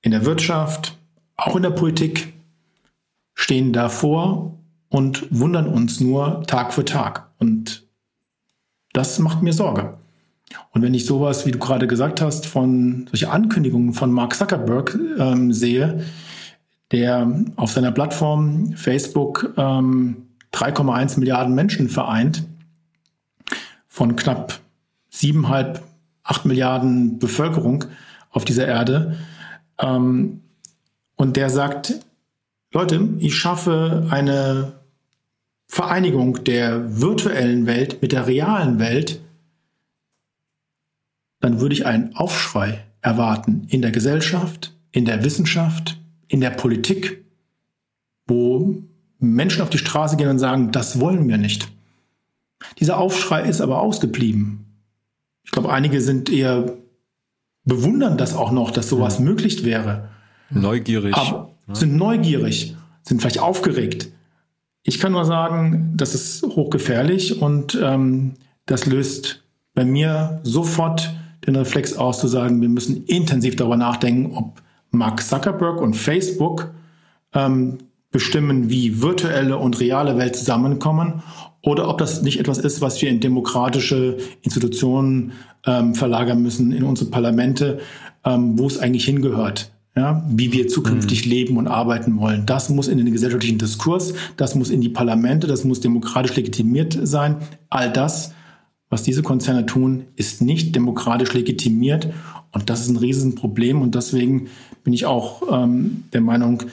in 0.00 0.10
der 0.10 0.24
Wirtschaft, 0.24 0.98
auch 1.36 1.54
in 1.54 1.62
der 1.62 1.70
Politik 1.70 2.32
stehen 3.34 3.72
davor 3.72 4.58
und 4.88 5.26
wundern 5.30 5.68
uns 5.68 6.00
nur 6.00 6.42
Tag 6.46 6.72
für 6.72 6.84
Tag. 6.84 7.30
Und 7.38 7.86
das 8.92 9.18
macht 9.18 9.42
mir 9.42 9.52
Sorge. 9.52 10.01
Und 10.70 10.82
wenn 10.82 10.94
ich 10.94 11.06
sowas, 11.06 11.46
wie 11.46 11.50
du 11.50 11.58
gerade 11.58 11.86
gesagt 11.86 12.20
hast, 12.20 12.46
von 12.46 13.06
solche 13.08 13.30
Ankündigungen 13.30 13.92
von 13.92 14.12
Mark 14.12 14.34
Zuckerberg 14.34 14.98
ähm, 15.18 15.52
sehe, 15.52 16.04
der 16.90 17.44
auf 17.56 17.72
seiner 17.72 17.92
Plattform 17.92 18.72
Facebook 18.74 19.54
ähm, 19.56 20.28
3,1 20.52 21.18
Milliarden 21.18 21.54
Menschen 21.54 21.88
vereint, 21.88 22.44
von 23.88 24.16
knapp 24.16 24.60
siebeneinhalb, 25.10 25.82
acht 26.22 26.44
Milliarden 26.44 27.18
Bevölkerung 27.18 27.84
auf 28.30 28.44
dieser 28.44 28.66
Erde, 28.66 29.18
ähm, 29.78 30.40
und 31.16 31.36
der 31.36 31.50
sagt, 31.50 32.00
Leute, 32.72 33.08
ich 33.18 33.36
schaffe 33.36 34.06
eine 34.10 34.72
Vereinigung 35.68 36.42
der 36.44 37.00
virtuellen 37.00 37.66
Welt 37.66 38.02
mit 38.02 38.12
der 38.12 38.26
realen 38.26 38.78
Welt 38.78 39.20
dann 41.42 41.60
würde 41.60 41.74
ich 41.74 41.84
einen 41.84 42.16
Aufschrei 42.16 42.84
erwarten 43.02 43.66
in 43.68 43.82
der 43.82 43.90
Gesellschaft, 43.90 44.74
in 44.92 45.04
der 45.04 45.24
Wissenschaft, 45.24 46.00
in 46.28 46.40
der 46.40 46.50
Politik, 46.50 47.24
wo 48.26 48.76
Menschen 49.18 49.60
auf 49.60 49.68
die 49.68 49.78
Straße 49.78 50.16
gehen 50.16 50.28
und 50.28 50.38
sagen, 50.38 50.70
das 50.70 51.00
wollen 51.00 51.28
wir 51.28 51.36
nicht. 51.36 51.68
Dieser 52.78 52.96
Aufschrei 52.96 53.42
ist 53.42 53.60
aber 53.60 53.80
ausgeblieben. 53.80 54.66
Ich 55.42 55.50
glaube, 55.50 55.72
einige 55.72 56.00
sind 56.00 56.30
eher 56.30 56.74
bewundern 57.64 58.16
das 58.16 58.34
auch 58.34 58.52
noch, 58.52 58.70
dass 58.70 58.88
sowas 58.88 59.18
mhm. 59.18 59.26
möglich 59.26 59.64
wäre. 59.64 60.08
Neugierig. 60.50 61.16
Aber 61.16 61.50
sind 61.72 61.96
neugierig, 61.96 62.76
sind 63.02 63.20
vielleicht 63.20 63.40
aufgeregt. 63.40 64.10
Ich 64.84 65.00
kann 65.00 65.12
nur 65.12 65.24
sagen, 65.24 65.94
das 65.96 66.14
ist 66.14 66.42
hochgefährlich 66.44 67.40
und 67.40 67.76
ähm, 67.82 68.34
das 68.66 68.86
löst 68.86 69.42
bei 69.74 69.84
mir 69.84 70.40
sofort 70.44 71.12
den 71.46 71.56
Reflex 71.56 71.94
aus 71.94 72.20
zu 72.20 72.28
sagen, 72.28 72.60
wir 72.60 72.68
müssen 72.68 73.04
intensiv 73.04 73.56
darüber 73.56 73.76
nachdenken, 73.76 74.36
ob 74.36 74.62
Mark 74.90 75.22
Zuckerberg 75.22 75.80
und 75.80 75.94
Facebook 75.94 76.72
ähm, 77.34 77.78
bestimmen, 78.10 78.70
wie 78.70 79.02
virtuelle 79.02 79.56
und 79.56 79.80
reale 79.80 80.18
Welt 80.18 80.36
zusammenkommen 80.36 81.22
oder 81.62 81.88
ob 81.88 81.98
das 81.98 82.22
nicht 82.22 82.38
etwas 82.38 82.58
ist, 82.58 82.80
was 82.80 83.00
wir 83.00 83.08
in 83.08 83.20
demokratische 83.20 84.18
Institutionen 84.42 85.32
ähm, 85.64 85.94
verlagern 85.94 86.42
müssen, 86.42 86.72
in 86.72 86.82
unsere 86.82 87.10
Parlamente, 87.10 87.80
ähm, 88.24 88.58
wo 88.58 88.66
es 88.66 88.78
eigentlich 88.78 89.04
hingehört. 89.04 89.70
Ja, 89.94 90.24
wie 90.26 90.54
wir 90.54 90.68
zukünftig 90.68 91.26
mhm. 91.26 91.30
leben 91.30 91.56
und 91.58 91.68
arbeiten 91.68 92.18
wollen. 92.18 92.46
Das 92.46 92.70
muss 92.70 92.88
in 92.88 92.96
den 92.96 93.12
gesellschaftlichen 93.12 93.58
Diskurs, 93.58 94.14
das 94.38 94.54
muss 94.54 94.70
in 94.70 94.80
die 94.80 94.88
Parlamente, 94.88 95.46
das 95.46 95.64
muss 95.64 95.80
demokratisch 95.80 96.34
legitimiert 96.34 96.98
sein. 97.02 97.36
All 97.68 97.92
das 97.92 98.32
was 98.92 99.02
diese 99.02 99.22
Konzerne 99.22 99.64
tun, 99.64 100.04
ist 100.16 100.42
nicht 100.42 100.76
demokratisch 100.76 101.32
legitimiert. 101.32 102.12
Und 102.52 102.68
das 102.68 102.82
ist 102.82 102.88
ein 102.88 102.98
Riesenproblem. 102.98 103.80
Und 103.80 103.94
deswegen 103.94 104.48
bin 104.84 104.92
ich 104.92 105.06
auch 105.06 105.42
ähm, 105.50 106.04
der 106.12 106.20
Meinung, 106.20 106.64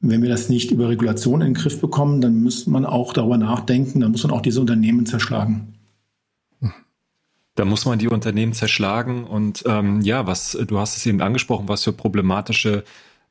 wenn 0.00 0.20
wir 0.20 0.28
das 0.28 0.50
nicht 0.50 0.70
über 0.70 0.90
Regulation 0.90 1.40
in 1.40 1.54
den 1.54 1.54
Griff 1.54 1.80
bekommen, 1.80 2.20
dann 2.20 2.42
muss 2.42 2.66
man 2.66 2.84
auch 2.84 3.14
darüber 3.14 3.38
nachdenken, 3.38 4.00
dann 4.00 4.12
muss 4.12 4.22
man 4.22 4.32
auch 4.32 4.42
diese 4.42 4.60
Unternehmen 4.60 5.06
zerschlagen. 5.06 5.78
Da 7.54 7.64
muss 7.64 7.86
man 7.86 7.98
die 7.98 8.08
Unternehmen 8.08 8.52
zerschlagen. 8.52 9.24
Und 9.24 9.64
ähm, 9.66 10.02
ja, 10.02 10.26
was 10.26 10.58
du 10.66 10.78
hast 10.78 10.98
es 10.98 11.06
eben 11.06 11.22
angesprochen, 11.22 11.68
was 11.68 11.84
für 11.84 11.94
problematische 11.94 12.84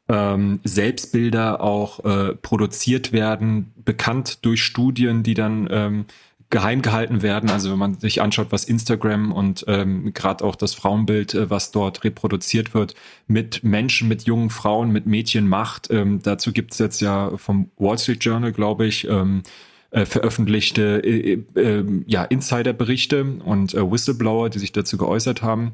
ähm, 0.10 0.62
Selbstbilder 0.64 1.62
auch 1.62 2.04
äh, 2.06 2.34
produziert 2.34 3.12
werden, 3.12 3.72
bekannt 3.76 4.44
durch 4.44 4.64
Studien, 4.64 5.22
die 5.22 5.36
dann 5.36 5.68
ähm, 5.70 6.06
geheim 6.52 6.84
gehalten 6.84 7.24
werden. 7.24 7.50
Also 7.50 7.72
wenn 7.72 7.80
man 7.80 8.00
sich 8.00 8.22
anschaut, 8.22 8.48
was 8.52 8.66
Instagram 8.66 9.32
und 9.32 9.66
ähm, 9.68 10.14
gerade 10.14 10.44
auch 10.44 10.56
das 10.56 10.76
Frauenbild, 10.76 11.34
äh, 11.34 11.50
was 11.50 11.72
dort 11.72 12.04
reproduziert 12.04 12.76
wird, 12.76 12.94
mit 13.28 13.64
Menschen, 13.64 14.08
mit 14.08 14.24
jungen 14.24 14.52
Frauen, 14.52 14.92
mit 14.92 15.08
Mädchen 15.08 15.48
macht. 15.48 15.90
Ähm, 15.90 16.22
dazu 16.22 16.52
gibt's 16.52 16.78
jetzt 16.78 17.02
ja 17.02 17.36
vom 17.38 17.72
Wall 17.78 17.98
Street 17.98 18.24
Journal, 18.24 18.52
glaube 18.52 18.86
ich, 18.86 19.08
ähm, 19.08 19.42
äh, 19.90 20.06
veröffentlichte 20.06 21.00
äh, 21.04 21.44
äh, 21.56 22.04
ja, 22.06 22.24
Insiderberichte 22.26 23.26
und 23.44 23.74
äh, 23.74 23.92
Whistleblower, 23.92 24.50
die 24.50 24.60
sich 24.60 24.72
dazu 24.72 24.98
geäußert 24.98 25.42
haben. 25.42 25.72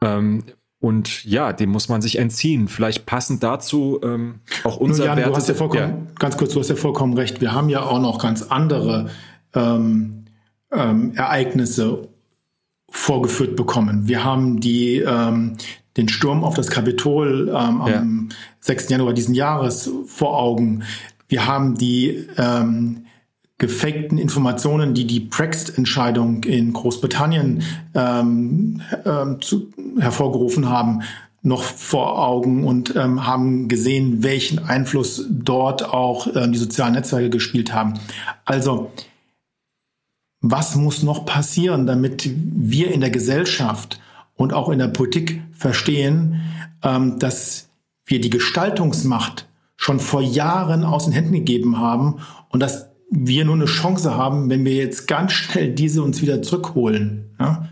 Ähm, 0.00 0.44
und 0.78 1.24
ja, 1.24 1.52
dem 1.52 1.70
muss 1.70 1.88
man 1.88 2.02
sich 2.02 2.18
entziehen. 2.18 2.66
Vielleicht 2.66 3.06
passend 3.06 3.42
dazu 3.44 4.00
ähm, 4.02 4.40
auch 4.64 4.78
unser 4.78 5.04
Jan, 5.04 5.16
Werte. 5.16 5.30
Du 5.30 5.36
hast 5.36 5.48
ja 5.48 5.54
vollkommen, 5.54 6.06
ja. 6.08 6.12
ganz 6.18 6.36
kurz, 6.36 6.54
du 6.54 6.60
hast 6.60 6.70
ja 6.70 6.76
vollkommen 6.76 7.14
recht. 7.14 7.40
Wir 7.40 7.52
haben 7.52 7.68
ja 7.68 7.82
auch 7.82 8.00
noch 8.00 8.18
ganz 8.18 8.42
andere 8.42 9.08
ähm, 9.54 10.24
ähm, 10.70 11.14
Ereignisse 11.14 12.08
vorgeführt 12.88 13.56
bekommen. 13.56 14.06
Wir 14.06 14.24
haben 14.24 14.60
die, 14.60 14.98
ähm, 14.98 15.56
den 15.96 16.08
Sturm 16.08 16.44
auf 16.44 16.54
das 16.54 16.68
Kapitol 16.68 17.48
ähm, 17.48 17.82
ja. 17.86 17.98
am 17.98 18.28
6. 18.60 18.90
Januar 18.90 19.12
diesen 19.14 19.34
Jahres 19.34 19.90
vor 20.06 20.38
Augen. 20.38 20.84
Wir 21.28 21.46
haben 21.46 21.76
die 21.76 22.26
ähm, 22.36 23.06
gefakten 23.58 24.18
Informationen, 24.18 24.92
die 24.92 25.06
die 25.06 25.20
Brexit-Entscheidung 25.20 26.44
in 26.44 26.72
Großbritannien 26.72 27.62
ähm, 27.94 28.82
ähm, 29.06 29.40
zu, 29.40 29.70
hervorgerufen 29.98 30.68
haben, 30.68 31.02
noch 31.42 31.62
vor 31.62 32.18
Augen 32.18 32.64
und 32.64 32.94
ähm, 32.96 33.26
haben 33.26 33.68
gesehen, 33.68 34.22
welchen 34.22 34.58
Einfluss 34.58 35.26
dort 35.30 35.84
auch 35.84 36.26
ähm, 36.34 36.52
die 36.52 36.58
sozialen 36.58 36.94
Netzwerke 36.94 37.30
gespielt 37.30 37.72
haben. 37.72 37.94
Also 38.44 38.90
was 40.42 40.74
muss 40.74 41.02
noch 41.02 41.24
passieren, 41.24 41.86
damit 41.86 42.30
wir 42.34 42.90
in 42.90 43.00
der 43.00 43.10
Gesellschaft 43.10 44.00
und 44.34 44.52
auch 44.52 44.68
in 44.68 44.80
der 44.80 44.88
Politik 44.88 45.40
verstehen, 45.52 46.42
ähm, 46.82 47.18
dass 47.18 47.68
wir 48.04 48.20
die 48.20 48.30
Gestaltungsmacht 48.30 49.48
schon 49.76 50.00
vor 50.00 50.20
Jahren 50.20 50.84
aus 50.84 51.04
den 51.04 51.12
Händen 51.12 51.32
gegeben 51.32 51.78
haben 51.78 52.20
und 52.50 52.60
dass 52.60 52.88
wir 53.10 53.44
nur 53.44 53.54
eine 53.54 53.66
Chance 53.66 54.16
haben, 54.16 54.50
wenn 54.50 54.64
wir 54.64 54.74
jetzt 54.74 55.06
ganz 55.06 55.32
schnell 55.32 55.72
diese 55.72 56.02
uns 56.02 56.22
wieder 56.22 56.42
zurückholen. 56.42 57.34
Ja? 57.38 57.68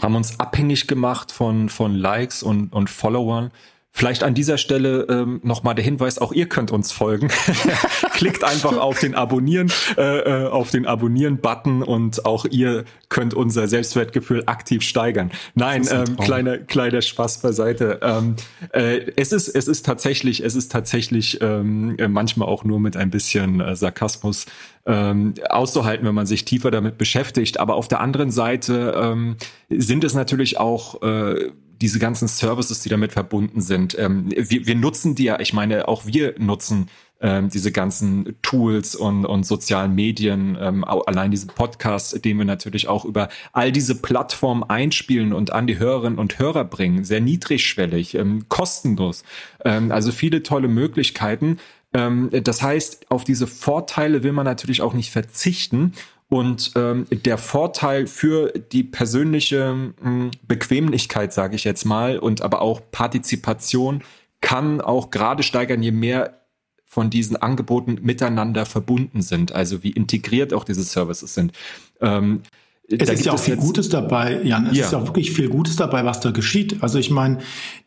Haben 0.00 0.16
uns 0.16 0.40
abhängig 0.40 0.86
gemacht 0.86 1.30
von, 1.30 1.68
von 1.68 1.94
Likes 1.94 2.42
und, 2.42 2.72
und 2.72 2.88
Followern. 2.88 3.50
Vielleicht 3.94 4.22
an 4.22 4.32
dieser 4.32 4.56
Stelle 4.56 5.06
ähm, 5.10 5.40
nochmal 5.44 5.74
der 5.74 5.84
Hinweis, 5.84 6.18
auch 6.18 6.32
ihr 6.32 6.48
könnt 6.48 6.70
uns 6.70 6.92
folgen. 6.92 7.28
Klickt 8.14 8.42
einfach 8.42 8.78
auf 8.78 8.98
den 8.98 9.14
Abonnieren, 9.14 9.70
äh, 9.98 10.44
äh, 10.44 10.48
auf 10.48 10.70
den 10.70 10.86
Abonnieren-Button 10.86 11.82
und 11.82 12.24
auch 12.24 12.46
ihr 12.46 12.84
könnt 13.10 13.34
unser 13.34 13.68
Selbstwertgefühl 13.68 14.44
aktiv 14.46 14.82
steigern. 14.82 15.30
Nein, 15.54 15.86
ähm, 15.90 16.16
kleiner, 16.16 16.56
kleiner 16.56 17.02
Spaß 17.02 17.42
beiseite. 17.42 18.00
Ähm, 18.00 18.36
äh, 18.72 19.12
es 19.16 19.30
ist, 19.30 19.48
es 19.48 19.68
ist 19.68 19.84
tatsächlich, 19.84 20.42
es 20.42 20.54
ist 20.54 20.72
tatsächlich 20.72 21.42
ähm, 21.42 21.94
manchmal 22.08 22.48
auch 22.48 22.64
nur 22.64 22.80
mit 22.80 22.96
ein 22.96 23.10
bisschen 23.10 23.60
äh, 23.60 23.76
Sarkasmus 23.76 24.46
ähm, 24.86 25.34
auszuhalten, 25.50 26.06
wenn 26.06 26.14
man 26.14 26.26
sich 26.26 26.46
tiefer 26.46 26.70
damit 26.70 26.96
beschäftigt. 26.96 27.60
Aber 27.60 27.74
auf 27.74 27.88
der 27.88 28.00
anderen 28.00 28.30
Seite 28.30 28.94
ähm, 28.96 29.36
sind 29.68 30.02
es 30.02 30.14
natürlich 30.14 30.58
auch 30.58 31.02
äh, 31.02 31.50
diese 31.82 31.98
ganzen 31.98 32.28
Services, 32.28 32.80
die 32.80 32.88
damit 32.88 33.12
verbunden 33.12 33.60
sind. 33.60 33.98
Ähm, 33.98 34.30
wir, 34.30 34.66
wir 34.66 34.74
nutzen 34.76 35.16
die 35.16 35.24
ja, 35.24 35.40
ich 35.40 35.52
meine, 35.52 35.88
auch 35.88 36.06
wir 36.06 36.34
nutzen 36.38 36.88
ähm, 37.20 37.48
diese 37.48 37.72
ganzen 37.72 38.36
Tools 38.42 38.94
und, 38.94 39.26
und 39.26 39.44
sozialen 39.44 39.94
Medien, 39.94 40.56
ähm, 40.60 40.84
allein 40.84 41.32
diesen 41.32 41.48
Podcast, 41.48 42.24
den 42.24 42.38
wir 42.38 42.44
natürlich 42.44 42.86
auch 42.86 43.04
über 43.04 43.28
all 43.52 43.72
diese 43.72 44.00
Plattformen 44.00 44.62
einspielen 44.62 45.32
und 45.32 45.52
an 45.52 45.66
die 45.66 45.78
Hörerinnen 45.78 46.20
und 46.20 46.38
Hörer 46.38 46.64
bringen, 46.64 47.02
sehr 47.04 47.20
niedrigschwellig, 47.20 48.14
ähm, 48.14 48.48
kostenlos. 48.48 49.24
Ähm, 49.64 49.90
also 49.90 50.12
viele 50.12 50.44
tolle 50.44 50.68
Möglichkeiten. 50.68 51.58
Ähm, 51.94 52.30
das 52.44 52.62
heißt, 52.62 53.10
auf 53.10 53.24
diese 53.24 53.48
Vorteile 53.48 54.22
will 54.22 54.32
man 54.32 54.44
natürlich 54.44 54.82
auch 54.82 54.94
nicht 54.94 55.10
verzichten. 55.10 55.92
Und 56.32 56.72
ähm, 56.76 57.04
der 57.10 57.36
Vorteil 57.36 58.06
für 58.06 58.54
die 58.54 58.84
persönliche 58.84 59.74
mh, 59.74 59.92
hm, 60.00 60.30
Bequemlichkeit, 60.48 61.30
sage 61.30 61.56
ich 61.56 61.64
jetzt 61.64 61.84
mal, 61.84 62.18
und 62.18 62.40
aber 62.40 62.62
auch 62.62 62.80
Partizipation 62.90 64.02
kann 64.40 64.80
auch 64.80 65.10
gerade 65.10 65.42
steigern, 65.42 65.82
je 65.82 65.92
mehr 65.92 66.40
von 66.86 67.10
diesen 67.10 67.36
Angeboten 67.36 67.98
miteinander 68.00 68.64
verbunden 68.64 69.20
sind, 69.20 69.52
also 69.52 69.82
wie 69.82 69.90
integriert 69.90 70.54
auch 70.54 70.64
diese 70.64 70.84
Services 70.84 71.34
sind. 71.34 71.52
Ähm, 72.00 72.40
es 72.88 73.10
ist 73.10 73.26
ja 73.26 73.32
auch 73.32 73.38
viel 73.38 73.56
Gutes 73.56 73.90
dabei, 73.90 74.40
Jan. 74.42 74.66
Es 74.68 74.76
ja. 74.76 74.86
ist 74.86 74.92
ja 74.92 74.98
auch 74.98 75.06
wirklich 75.06 75.32
viel 75.32 75.50
Gutes 75.50 75.76
dabei, 75.76 76.04
was 76.06 76.20
da 76.20 76.30
geschieht. 76.30 76.82
Also 76.82 76.98
ich 76.98 77.10
meine, 77.10 77.38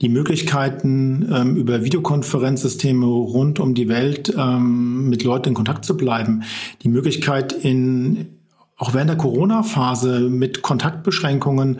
die 0.01 0.09
Möglichkeiten, 0.09 1.27
ähm, 1.33 1.55
über 1.55 1.83
Videokonferenzsysteme 1.83 3.05
rund 3.05 3.59
um 3.59 3.73
die 3.73 3.89
Welt 3.89 4.33
ähm, 4.37 5.09
mit 5.09 5.23
Leuten 5.23 5.49
in 5.49 5.55
Kontakt 5.55 5.83
zu 5.83 5.97
bleiben, 5.97 6.43
die 6.83 6.89
Möglichkeit 6.89 7.53
in 7.53 8.34
auch 8.77 8.93
während 8.93 9.09
der 9.09 9.17
Corona-Phase 9.17 10.21
mit 10.29 10.61
Kontaktbeschränkungen 10.61 11.79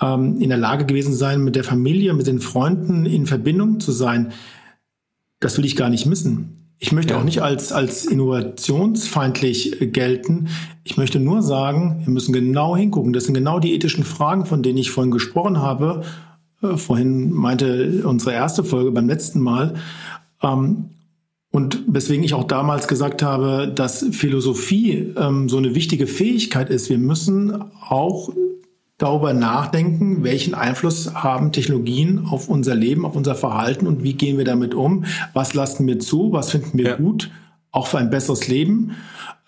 ähm, 0.00 0.40
in 0.40 0.48
der 0.48 0.58
Lage 0.58 0.86
gewesen 0.86 1.14
sein, 1.14 1.44
mit 1.44 1.54
der 1.54 1.64
Familie, 1.64 2.14
mit 2.14 2.26
den 2.26 2.40
Freunden 2.40 3.06
in 3.06 3.26
Verbindung 3.26 3.78
zu 3.78 3.92
sein, 3.92 4.32
das 5.38 5.56
will 5.56 5.64
ich 5.64 5.76
gar 5.76 5.88
nicht 5.88 6.06
missen. 6.06 6.74
Ich 6.78 6.90
möchte 6.90 7.14
ja. 7.14 7.20
auch 7.20 7.24
nicht 7.24 7.42
als, 7.42 7.70
als 7.70 8.06
innovationsfeindlich 8.06 9.92
gelten. 9.92 10.48
Ich 10.82 10.96
möchte 10.96 11.20
nur 11.20 11.42
sagen, 11.42 12.02
wir 12.04 12.12
müssen 12.12 12.32
genau 12.32 12.76
hingucken. 12.76 13.12
Das 13.12 13.24
sind 13.24 13.34
genau 13.34 13.60
die 13.60 13.72
ethischen 13.72 14.02
Fragen, 14.02 14.46
von 14.46 14.64
denen 14.64 14.78
ich 14.78 14.90
vorhin 14.90 15.12
gesprochen 15.12 15.60
habe. 15.60 16.02
Äh, 16.60 16.76
vorhin 16.76 17.30
meinte 17.30 18.02
unsere 18.04 18.32
erste 18.32 18.64
Folge 18.64 18.90
beim 18.90 19.06
letzten 19.06 19.38
Mal. 19.38 19.74
Ähm, 20.42 20.90
und 21.52 21.84
weswegen 21.86 22.24
ich 22.24 22.34
auch 22.34 22.44
damals 22.44 22.88
gesagt 22.88 23.22
habe, 23.22 23.70
dass 23.72 24.04
Philosophie 24.10 25.14
ähm, 25.16 25.48
so 25.50 25.58
eine 25.58 25.74
wichtige 25.74 26.06
Fähigkeit 26.06 26.70
ist. 26.70 26.88
Wir 26.88 26.98
müssen 26.98 27.62
auch 27.88 28.30
darüber 28.96 29.34
nachdenken, 29.34 30.24
welchen 30.24 30.54
Einfluss 30.54 31.14
haben 31.14 31.52
Technologien 31.52 32.26
auf 32.26 32.48
unser 32.48 32.74
Leben, 32.74 33.04
auf 33.04 33.16
unser 33.16 33.34
Verhalten 33.34 33.86
und 33.86 34.02
wie 34.02 34.14
gehen 34.14 34.38
wir 34.38 34.46
damit 34.46 34.74
um? 34.74 35.04
Was 35.34 35.52
lassen 35.52 35.86
wir 35.86 35.98
zu? 35.98 36.32
Was 36.32 36.50
finden 36.50 36.78
wir 36.78 36.86
ja. 36.86 36.96
gut? 36.96 37.30
Auch 37.70 37.86
für 37.86 37.98
ein 37.98 38.10
besseres 38.10 38.48
Leben? 38.48 38.92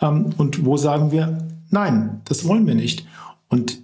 Ähm, 0.00 0.30
und 0.36 0.66
wo 0.66 0.76
sagen 0.76 1.11
wir, 1.11 1.38
nein, 1.70 2.20
das 2.26 2.46
wollen 2.46 2.66
wir 2.66 2.74
nicht? 2.74 3.07
Und 3.48 3.78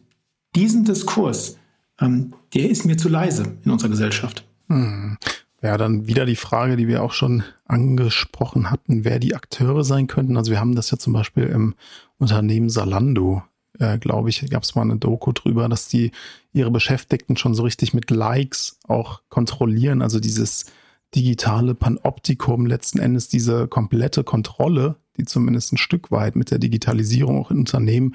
diesen 0.54 0.84
Diskurs, 0.84 1.56
ähm, 2.00 2.34
der 2.52 2.68
ist 2.68 2.84
mir 2.84 2.98
zu 2.98 3.08
leise 3.08 3.56
in 3.64 3.70
unserer 3.70 3.90
Gesellschaft. 3.90 4.44
Hm. 4.68 5.16
Ja, 5.62 5.76
dann 5.76 6.06
wieder 6.06 6.24
die 6.24 6.36
Frage, 6.36 6.76
die 6.76 6.88
wir 6.88 7.02
auch 7.02 7.12
schon 7.12 7.42
angesprochen 7.66 8.70
hatten, 8.70 9.04
wer 9.04 9.18
die 9.18 9.34
Akteure 9.34 9.84
sein 9.84 10.06
könnten. 10.06 10.36
Also 10.38 10.50
wir 10.50 10.60
haben 10.60 10.74
das 10.74 10.90
ja 10.90 10.98
zum 10.98 11.12
Beispiel 11.12 11.44
im 11.44 11.74
Unternehmen 12.18 12.70
Salando, 12.70 13.42
äh, 13.78 13.98
glaube 13.98 14.30
ich, 14.30 14.48
gab 14.48 14.62
es 14.62 14.74
mal 14.74 14.82
eine 14.82 14.96
Doku 14.96 15.32
drüber, 15.32 15.68
dass 15.68 15.88
die 15.88 16.12
ihre 16.54 16.70
Beschäftigten 16.70 17.36
schon 17.36 17.54
so 17.54 17.62
richtig 17.62 17.92
mit 17.92 18.10
Likes 18.10 18.78
auch 18.88 19.20
kontrollieren. 19.28 20.00
Also 20.00 20.18
dieses 20.18 20.66
digitale 21.14 21.74
Panoptikum, 21.74 22.64
letzten 22.64 22.98
Endes 22.98 23.28
diese 23.28 23.68
komplette 23.68 24.24
Kontrolle, 24.24 24.96
die 25.18 25.24
zumindest 25.24 25.74
ein 25.74 25.78
Stück 25.78 26.10
weit 26.10 26.36
mit 26.36 26.50
der 26.50 26.58
Digitalisierung 26.58 27.38
auch 27.38 27.50
in 27.50 27.58
Unternehmen 27.58 28.14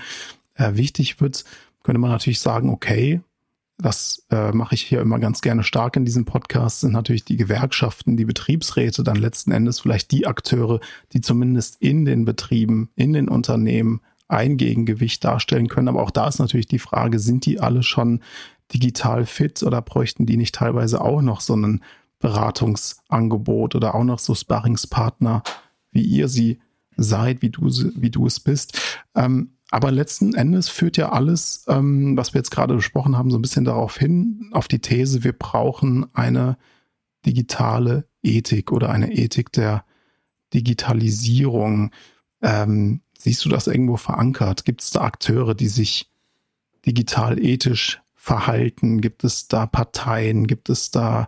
äh, 0.55 0.75
wichtig 0.75 1.21
wird, 1.21 1.45
könnte 1.83 1.99
man 1.99 2.09
natürlich 2.09 2.39
sagen, 2.39 2.69
okay, 2.69 3.21
das 3.77 4.25
äh, 4.31 4.51
mache 4.51 4.75
ich 4.75 4.81
hier 4.83 5.01
immer 5.01 5.19
ganz 5.19 5.41
gerne 5.41 5.63
stark 5.63 5.97
in 5.97 6.05
diesem 6.05 6.25
Podcast, 6.25 6.81
sind 6.81 6.93
natürlich 6.93 7.25
die 7.25 7.37
Gewerkschaften, 7.37 8.15
die 8.15 8.25
Betriebsräte, 8.25 9.03
dann 9.03 9.17
letzten 9.17 9.51
Endes 9.51 9.79
vielleicht 9.81 10.11
die 10.11 10.27
Akteure, 10.27 10.79
die 11.13 11.21
zumindest 11.21 11.81
in 11.81 12.05
den 12.05 12.23
Betrieben, 12.25 12.89
in 12.95 13.13
den 13.13 13.27
Unternehmen 13.27 14.01
ein 14.27 14.57
Gegengewicht 14.57 15.23
darstellen 15.23 15.67
können. 15.67 15.89
Aber 15.89 16.01
auch 16.01 16.11
da 16.11 16.27
ist 16.27 16.39
natürlich 16.39 16.67
die 16.67 16.79
Frage, 16.79 17.19
sind 17.19 17.45
die 17.45 17.59
alle 17.59 17.83
schon 17.83 18.21
digital 18.73 19.25
fit 19.25 19.61
oder 19.61 19.81
bräuchten 19.81 20.25
die 20.25 20.37
nicht 20.37 20.55
teilweise 20.55 21.01
auch 21.01 21.21
noch 21.21 21.41
so 21.41 21.55
ein 21.55 21.83
Beratungsangebot 22.19 23.75
oder 23.75 23.93
auch 23.93 24.03
noch 24.03 24.19
so 24.19 24.33
Sparringspartner, 24.33 25.43
wie 25.91 26.01
ihr 26.01 26.27
sie 26.27 26.59
seid, 26.97 27.41
wie 27.41 27.49
du, 27.49 27.67
wie 27.67 28.09
du 28.09 28.25
es 28.25 28.39
bist. 28.39 28.79
Ähm, 29.15 29.54
aber 29.75 29.91
letzten 29.91 30.33
Endes 30.35 30.69
führt 30.69 30.95
ja 30.95 31.09
alles, 31.09 31.65
ähm, 31.67 32.15
was 32.15 32.33
wir 32.33 32.39
jetzt 32.39 32.49
gerade 32.49 32.75
besprochen 32.75 33.17
haben, 33.17 33.29
so 33.29 33.37
ein 33.37 33.41
bisschen 33.41 33.65
darauf 33.65 33.97
hin, 33.97 34.49
auf 34.53 34.69
die 34.69 34.79
These, 34.79 35.25
wir 35.25 35.33
brauchen 35.33 36.05
eine 36.15 36.57
digitale 37.25 38.07
Ethik 38.23 38.71
oder 38.71 38.89
eine 38.89 39.11
Ethik 39.11 39.51
der 39.51 39.83
Digitalisierung. 40.53 41.91
Ähm, 42.41 43.01
siehst 43.17 43.43
du 43.43 43.49
das 43.49 43.67
irgendwo 43.67 43.97
verankert? 43.97 44.63
Gibt 44.63 44.81
es 44.81 44.91
da 44.91 45.01
Akteure, 45.01 45.55
die 45.55 45.67
sich 45.67 46.09
digital 46.85 47.37
ethisch 47.43 48.01
verhalten? 48.15 49.01
Gibt 49.01 49.25
es 49.25 49.49
da 49.49 49.65
Parteien? 49.65 50.47
Gibt 50.47 50.69
es 50.69 50.89
da 50.89 51.27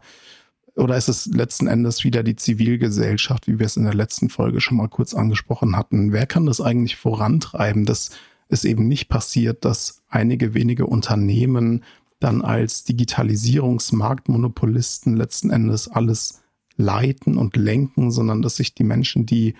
oder 0.77 0.95
ist 0.95 1.09
es 1.09 1.25
letzten 1.25 1.67
Endes 1.67 2.05
wieder 2.05 2.23
die 2.23 2.37
Zivilgesellschaft, 2.37 3.47
wie 3.47 3.59
wir 3.59 3.65
es 3.65 3.75
in 3.75 3.83
der 3.83 3.93
letzten 3.93 4.29
Folge 4.29 4.61
schon 4.61 4.77
mal 4.77 4.87
kurz 4.87 5.13
angesprochen 5.13 5.75
hatten? 5.75 6.13
Wer 6.13 6.27
kann 6.27 6.45
das 6.45 6.61
eigentlich 6.61 6.95
vorantreiben, 6.95 7.83
dass 7.83 8.11
es 8.49 8.65
eben 8.65 8.87
nicht 8.87 9.09
passiert, 9.09 9.65
dass 9.65 10.03
einige 10.07 10.53
wenige 10.53 10.85
Unternehmen 10.85 11.83
dann 12.19 12.41
als 12.41 12.83
Digitalisierungsmarktmonopolisten 12.85 15.15
letzten 15.15 15.51
Endes 15.51 15.87
alles 15.87 16.41
leiten 16.75 17.37
und 17.37 17.55
lenken, 17.55 18.11
sondern 18.11 18.41
dass 18.41 18.55
sich 18.55 18.73
die 18.73 18.83
Menschen 18.83 19.25
die 19.25 19.55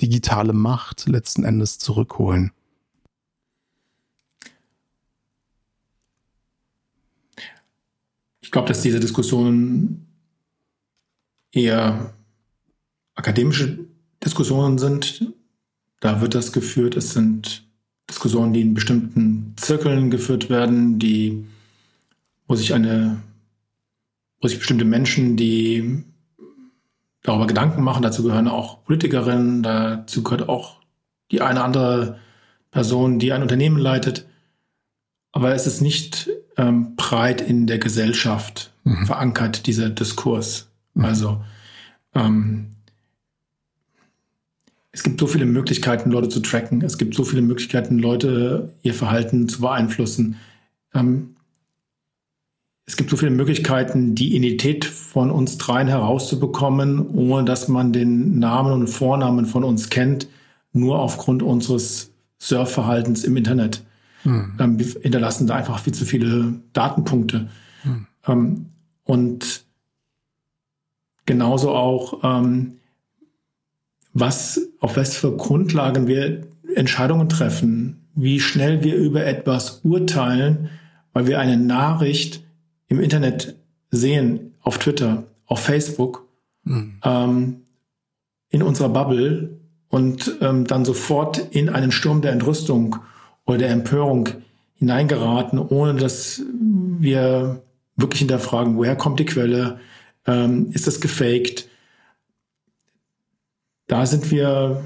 digitale 0.00 0.52
Macht 0.52 1.06
letzten 1.06 1.44
Endes 1.44 1.78
zurückholen? 1.78 2.50
Ich 8.40 8.50
glaube, 8.50 8.68
dass 8.68 8.82
diese 8.82 9.00
Diskussionen 9.00 10.06
eher 11.52 12.14
akademische 13.14 13.86
Diskussionen 14.24 14.78
sind. 14.78 15.32
Da 16.00 16.20
wird 16.20 16.34
das 16.34 16.52
geführt. 16.52 16.96
Es 16.96 17.12
sind 17.12 17.64
Diskussionen, 18.12 18.52
die 18.52 18.60
in 18.60 18.74
bestimmten 18.74 19.54
Zirkeln 19.56 20.10
geführt 20.10 20.50
werden, 20.50 20.98
die, 20.98 21.46
wo 22.46 22.54
sich 22.54 22.74
eine, 22.74 23.22
wo 24.40 24.48
sich 24.48 24.58
bestimmte 24.58 24.84
Menschen, 24.84 25.38
die 25.38 26.04
darüber 27.22 27.46
Gedanken 27.46 27.82
machen, 27.82 28.02
dazu 28.02 28.22
gehören 28.22 28.48
auch 28.48 28.84
Politikerinnen, 28.84 29.62
dazu 29.62 30.22
gehört 30.22 30.48
auch 30.48 30.76
die 31.30 31.40
eine 31.40 31.64
andere 31.64 32.18
Person, 32.70 33.18
die 33.18 33.32
ein 33.32 33.42
Unternehmen 33.42 33.78
leitet. 33.78 34.26
Aber 35.32 35.54
es 35.54 35.66
ist 35.66 35.80
nicht 35.80 36.28
ähm, 36.58 36.94
breit 36.96 37.40
in 37.40 37.66
der 37.66 37.78
Gesellschaft 37.78 38.72
mhm. 38.84 39.06
verankert, 39.06 39.66
dieser 39.66 39.88
Diskurs. 39.88 40.68
Mhm. 40.92 41.04
Also 41.04 41.42
ähm, 42.14 42.71
es 44.92 45.02
gibt 45.02 45.18
so 45.18 45.26
viele 45.26 45.46
Möglichkeiten, 45.46 46.10
Leute 46.10 46.28
zu 46.28 46.40
tracken. 46.40 46.82
Es 46.82 46.98
gibt 46.98 47.14
so 47.14 47.24
viele 47.24 47.42
Möglichkeiten, 47.42 47.98
Leute 47.98 48.74
ihr 48.82 48.92
Verhalten 48.92 49.48
zu 49.48 49.62
beeinflussen. 49.62 50.36
Ähm, 50.94 51.36
es 52.84 52.96
gibt 52.96 53.08
so 53.08 53.16
viele 53.16 53.30
Möglichkeiten, 53.30 54.14
die 54.14 54.36
Identität 54.36 54.84
von 54.84 55.30
uns 55.30 55.56
dreien 55.56 55.88
herauszubekommen, 55.88 57.08
ohne 57.14 57.44
dass 57.46 57.68
man 57.68 57.92
den 57.92 58.38
Namen 58.38 58.72
und 58.72 58.88
Vornamen 58.88 59.46
von 59.46 59.64
uns 59.64 59.88
kennt, 59.88 60.28
nur 60.72 60.98
aufgrund 60.98 61.42
unseres 61.42 62.10
Surfverhaltens 62.38 63.24
im 63.24 63.36
Internet. 63.36 63.82
Hm. 64.24 64.52
Ähm, 64.58 64.78
wir 64.78 64.86
hinterlassen 65.00 65.46
da 65.46 65.54
einfach 65.54 65.78
viel 65.78 65.94
zu 65.94 66.04
viele 66.04 66.60
Datenpunkte. 66.74 67.48
Hm. 67.82 68.06
Ähm, 68.26 68.66
und 69.04 69.64
genauso 71.24 71.70
auch, 71.70 72.20
ähm, 72.22 72.78
was, 74.14 74.60
auf 74.80 74.96
was 74.96 75.16
für 75.16 75.36
Grundlagen 75.36 76.06
wir 76.06 76.42
Entscheidungen 76.74 77.28
treffen, 77.28 78.08
wie 78.14 78.40
schnell 78.40 78.82
wir 78.82 78.96
über 78.96 79.24
etwas 79.24 79.80
urteilen, 79.84 80.70
weil 81.12 81.26
wir 81.26 81.38
eine 81.38 81.56
Nachricht 81.56 82.44
im 82.88 83.00
Internet 83.00 83.56
sehen, 83.90 84.54
auf 84.60 84.78
Twitter, 84.78 85.24
auf 85.46 85.60
Facebook, 85.60 86.26
mhm. 86.64 86.98
ähm, 87.04 87.56
in 88.50 88.62
unserer 88.62 88.90
Bubble 88.90 89.58
und 89.88 90.36
ähm, 90.40 90.66
dann 90.66 90.84
sofort 90.84 91.38
in 91.54 91.68
einen 91.68 91.92
Sturm 91.92 92.22
der 92.22 92.32
Entrüstung 92.32 92.96
oder 93.44 93.58
der 93.58 93.70
Empörung 93.70 94.28
hineingeraten, 94.74 95.58
ohne 95.58 95.98
dass 95.98 96.42
wir 96.98 97.62
wirklich 97.96 98.20
hinterfragen, 98.20 98.76
woher 98.76 98.96
kommt 98.96 99.20
die 99.20 99.24
Quelle, 99.24 99.80
ähm, 100.26 100.70
ist 100.72 100.86
das 100.86 101.00
gefaked? 101.00 101.68
Da 103.92 104.06
sind 104.06 104.30
wir, 104.30 104.82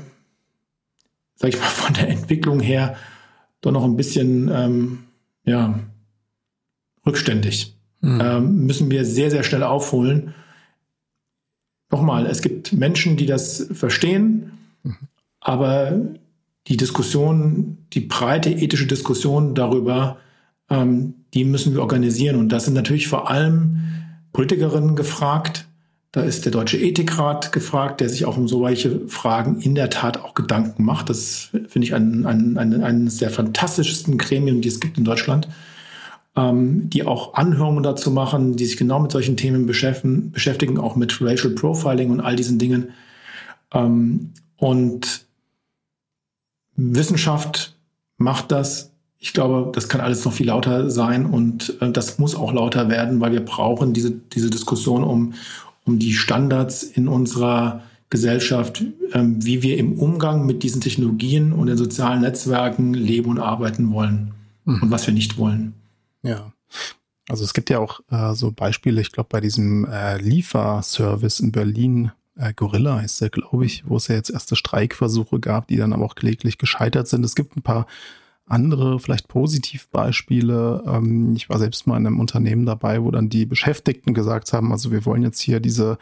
sag 1.36 1.50
ich 1.50 1.60
mal, 1.60 1.66
von 1.66 1.94
der 1.94 2.08
Entwicklung 2.08 2.58
her 2.58 2.96
doch 3.60 3.70
noch 3.70 3.84
ein 3.84 3.96
bisschen 3.96 4.50
ähm, 4.52 5.04
ja, 5.44 5.78
rückständig. 7.06 7.76
Mhm. 8.00 8.20
Ähm, 8.20 8.66
müssen 8.66 8.90
wir 8.90 9.04
sehr, 9.04 9.30
sehr 9.30 9.44
schnell 9.44 9.62
aufholen. 9.62 10.34
Nochmal, 11.88 12.26
es 12.26 12.42
gibt 12.42 12.72
Menschen, 12.72 13.16
die 13.16 13.26
das 13.26 13.68
verstehen, 13.70 14.58
mhm. 14.82 14.96
aber 15.38 16.00
die 16.66 16.76
Diskussion, 16.76 17.78
die 17.92 18.00
breite 18.00 18.50
ethische 18.50 18.88
Diskussion 18.88 19.54
darüber, 19.54 20.18
ähm, 20.68 21.14
die 21.32 21.44
müssen 21.44 21.74
wir 21.74 21.80
organisieren. 21.80 22.34
Und 22.34 22.48
da 22.48 22.58
sind 22.58 22.74
natürlich 22.74 23.06
vor 23.06 23.30
allem 23.30 23.82
Politikerinnen 24.32 24.96
gefragt. 24.96 25.68
Da 26.16 26.22
ist 26.22 26.46
der 26.46 26.52
Deutsche 26.52 26.78
Ethikrat 26.78 27.52
gefragt, 27.52 28.00
der 28.00 28.08
sich 28.08 28.24
auch 28.24 28.38
um 28.38 28.48
solche 28.48 29.06
Fragen 29.06 29.60
in 29.60 29.74
der 29.74 29.90
Tat 29.90 30.16
auch 30.16 30.32
Gedanken 30.32 30.82
macht. 30.82 31.10
Das 31.10 31.50
finde 31.68 31.86
ich 31.86 31.94
ein, 31.94 32.24
ein, 32.24 32.56
ein, 32.56 32.82
eines 32.82 33.18
der 33.18 33.28
fantastischsten 33.28 34.16
Gremien, 34.16 34.62
die 34.62 34.68
es 34.68 34.80
gibt 34.80 34.96
in 34.96 35.04
Deutschland, 35.04 35.46
ähm, 36.34 36.88
die 36.88 37.04
auch 37.04 37.34
Anhörungen 37.34 37.82
dazu 37.82 38.10
machen, 38.10 38.56
die 38.56 38.64
sich 38.64 38.78
genau 38.78 38.98
mit 38.98 39.12
solchen 39.12 39.36
Themen 39.36 39.66
beschäftigen, 39.66 40.30
beschäftigen 40.30 40.78
auch 40.78 40.96
mit 40.96 41.20
Racial 41.20 41.52
Profiling 41.52 42.08
und 42.08 42.22
all 42.22 42.34
diesen 42.34 42.58
Dingen. 42.58 42.94
Ähm, 43.74 44.32
und 44.56 45.26
Wissenschaft 46.76 47.76
macht 48.16 48.52
das. 48.52 48.90
Ich 49.18 49.34
glaube, 49.34 49.70
das 49.74 49.90
kann 49.90 50.00
alles 50.00 50.24
noch 50.24 50.32
viel 50.32 50.46
lauter 50.46 50.90
sein 50.90 51.26
und 51.26 51.76
äh, 51.82 51.92
das 51.92 52.18
muss 52.18 52.34
auch 52.34 52.54
lauter 52.54 52.88
werden, 52.88 53.20
weil 53.20 53.32
wir 53.32 53.44
brauchen 53.44 53.92
diese, 53.92 54.12
diese 54.12 54.48
Diskussion 54.48 55.04
um, 55.04 55.34
um 55.86 55.98
die 55.98 56.12
Standards 56.12 56.82
in 56.82 57.08
unserer 57.08 57.82
Gesellschaft, 58.10 58.84
ähm, 59.12 59.44
wie 59.44 59.62
wir 59.62 59.78
im 59.78 59.98
Umgang 59.98 60.46
mit 60.46 60.62
diesen 60.62 60.80
Technologien 60.80 61.52
und 61.52 61.66
den 61.66 61.76
sozialen 61.76 62.20
Netzwerken 62.20 62.94
leben 62.94 63.30
und 63.30 63.40
arbeiten 63.40 63.90
wollen 63.92 64.32
mhm. 64.64 64.82
und 64.82 64.90
was 64.90 65.06
wir 65.06 65.14
nicht 65.14 65.38
wollen. 65.38 65.74
Ja. 66.22 66.52
Also 67.28 67.42
es 67.42 67.54
gibt 67.54 67.70
ja 67.70 67.80
auch 67.80 68.00
äh, 68.10 68.34
so 68.34 68.52
Beispiele, 68.52 69.00
ich 69.00 69.10
glaube, 69.10 69.28
bei 69.30 69.40
diesem 69.40 69.84
äh, 69.86 70.18
Lieferservice 70.18 71.40
in 71.40 71.50
Berlin, 71.50 72.12
äh, 72.36 72.52
Gorilla 72.54 73.00
heißt 73.00 73.20
der, 73.20 73.30
glaube 73.30 73.66
ich, 73.66 73.82
wo 73.88 73.96
es 73.96 74.06
ja 74.06 74.14
jetzt 74.14 74.30
erste 74.30 74.54
Streikversuche 74.54 75.40
gab, 75.40 75.66
die 75.66 75.76
dann 75.76 75.92
aber 75.92 76.04
auch 76.04 76.14
kläglich 76.14 76.58
gescheitert 76.58 77.08
sind. 77.08 77.24
Es 77.24 77.34
gibt 77.34 77.56
ein 77.56 77.62
paar 77.62 77.86
andere, 78.46 79.00
vielleicht 79.00 79.28
Positivbeispiele. 79.28 80.84
Ähm, 80.86 81.34
ich 81.36 81.48
war 81.48 81.58
selbst 81.58 81.86
mal 81.86 81.96
in 81.96 82.06
einem 82.06 82.20
Unternehmen 82.20 82.64
dabei, 82.64 83.02
wo 83.02 83.10
dann 83.10 83.28
die 83.28 83.44
Beschäftigten 83.46 84.14
gesagt 84.14 84.52
haben, 84.52 84.72
also 84.72 84.90
wir 84.90 85.04
wollen 85.04 85.22
jetzt 85.22 85.40
hier 85.40 85.60
diese 85.60 85.98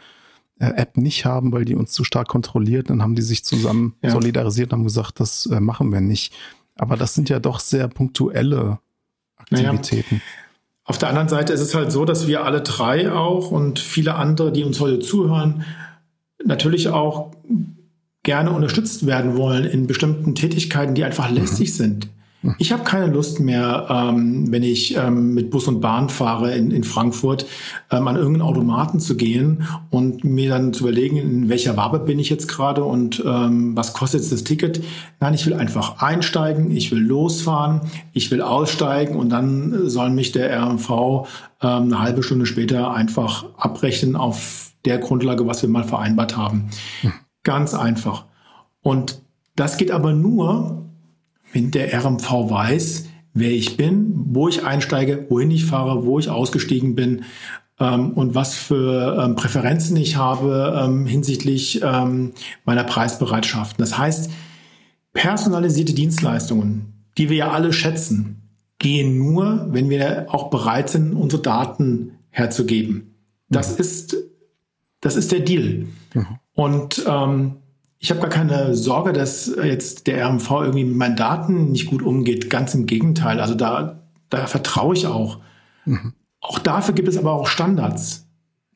äh, 0.59 0.67
App 0.75 0.97
nicht 0.97 1.25
haben, 1.25 1.51
weil 1.51 1.65
die 1.65 1.75
uns 1.75 1.91
zu 1.91 2.03
stark 2.03 2.27
kontrolliert. 2.27 2.89
Dann 2.89 3.01
haben 3.01 3.15
die 3.15 3.23
sich 3.23 3.43
zusammen 3.43 3.95
ja. 4.01 4.11
solidarisiert 4.11 4.71
und 4.71 4.79
haben 4.79 4.85
gesagt, 4.85 5.19
das 5.19 5.47
äh, 5.47 5.59
machen 5.59 5.91
wir 5.91 6.01
nicht. 6.01 6.33
Aber 6.75 6.97
das 6.97 7.13
sind 7.13 7.29
ja 7.29 7.39
doch 7.39 7.59
sehr 7.59 7.87
punktuelle 7.87 8.79
Aktivitäten. 9.37 10.15
Naja. 10.15 10.25
Auf 10.83 10.99
der 10.99 11.09
anderen 11.09 11.29
Seite 11.29 11.51
ist 11.51 11.61
es 11.61 11.73
halt 11.73 11.91
so, 11.91 12.05
dass 12.05 12.27
wir 12.27 12.45
alle 12.45 12.61
drei 12.61 13.11
auch 13.11 13.49
und 13.49 13.79
viele 13.79 14.15
andere, 14.15 14.51
die 14.51 14.63
uns 14.63 14.79
heute 14.79 14.99
zuhören, 14.99 15.65
natürlich 16.45 16.89
auch 16.89 17.31
gerne 18.21 18.51
unterstützt 18.51 19.07
werden 19.07 19.35
wollen 19.35 19.65
in 19.65 19.87
bestimmten 19.87 20.35
Tätigkeiten, 20.35 20.93
die 20.93 21.03
einfach 21.03 21.31
lästig 21.31 21.69
mhm. 21.69 21.73
sind. 21.73 22.09
Ich 22.57 22.71
habe 22.71 22.83
keine 22.83 23.07
Lust 23.07 23.39
mehr, 23.39 23.87
ähm, 23.89 24.51
wenn 24.51 24.63
ich 24.63 24.95
ähm, 24.95 25.33
mit 25.33 25.49
Bus 25.49 25.67
und 25.67 25.81
Bahn 25.81 26.09
fahre 26.09 26.53
in, 26.55 26.71
in 26.71 26.83
Frankfurt, 26.83 27.45
ähm, 27.91 28.07
an 28.07 28.15
irgendeinen 28.15 28.47
Automaten 28.47 28.99
zu 28.99 29.15
gehen 29.15 29.63
und 29.89 30.23
mir 30.23 30.49
dann 30.49 30.73
zu 30.73 30.83
überlegen, 30.83 31.17
in 31.17 31.49
welcher 31.49 31.77
Wabe 31.77 31.99
bin 31.99 32.19
ich 32.19 32.29
jetzt 32.29 32.47
gerade 32.47 32.83
und 32.83 33.23
ähm, 33.25 33.75
was 33.75 33.93
kostet 33.93 34.21
jetzt 34.21 34.31
das 34.31 34.43
Ticket. 34.43 34.83
Nein, 35.19 35.33
ich 35.33 35.45
will 35.45 35.53
einfach 35.53 36.01
einsteigen, 36.01 36.71
ich 36.71 36.91
will 36.91 37.01
losfahren, 37.01 37.81
ich 38.13 38.31
will 38.31 38.41
aussteigen 38.41 39.15
und 39.15 39.29
dann 39.29 39.89
soll 39.89 40.09
mich 40.09 40.31
der 40.31 40.55
RMV 40.61 40.89
ähm, 41.61 41.83
eine 41.83 41.99
halbe 41.99 42.23
Stunde 42.23 42.45
später 42.45 42.93
einfach 42.93 43.45
abrechnen 43.57 44.15
auf 44.15 44.71
der 44.85 44.99
Grundlage, 44.99 45.47
was 45.47 45.61
wir 45.61 45.69
mal 45.69 45.83
vereinbart 45.83 46.37
haben. 46.37 46.69
Hm. 47.01 47.13
Ganz 47.43 47.73
einfach. 47.73 48.25
Und 48.81 49.21
das 49.55 49.77
geht 49.77 49.91
aber 49.91 50.13
nur, 50.13 50.84
wenn 51.55 51.71
der 51.71 51.93
RMV 51.93 52.29
weiß, 52.29 53.05
wer 53.33 53.51
ich 53.51 53.77
bin, 53.77 54.11
wo 54.27 54.49
ich 54.49 54.65
einsteige, 54.65 55.25
wohin 55.29 55.51
ich 55.51 55.65
fahre, 55.65 56.05
wo 56.05 56.19
ich 56.19 56.29
ausgestiegen 56.29 56.95
bin 56.95 57.23
ähm, 57.79 58.11
und 58.11 58.35
was 58.35 58.55
für 58.55 59.23
ähm, 59.23 59.37
Präferenzen 59.37 59.95
ich 59.95 60.17
habe 60.17 60.77
ähm, 60.77 61.05
hinsichtlich 61.05 61.81
ähm, 61.81 62.33
meiner 62.65 62.83
Preisbereitschaft. 62.83 63.79
Das 63.79 63.97
heißt, 63.97 64.29
personalisierte 65.13 65.93
Dienstleistungen, 65.93 67.07
die 67.17 67.29
wir 67.29 67.37
ja 67.37 67.51
alle 67.51 67.71
schätzen, 67.71 68.49
gehen 68.77 69.17
nur, 69.17 69.69
wenn 69.71 69.89
wir 69.89 70.25
auch 70.27 70.49
bereit 70.49 70.89
sind, 70.89 71.13
unsere 71.13 71.41
Daten 71.41 72.17
herzugeben. 72.31 73.15
Das 73.47 73.75
mhm. 73.75 73.81
ist 73.81 74.17
das 74.99 75.15
ist 75.15 75.31
der 75.31 75.39
Deal. 75.39 75.85
Mhm. 76.13 76.39
Und 76.53 77.05
ähm, 77.07 77.57
ich 78.05 78.11
habe 78.11 78.19
gar 78.19 78.29
keine 78.29 78.75
Sorge, 78.75 79.13
dass 79.13 79.51
jetzt 79.63 80.05
der 80.05 80.23
RMV 80.27 80.51
irgendwie 80.51 80.85
mit 80.85 80.95
meinen 80.95 81.15
Daten 81.15 81.71
nicht 81.71 81.87
gut 81.87 82.03
umgeht. 82.03 82.51
Ganz 82.51 82.75
im 82.75 82.85
Gegenteil. 82.85 83.39
Also 83.39 83.55
da, 83.55 83.99
da 84.29 84.45
vertraue 84.45 84.93
ich 84.93 85.07
auch. 85.07 85.39
Mhm. 85.85 86.13
Auch 86.39 86.59
dafür 86.59 86.93
gibt 86.93 87.07
es 87.07 87.17
aber 87.17 87.33
auch 87.33 87.47
Standards. 87.47 88.27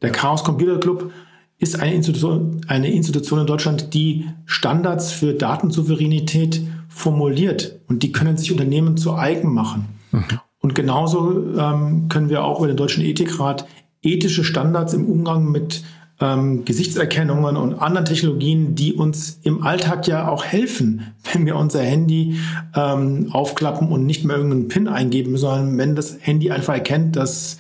Der 0.01 0.11
Chaos 0.11 0.43
Computer 0.43 0.79
Club 0.79 1.11
ist 1.59 1.79
eine 1.79 1.93
Institution, 1.93 2.61
eine 2.67 2.89
Institution 2.89 3.41
in 3.41 3.45
Deutschland, 3.45 3.93
die 3.93 4.27
Standards 4.47 5.11
für 5.11 5.35
Datensouveränität 5.35 6.63
formuliert. 6.87 7.81
Und 7.87 8.01
die 8.01 8.11
können 8.11 8.35
sich 8.35 8.51
Unternehmen 8.51 8.97
zu 8.97 9.13
eigen 9.13 9.53
machen. 9.53 9.89
Mhm. 10.11 10.23
Und 10.57 10.73
genauso 10.73 11.55
ähm, 11.55 12.09
können 12.09 12.29
wir 12.29 12.43
auch 12.43 12.57
über 12.57 12.67
den 12.67 12.77
Deutschen 12.77 13.05
Ethikrat 13.05 13.67
ethische 14.01 14.43
Standards 14.43 14.95
im 14.95 15.05
Umgang 15.05 15.51
mit 15.51 15.83
ähm, 16.21 16.65
Gesichtserkennungen 16.65 17.55
und 17.55 17.75
anderen 17.75 18.05
Technologien, 18.05 18.75
die 18.75 18.93
uns 18.93 19.39
im 19.43 19.63
Alltag 19.63 20.07
ja 20.07 20.27
auch 20.27 20.43
helfen, 20.43 21.13
wenn 21.33 21.45
wir 21.45 21.55
unser 21.55 21.81
Handy 21.81 22.39
ähm, 22.75 23.29
aufklappen 23.31 23.89
und 23.89 24.05
nicht 24.05 24.25
mehr 24.25 24.35
irgendeinen 24.35 24.67
PIN 24.67 24.87
eingeben, 24.87 25.37
sondern 25.37 25.77
wenn 25.77 25.95
das 25.95 26.17
Handy 26.19 26.51
einfach 26.51 26.73
erkennt, 26.73 27.15
dass 27.15 27.59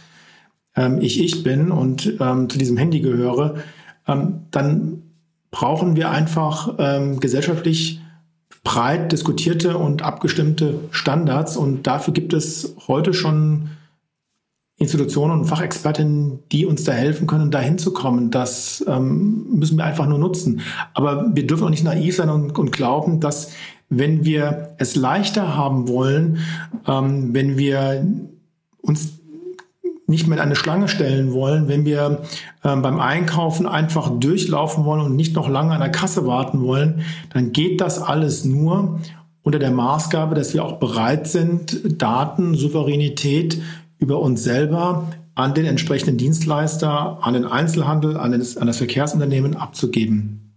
ähm, 0.75 1.01
ich 1.01 1.21
ich 1.21 1.43
bin 1.43 1.71
und 1.71 2.17
ähm, 2.19 2.49
zu 2.49 2.57
diesem 2.57 2.77
Handy 2.77 2.99
gehöre, 2.99 3.55
ähm, 4.07 4.41
dann 4.51 5.03
brauchen 5.51 5.95
wir 5.95 6.11
einfach 6.11 6.75
ähm, 6.77 7.19
gesellschaftlich 7.19 8.01
breit 8.63 9.11
diskutierte 9.11 9.77
und 9.77 10.03
abgestimmte 10.03 10.79
Standards. 10.91 11.57
Und 11.57 11.87
dafür 11.87 12.13
gibt 12.13 12.33
es 12.33 12.75
heute 12.87 13.13
schon 13.13 13.69
Institutionen 14.79 15.41
und 15.41 15.45
Fachexpertinnen, 15.45 16.39
die 16.51 16.65
uns 16.65 16.85
da 16.85 16.93
helfen 16.93 17.27
können, 17.27 17.51
da 17.51 17.59
hinzukommen. 17.59 18.31
Das 18.31 18.83
ähm, 18.87 19.45
müssen 19.51 19.77
wir 19.77 19.83
einfach 19.83 20.07
nur 20.07 20.19
nutzen. 20.19 20.61
Aber 20.93 21.35
wir 21.35 21.45
dürfen 21.45 21.65
auch 21.65 21.69
nicht 21.69 21.83
naiv 21.83 22.15
sein 22.15 22.29
und, 22.29 22.57
und 22.57 22.71
glauben, 22.71 23.19
dass 23.19 23.51
wenn 23.89 24.23
wir 24.23 24.75
es 24.77 24.95
leichter 24.95 25.55
haben 25.55 25.89
wollen, 25.89 26.37
ähm, 26.87 27.33
wenn 27.33 27.57
wir 27.57 28.07
uns 28.81 29.19
nicht 30.07 30.27
mehr 30.27 30.37
in 30.37 30.43
eine 30.43 30.55
Schlange 30.55 30.87
stellen 30.87 31.33
wollen, 31.33 31.67
wenn 31.67 31.85
wir 31.85 32.21
ähm, 32.63 32.81
beim 32.81 32.99
Einkaufen 32.99 33.67
einfach 33.67 34.09
durchlaufen 34.17 34.85
wollen 34.85 35.01
und 35.01 35.15
nicht 35.15 35.35
noch 35.35 35.49
lange 35.49 35.73
an 35.73 35.81
der 35.81 35.91
Kasse 35.91 36.25
warten 36.25 36.63
wollen, 36.63 37.01
dann 37.33 37.51
geht 37.51 37.81
das 37.81 38.01
alles 38.01 38.45
nur 38.45 39.01
unter 39.43 39.59
der 39.59 39.71
Maßgabe, 39.71 40.35
dass 40.35 40.53
wir 40.53 40.63
auch 40.63 40.79
bereit 40.79 41.27
sind, 41.27 42.01
Daten, 42.01 42.55
Souveränität 42.55 43.61
über 43.99 44.19
uns 44.19 44.43
selber 44.43 45.11
an 45.35 45.53
den 45.53 45.65
entsprechenden 45.65 46.17
Dienstleister, 46.17 47.19
an 47.21 47.33
den 47.33 47.45
Einzelhandel, 47.45 48.17
an, 48.17 48.31
den, 48.31 48.41
an 48.57 48.67
das 48.67 48.77
Verkehrsunternehmen 48.77 49.55
abzugeben. 49.55 50.55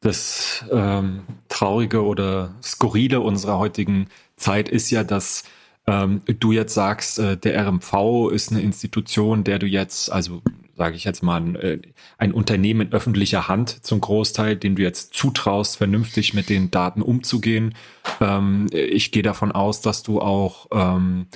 Das 0.00 0.64
ähm, 0.70 1.22
Traurige 1.48 2.04
oder 2.04 2.54
Skurrile 2.62 3.20
unserer 3.20 3.58
heutigen 3.58 4.06
Zeit 4.36 4.68
ist 4.68 4.90
ja, 4.90 5.04
dass 5.04 5.44
ähm, 5.86 6.22
du 6.26 6.52
jetzt 6.52 6.74
sagst, 6.74 7.18
äh, 7.18 7.36
der 7.36 7.66
RMV 7.66 8.30
ist 8.32 8.50
eine 8.50 8.60
Institution, 8.60 9.44
der 9.44 9.58
du 9.58 9.66
jetzt, 9.66 10.10
also 10.10 10.42
sage 10.76 10.96
ich 10.96 11.04
jetzt 11.04 11.22
mal, 11.22 11.40
ein, 11.40 11.56
äh, 11.56 11.78
ein 12.18 12.32
Unternehmen 12.32 12.88
in 12.88 12.92
öffentlicher 12.92 13.48
Hand 13.48 13.84
zum 13.84 14.00
Großteil, 14.00 14.56
dem 14.56 14.76
du 14.76 14.82
jetzt 14.82 15.14
zutraust, 15.14 15.76
vernünftig 15.76 16.34
mit 16.34 16.48
den 16.48 16.70
Daten 16.70 17.02
umzugehen. 17.02 17.74
Ähm, 18.20 18.66
ich 18.72 19.12
gehe 19.12 19.22
davon 19.22 19.52
aus, 19.52 19.80
dass 19.80 20.02
du 20.02 20.20
auch 20.20 20.66
ähm, 20.72 21.26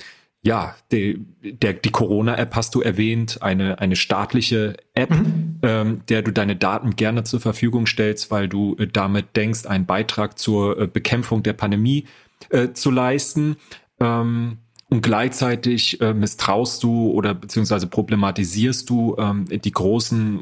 ja, 0.43 0.75
die, 0.91 1.23
der, 1.43 1.73
die 1.73 1.91
Corona-App 1.91 2.55
hast 2.55 2.73
du 2.73 2.81
erwähnt, 2.81 3.41
eine, 3.41 3.79
eine 3.79 3.95
staatliche 3.95 4.75
App, 4.95 5.11
mhm. 5.11 5.59
ähm, 5.61 6.01
der 6.09 6.23
du 6.23 6.31
deine 6.31 6.55
Daten 6.55 6.95
gerne 6.95 7.23
zur 7.23 7.39
Verfügung 7.39 7.85
stellst, 7.85 8.31
weil 8.31 8.47
du 8.47 8.75
äh, 8.77 8.87
damit 8.87 9.35
denkst, 9.35 9.67
einen 9.67 9.85
Beitrag 9.85 10.39
zur 10.39 10.79
äh, 10.79 10.87
Bekämpfung 10.87 11.43
der 11.43 11.53
Pandemie 11.53 12.05
äh, 12.49 12.69
zu 12.73 12.89
leisten. 12.89 13.57
Ähm, 13.99 14.57
und 14.89 15.01
gleichzeitig 15.01 16.01
äh, 16.01 16.13
misstraust 16.13 16.83
du 16.83 17.11
oder 17.11 17.33
beziehungsweise 17.33 17.87
problematisierst 17.87 18.89
du 18.89 19.15
ähm, 19.17 19.45
die 19.47 19.71
großen 19.71 20.41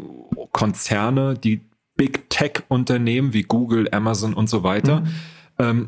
Konzerne, 0.51 1.35
die 1.35 1.61
Big 1.95 2.29
Tech 2.29 2.63
Unternehmen 2.69 3.33
wie 3.33 3.43
Google, 3.43 3.89
Amazon 3.91 4.33
und 4.33 4.49
so 4.49 4.63
weiter. 4.63 5.01
Mhm. 5.01 5.07
Ähm, 5.59 5.87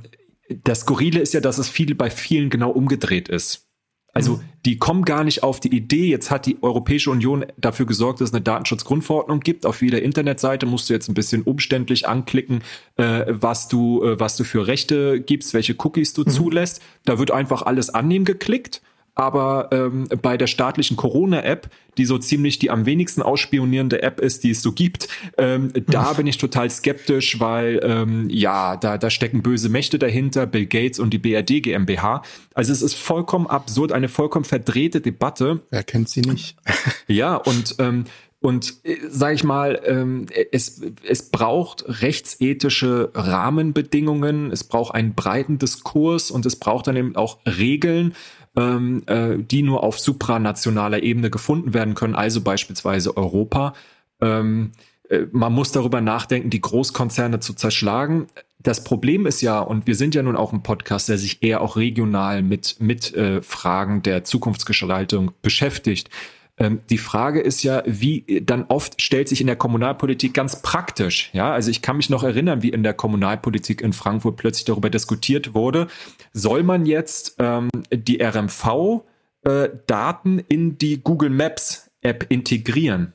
das 0.66 0.82
Skurrile 0.82 1.22
ist 1.22 1.34
ja, 1.34 1.40
dass 1.40 1.58
es 1.58 1.70
viel 1.70 1.96
bei 1.96 2.10
vielen 2.10 2.50
genau 2.50 2.70
umgedreht 2.72 3.30
ist. 3.30 3.71
Also 4.14 4.34
mhm. 4.34 4.42
die 4.66 4.78
kommen 4.78 5.06
gar 5.06 5.24
nicht 5.24 5.44
auf 5.44 5.60
die 5.60 5.74
Idee, 5.74 6.08
jetzt 6.08 6.32
hat 6.32 6.46
die 6.46 6.62
Europäische 6.62 7.12
Union 7.12 7.46
dafür 7.58 7.86
gesorgt, 7.86 8.22
dass 8.22 8.30
es 8.30 8.34
eine 8.34 8.42
Datenschutzgrundverordnung 8.42 9.40
gibt. 9.40 9.66
Auf 9.66 9.82
jeder 9.82 10.02
Internetseite 10.02 10.66
musst 10.66 10.90
du 10.90 10.94
jetzt 10.94 11.08
ein 11.08 11.14
bisschen 11.14 11.44
umständlich 11.44 12.08
anklicken, 12.08 12.62
äh, 12.98 13.26
was 13.28 13.68
du, 13.68 14.04
äh, 14.04 14.20
was 14.20 14.36
du 14.36 14.44
für 14.44 14.68
Rechte 14.68 15.22
gibst, 15.22 15.54
welche 15.54 15.76
Cookies 15.78 16.14
du 16.14 16.22
mhm. 16.22 16.30
zulässt. 16.30 16.82
Da 17.06 17.20
wird 17.20 17.32
einfach 17.32 17.62
alles 17.62 17.90
annehmen 17.90 18.26
geklickt 18.26 18.82
aber 19.16 19.70
ähm, 19.72 20.08
bei 20.22 20.38
der 20.38 20.48
staatlichen 20.48 20.96
Corona-App, 20.96 21.70
die 21.98 22.06
so 22.06 22.18
ziemlich 22.18 22.60
die 22.60 22.70
am 22.70 22.86
wenigsten 22.86 23.22
ausspionierende 23.22 24.02
App 24.02 24.20
ist, 24.20 24.44
die 24.44 24.52
es 24.52 24.62
so 24.62 24.72
gibt, 24.72 25.10
ähm, 25.38 25.74
da 25.88 26.14
bin 26.14 26.28
ich 26.28 26.38
total 26.38 26.70
skeptisch, 26.70 27.40
weil 27.40 27.82
ähm, 27.84 28.30
ja, 28.30 28.78
da, 28.78 28.98
da 28.98 29.10
stecken 29.10 29.42
böse 29.42 29.70
Mächte 29.70 30.00
dahinter, 30.00 30.46
Bill 30.46 30.66
Gates 30.66 31.00
und 31.00 31.12
die 31.12 31.20
BRD 31.20 31.62
GmbH. 31.62 32.24
Also 32.54 32.72
es 32.72 32.82
ist 32.82 32.96
vollkommen 32.96 33.48
absurd, 33.48 33.92
eine 33.92 34.08
vollkommen 34.08 34.46
verdrehte 34.46 35.02
Debatte. 35.02 35.62
Wer 35.70 35.84
kennt 35.84 36.10
sie 36.10 36.22
nicht? 36.22 36.56
ja, 37.08 37.36
und 37.36 37.76
ähm, 37.80 38.06
und 38.42 38.84
äh, 38.84 38.98
sage 39.08 39.36
ich 39.36 39.44
mal, 39.44 39.80
ähm, 39.86 40.26
es, 40.52 40.82
es 41.08 41.30
braucht 41.30 41.86
rechtsethische 41.88 43.12
Rahmenbedingungen, 43.14 44.52
es 44.52 44.64
braucht 44.64 44.96
einen 44.96 45.14
breiten 45.14 45.60
Diskurs 45.60 46.32
und 46.32 46.46
es 46.48 46.56
braucht 46.56 46.88
dann 46.88 46.96
eben 46.96 47.16
auch 47.16 47.38
Regeln, 47.46 48.16
ähm, 48.58 49.04
äh, 49.08 49.38
die 49.38 49.64
nur 49.64 49.84
auf 49.84 50.00
supranationaler 50.00 51.04
Ebene 51.04 51.30
gefunden 51.30 51.74
werden 51.74 51.96
können, 51.96 52.16
also 52.16 52.42
beispielsweise 52.42 53.16
Europa. 53.16 53.74
Ähm, 54.22 54.72
äh, 55.10 55.28
man 55.32 55.54
muss 55.54 55.72
darüber 55.72 56.02
nachdenken, 56.02 56.50
die 56.50 56.62
Großkonzerne 56.62 57.40
zu 57.40 57.54
zerschlagen. 57.54 58.28
Das 58.60 58.84
Problem 58.84 59.26
ist 59.26 59.42
ja, 59.42 59.60
und 59.60 59.88
wir 59.88 59.96
sind 59.96 60.16
ja 60.16 60.24
nun 60.24 60.36
auch 60.36 60.54
ein 60.54 60.64
Podcast, 60.64 61.10
der 61.10 61.18
sich 61.18 61.44
eher 61.44 61.62
auch 61.62 61.78
regional 61.78 62.42
mit, 62.42 62.78
mit 62.80 63.14
äh, 63.14 63.42
Fragen 63.42 64.02
der 64.04 64.24
Zukunftsgestaltung 64.24 65.32
beschäftigt. 65.42 66.10
Ähm, 66.58 66.82
die 66.90 66.98
Frage 66.98 67.40
ist 67.40 67.64
ja, 67.64 67.84
wie 67.86 68.42
dann 68.46 68.66
oft 68.68 69.02
stellt 69.02 69.30
sich 69.30 69.42
in 69.42 69.48
der 69.48 69.56
Kommunalpolitik 69.56 70.34
ganz 70.34 70.62
praktisch, 70.62 71.30
ja, 71.34 71.52
also 71.52 71.72
ich 71.72 71.82
kann 71.82 71.98
mich 71.98 72.10
noch 72.10 72.24
erinnern, 72.24 72.62
wie 72.62 72.70
in 72.70 72.84
der 72.84 72.94
Kommunalpolitik 72.94 73.82
in 73.82 73.94
Frankfurt 73.94 74.38
plötzlich 74.38 74.66
darüber 74.66 74.90
diskutiert 74.90 75.54
wurde, 75.54 75.88
soll 76.34 76.64
man 76.64 76.86
jetzt 76.86 77.36
ähm, 77.40 77.70
die 77.92 78.22
RMV 78.22 79.04
äh, 79.44 79.70
Daten 79.88 80.40
in 80.40 80.78
die 80.78 81.02
Google 81.02 81.30
Maps 81.30 81.90
App 82.02 82.26
integrieren? 82.30 83.14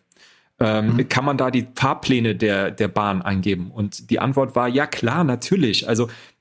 Ähm, 0.59 0.95
mhm. 0.95 1.09
Kann 1.09 1.24
man 1.24 1.37
da 1.37 1.51
die 1.51 1.66
Fahrpläne 1.74 2.34
der, 2.34 2.70
der 2.70 2.89
Bahn 2.89 3.20
eingeben? 3.20 3.70
Und 3.70 4.11
die 4.11 4.18
Antwort 4.20 4.57
war, 4.57 4.68
ja 4.68 4.87
klar, 4.87 5.22
natürlich. 5.22 5.87
Also 5.87 6.05
äh, 6.07 6.09
äh, 6.09 6.36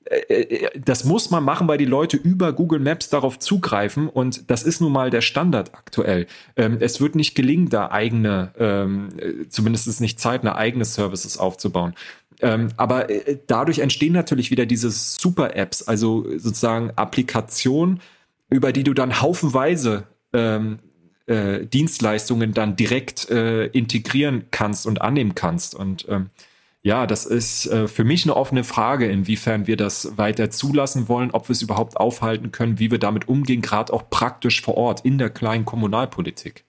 das 0.76 1.04
muss 1.04 1.30
man 1.30 1.42
machen, 1.42 1.66
weil 1.68 1.78
die 1.78 1.84
Leute 1.84 2.16
über 2.16 2.52
Google 2.52 2.78
Maps 2.78 3.08
darauf 3.08 3.38
zugreifen 3.38 4.08
und 4.08 4.50
das 4.50 4.62
ist 4.62 4.80
nun 4.80 4.92
mal 4.92 5.10
der 5.10 5.20
Standard 5.20 5.74
aktuell. 5.74 6.26
Ähm, 6.56 6.78
es 6.80 7.00
wird 7.00 7.14
nicht 7.14 7.34
gelingen, 7.34 7.68
da 7.68 7.90
eigene, 7.90 8.52
ähm, 8.58 9.08
zumindest 9.48 10.00
nicht 10.00 10.20
zeitnah 10.20 10.54
eigene 10.56 10.84
Services 10.84 11.38
aufzubauen. 11.38 11.94
Ähm, 12.40 12.68
aber 12.76 13.10
äh, 13.10 13.38
dadurch 13.46 13.80
entstehen 13.80 14.12
natürlich 14.12 14.50
wieder 14.50 14.66
diese 14.66 14.90
Super-Apps, 14.90 15.82
also 15.82 16.26
sozusagen 16.38 16.90
Applikationen, 16.94 18.00
über 18.48 18.72
die 18.72 18.84
du 18.84 18.94
dann 18.94 19.20
haufenweise 19.20 20.04
äh, 20.32 21.66
Dienstleistungen 21.66 22.52
dann 22.52 22.76
direkt 22.76 23.30
äh, 23.30 23.66
integrieren 23.66 24.44
kannst 24.50 24.86
und 24.86 25.00
annehmen 25.00 25.34
kannst. 25.34 25.74
Und 25.74 26.06
ja, 26.86 27.04
das 27.04 27.26
ist 27.26 27.66
äh, 27.66 27.88
für 27.88 28.04
mich 28.04 28.24
eine 28.24 28.36
offene 28.36 28.62
Frage, 28.62 29.06
inwiefern 29.10 29.66
wir 29.66 29.76
das 29.76 30.16
weiter 30.18 30.50
zulassen 30.50 31.08
wollen, 31.08 31.32
ob 31.32 31.48
wir 31.48 31.52
es 31.52 31.60
überhaupt 31.60 31.96
aufhalten 31.96 32.52
können, 32.52 32.78
wie 32.78 32.92
wir 32.92 33.00
damit 33.00 33.26
umgehen, 33.26 33.60
gerade 33.60 33.92
auch 33.92 34.08
praktisch 34.08 34.62
vor 34.62 34.76
Ort 34.76 35.04
in 35.04 35.18
der 35.18 35.28
kleinen 35.28 35.64
Kommunalpolitik. 35.64 36.64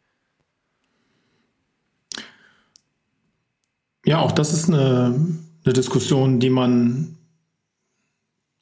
Ja, 4.07 4.21
auch 4.21 4.31
das 4.31 4.53
ist 4.53 4.69
eine, 4.69 5.23
eine 5.63 5.73
Diskussion, 5.73 6.39
die 6.39 6.49
man, 6.49 7.15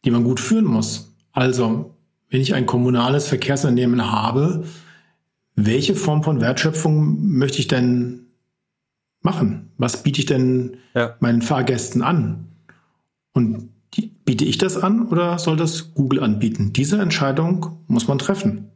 die 0.04 0.12
man 0.12 0.26
gut 0.26 0.42
führen 0.42 0.66
muss. 0.66 1.16
Also, 1.32 1.96
wenn 2.28 2.42
ich 2.42 2.54
ein 2.54 2.66
kommunales 2.66 3.30
Verkehrsunternehmen 3.30 4.12
habe, 4.12 4.66
welche 5.56 5.96
Form 5.96 6.22
von 6.22 6.42
Wertschöpfung 6.42 7.38
möchte 7.38 7.60
ich 7.60 7.70
denn 7.70 8.26
machen? 9.22 9.65
Was 9.78 10.04
biete 10.04 10.20
ich 10.20 10.26
denn 10.26 10.78
ja. 10.94 11.16
meinen 11.20 11.42
Fahrgästen 11.42 12.02
an? 12.02 12.48
Und 13.34 13.70
die, 13.94 14.12
biete 14.26 14.46
ich 14.46 14.58
das 14.58 14.78
an 14.78 15.08
oder 15.08 15.38
soll 15.38 15.58
das 15.58 15.94
Google 15.94 16.24
anbieten? 16.24 16.74
Diese 16.74 17.02
Entscheidung 17.02 17.78
muss 17.88 18.08
man 18.08 18.18
treffen. 18.18 18.72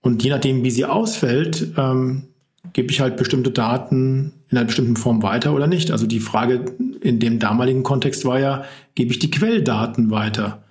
Und 0.00 0.22
je 0.22 0.30
nachdem, 0.30 0.64
wie 0.64 0.70
sie 0.70 0.84
ausfällt, 0.84 1.74
ähm, 1.76 2.28
gebe 2.72 2.90
ich 2.90 3.00
halt 3.00 3.16
bestimmte 3.16 3.50
Daten 3.50 4.32
in 4.48 4.58
einer 4.58 4.66
bestimmten 4.66 4.96
Form 4.96 5.22
weiter 5.22 5.54
oder 5.54 5.66
nicht. 5.66 5.90
Also 5.90 6.06
die 6.06 6.20
Frage 6.20 6.64
in 7.00 7.20
dem 7.20 7.38
damaligen 7.38 7.82
Kontext 7.82 8.24
war 8.24 8.38
ja, 8.38 8.64
gebe 8.94 9.12
ich 9.12 9.18
die 9.18 9.30
Quelldaten 9.30 10.10
weiter 10.10 10.62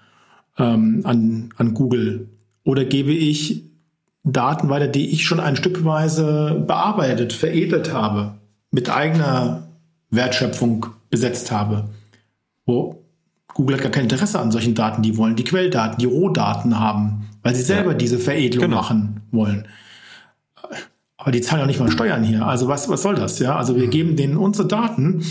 ähm, 0.57 1.01
an, 1.03 1.49
an 1.57 1.73
Google 1.73 2.29
oder 2.63 2.85
gebe 2.85 3.11
ich 3.11 3.63
Daten 4.23 4.69
weiter, 4.69 4.87
die 4.87 5.09
ich 5.09 5.25
schon 5.25 5.39
ein 5.39 5.55
Stückweise 5.55 6.63
bearbeitet, 6.67 7.33
veredelt 7.33 7.93
habe 7.93 8.38
mit 8.71 8.89
eigener 8.89 9.67
Wertschöpfung 10.09 10.87
besetzt 11.09 11.51
habe, 11.51 11.89
wo 12.65 13.03
Google 13.53 13.75
hat 13.75 13.83
gar 13.83 13.91
kein 13.91 14.03
Interesse 14.03 14.39
an 14.39 14.51
solchen 14.51 14.75
Daten. 14.75 15.01
Die 15.01 15.17
wollen 15.17 15.35
die 15.35 15.43
Quelldaten, 15.43 15.97
die 15.97 16.05
Rohdaten 16.05 16.79
haben, 16.79 17.27
weil 17.43 17.55
sie 17.55 17.63
selber 17.63 17.91
ja. 17.91 17.97
diese 17.97 18.19
Veredelung 18.19 18.65
genau. 18.65 18.77
machen 18.77 19.21
wollen. 19.31 19.67
Aber 21.17 21.31
die 21.31 21.41
zahlen 21.41 21.61
ja 21.61 21.67
nicht 21.67 21.79
mal 21.79 21.91
Steuern 21.91 22.23
hier. 22.23 22.45
Also 22.45 22.67
was, 22.67 22.87
was 22.87 23.01
soll 23.01 23.15
das? 23.15 23.39
Ja, 23.39 23.57
also 23.57 23.75
wir 23.75 23.87
mhm. 23.87 23.91
geben 23.91 24.15
denen 24.15 24.37
unsere 24.37 24.67
Daten 24.67 25.23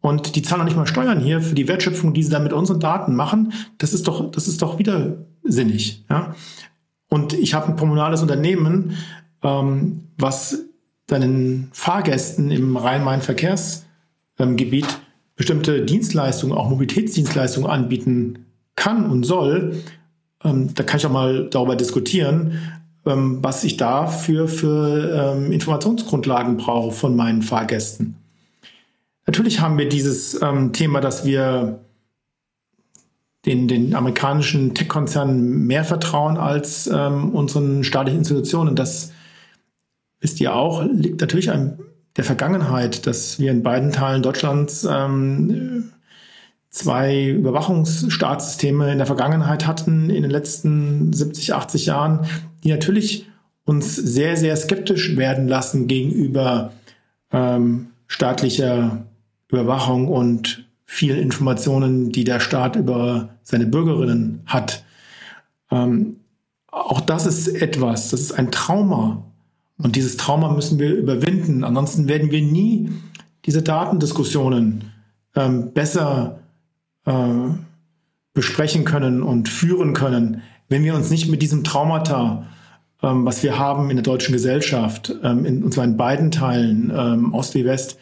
und 0.00 0.36
die 0.36 0.42
zahlen 0.42 0.62
auch 0.62 0.64
nicht 0.64 0.76
mal 0.76 0.86
Steuern 0.86 1.20
hier 1.20 1.40
für 1.40 1.54
die 1.54 1.68
Wertschöpfung, 1.68 2.14
die 2.14 2.22
sie 2.22 2.30
dann 2.30 2.42
mit 2.42 2.52
unseren 2.52 2.80
Daten 2.80 3.14
machen. 3.14 3.52
Das 3.78 3.92
ist 3.92 4.08
doch, 4.08 4.30
das 4.30 4.48
ist 4.48 4.62
doch 4.62 4.78
widersinnig. 4.78 6.04
Ja, 6.10 6.34
und 7.08 7.32
ich 7.32 7.54
habe 7.54 7.68
ein 7.68 7.76
kommunales 7.76 8.22
Unternehmen, 8.22 8.96
ähm, 9.42 10.08
was 10.18 10.65
deinen 11.06 11.70
Fahrgästen 11.72 12.50
im 12.50 12.76
Rhein-Main-Verkehrsgebiet 12.76 14.86
bestimmte 15.36 15.84
Dienstleistungen, 15.84 16.56
auch 16.56 16.68
Mobilitätsdienstleistungen 16.68 17.70
anbieten 17.70 18.46
kann 18.74 19.10
und 19.10 19.24
soll, 19.24 19.82
ähm, 20.44 20.74
da 20.74 20.82
kann 20.82 20.98
ich 20.98 21.06
auch 21.06 21.12
mal 21.12 21.48
darüber 21.50 21.76
diskutieren, 21.76 22.58
ähm, 23.06 23.38
was 23.42 23.64
ich 23.64 23.76
da 23.76 24.06
für, 24.06 24.48
für 24.48 25.34
ähm, 25.36 25.52
Informationsgrundlagen 25.52 26.56
brauche 26.56 26.92
von 26.92 27.16
meinen 27.16 27.42
Fahrgästen. 27.42 28.16
Natürlich 29.26 29.60
haben 29.60 29.78
wir 29.78 29.88
dieses 29.88 30.40
ähm, 30.40 30.72
Thema, 30.72 31.00
dass 31.00 31.24
wir 31.24 31.80
den, 33.44 33.68
den 33.68 33.94
amerikanischen 33.94 34.74
Tech-Konzernen 34.74 35.66
mehr 35.66 35.84
vertrauen 35.84 36.36
als 36.36 36.90
ähm, 36.92 37.30
unseren 37.30 37.84
staatlichen 37.84 38.20
Institutionen. 38.20 38.74
Das 38.74 39.12
wisst 40.20 40.40
ihr 40.40 40.54
auch, 40.54 40.84
liegt 40.84 41.20
natürlich 41.20 41.50
an 41.50 41.78
der 42.16 42.24
Vergangenheit, 42.24 43.06
dass 43.06 43.38
wir 43.38 43.50
in 43.50 43.62
beiden 43.62 43.92
Teilen 43.92 44.22
Deutschlands 44.22 44.86
ähm, 44.90 45.92
zwei 46.70 47.28
Überwachungsstaatssysteme 47.28 48.92
in 48.92 48.98
der 48.98 49.06
Vergangenheit 49.06 49.66
hatten, 49.66 50.10
in 50.10 50.22
den 50.22 50.30
letzten 50.30 51.12
70, 51.12 51.54
80 51.54 51.86
Jahren, 51.86 52.26
die 52.64 52.70
natürlich 52.70 53.26
uns 53.64 53.96
sehr, 53.96 54.36
sehr 54.36 54.56
skeptisch 54.56 55.16
werden 55.16 55.48
lassen 55.48 55.88
gegenüber 55.88 56.72
ähm, 57.32 57.88
staatlicher 58.06 59.06
Überwachung 59.50 60.08
und 60.08 60.66
vielen 60.84 61.18
Informationen, 61.18 62.12
die 62.12 62.24
der 62.24 62.40
Staat 62.40 62.76
über 62.76 63.30
seine 63.42 63.66
Bürgerinnen 63.66 64.42
hat. 64.46 64.84
Ähm, 65.70 66.20
auch 66.70 67.00
das 67.00 67.26
ist 67.26 67.48
etwas, 67.48 68.10
das 68.10 68.20
ist 68.20 68.32
ein 68.32 68.52
Trauma, 68.52 69.24
und 69.78 69.96
dieses 69.96 70.16
Trauma 70.16 70.52
müssen 70.52 70.78
wir 70.78 70.94
überwinden. 70.94 71.64
Ansonsten 71.64 72.06
werden 72.08 72.30
wir 72.30 72.42
nie 72.42 72.92
diese 73.44 73.62
Datendiskussionen 73.62 74.92
ähm, 75.34 75.72
besser 75.72 76.38
äh, 77.04 77.12
besprechen 78.32 78.84
können 78.84 79.22
und 79.22 79.48
führen 79.48 79.94
können, 79.94 80.42
wenn 80.68 80.84
wir 80.84 80.94
uns 80.94 81.10
nicht 81.10 81.28
mit 81.28 81.42
diesem 81.42 81.64
Traumata, 81.64 82.46
ähm, 83.02 83.24
was 83.24 83.42
wir 83.42 83.58
haben 83.58 83.90
in 83.90 83.96
der 83.96 84.04
deutschen 84.04 84.32
Gesellschaft, 84.32 85.14
ähm, 85.22 85.44
in, 85.44 85.62
und 85.62 85.74
zwar 85.74 85.84
in 85.84 85.96
beiden 85.96 86.30
Teilen, 86.30 86.92
ähm, 86.94 87.34
Ost 87.34 87.54
wie 87.54 87.64
West, 87.64 87.98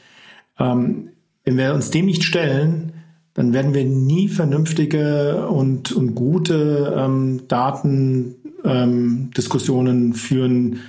ähm, 0.59 1.11
wenn 1.45 1.57
wir 1.59 1.75
uns 1.75 1.91
dem 1.91 2.07
nicht 2.07 2.25
stellen, 2.25 2.93
dann 3.35 3.53
werden 3.53 3.75
wir 3.75 3.85
nie 3.85 4.29
vernünftige 4.29 5.47
und, 5.49 5.93
und 5.93 6.15
gute 6.15 6.95
ähm, 6.97 7.43
Datendiskussionen 7.49 10.15
führen 10.15 10.81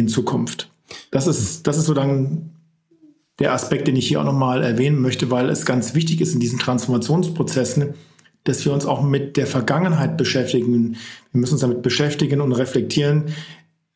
in 0.00 0.08
Zukunft. 0.08 0.70
Das 1.10 1.26
ist, 1.26 1.66
das 1.66 1.78
ist 1.78 1.86
so 1.86 1.94
dann 1.94 2.50
der 3.38 3.52
Aspekt, 3.52 3.88
den 3.88 3.96
ich 3.96 4.08
hier 4.08 4.20
auch 4.20 4.24
nochmal 4.24 4.62
erwähnen 4.62 5.00
möchte, 5.00 5.30
weil 5.30 5.48
es 5.48 5.64
ganz 5.64 5.94
wichtig 5.94 6.20
ist 6.20 6.34
in 6.34 6.40
diesen 6.40 6.58
Transformationsprozessen, 6.58 7.94
dass 8.44 8.64
wir 8.64 8.72
uns 8.72 8.86
auch 8.86 9.02
mit 9.02 9.36
der 9.36 9.46
Vergangenheit 9.46 10.16
beschäftigen. 10.16 10.96
Wir 11.32 11.40
müssen 11.40 11.54
uns 11.54 11.62
damit 11.62 11.82
beschäftigen 11.82 12.40
und 12.40 12.52
reflektieren, 12.52 13.34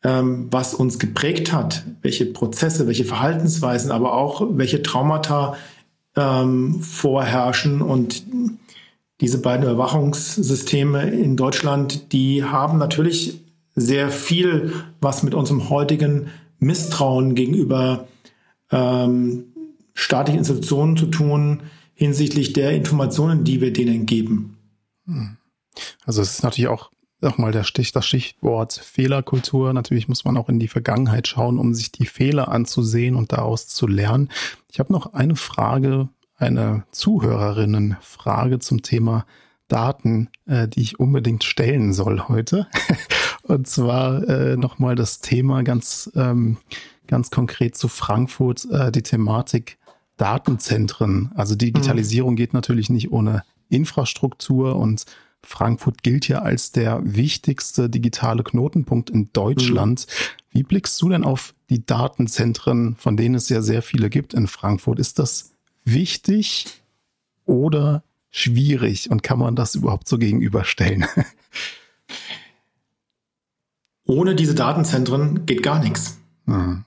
ähm, 0.03 0.49
was 0.51 0.75
uns 0.75 0.99
geprägt 0.99 1.53
hat, 1.53 1.85
welche 2.03 2.27
Prozesse, 2.27 2.87
welche 2.87 3.05
Verhaltensweisen, 3.05 3.91
aber 3.91 4.15
auch 4.15 4.47
welche 4.51 4.83
Traumata 4.83 5.57
ähm, 6.17 6.81
vorherrschen. 6.81 7.83
Und 7.83 8.25
diese 9.21 9.41
beiden 9.41 9.65
Überwachungssysteme 9.65 11.11
in 11.11 11.37
Deutschland, 11.37 12.13
die 12.13 12.45
haben 12.45 12.79
natürlich 12.79 13.44
sehr 13.75 14.11
viel, 14.11 14.73
was 15.01 15.23
mit 15.23 15.35
unserem 15.35 15.69
heutigen 15.69 16.29
Misstrauen 16.59 17.35
gegenüber 17.35 18.07
ähm, 18.71 19.47
staatlichen 19.95 20.39
Institutionen 20.39 20.97
zu 20.97 21.07
tun, 21.07 21.63
hinsichtlich 21.95 22.53
der 22.53 22.73
Informationen, 22.73 23.45
die 23.45 23.61
wir 23.61 23.73
denen 23.73 24.07
geben. 24.07 24.59
Hm. 25.07 25.37
Also 26.05 26.23
es 26.23 26.33
ist 26.33 26.43
natürlich 26.43 26.69
auch 26.69 26.91
nochmal 27.21 27.53
der 27.53 27.65
Stich, 27.65 27.93
das 27.93 28.07
Stichwort 28.07 28.73
Fehlerkultur. 28.73 29.73
Natürlich 29.73 30.09
muss 30.09 30.25
man 30.25 30.37
auch 30.37 30.49
in 30.49 30.59
die 30.59 30.69
Vergangenheit 30.69 31.27
schauen, 31.27 31.59
um 31.59 31.75
sich 31.75 31.91
die 31.91 32.07
Fehler 32.07 32.49
anzusehen 32.49 33.17
und 33.17 33.33
daraus 33.33 33.67
zu 33.67 33.87
lernen. 33.87 34.29
Ich 34.71 34.79
habe 34.79 34.93
noch 34.93 35.15
eine 35.15 35.37
Frage, 35.37 36.09
eine 36.37 36.85
Zuhörerinnenfrage 36.93 38.59
zum 38.59 38.83
Thema 38.83 39.27
Daten, 39.69 40.29
äh, 40.47 40.69
die 40.69 40.83
ich 40.83 41.01
unbedingt 41.01 41.45
stellen 41.45 41.93
soll 41.93 42.29
heute. 42.29 42.67
und 43.43 43.67
zwar 43.67 44.29
äh, 44.29 44.57
nochmal 44.57 44.95
das 44.95 45.21
Thema 45.21 45.63
ganz, 45.63 46.11
ähm, 46.15 46.59
ganz 47.07 47.31
konkret 47.31 47.77
zu 47.77 47.89
Frankfurt, 47.89 48.67
äh, 48.71 48.93
die 48.93 49.03
Thematik 49.03 49.79
Datenzentren. 50.17 51.33
Also 51.35 51.55
Digitalisierung 51.55 52.33
mhm. 52.33 52.37
geht 52.37 52.55
natürlich 52.55 52.91
nicht 52.91 53.11
ohne 53.11 53.43
Infrastruktur 53.69 54.77
und 54.77 55.05
Frankfurt 55.43 56.03
gilt 56.03 56.29
ja 56.29 56.41
als 56.41 56.73
der 56.73 57.01
wichtigste 57.05 57.91
digitale 57.91 58.43
Knotenpunkt 58.43 59.11
in 59.11 59.31
Deutschland. 59.33 60.07
Mhm. 60.09 60.59
Wie 60.59 60.63
blickst 60.63 61.01
du 61.03 61.09
denn 61.09 61.25
auf 61.25 61.55
die 61.69 61.85
Datenzentren, 61.85 62.97
von 62.97 63.17
denen 63.17 63.35
es 63.35 63.49
ja 63.49 63.61
sehr 63.61 63.83
viele 63.83 64.09
gibt 64.09 64.35
in 64.35 64.47
Frankfurt? 64.47 64.99
Ist 64.99 65.19
das 65.19 65.53
wichtig 65.85 66.67
oder 67.45 68.03
schwierig 68.35 69.11
und 69.11 69.23
kann 69.23 69.39
man 69.39 69.55
das 69.55 69.77
überhaupt 69.77 70.09
so 70.09 70.19
gegenüberstellen? 70.19 71.07
Ohne 74.07 74.35
diese 74.35 74.55
Datenzentren 74.55 75.47
geht 75.47 75.63
gar 75.63 75.79
nichts. 75.79 76.19
Mhm. 76.45 76.85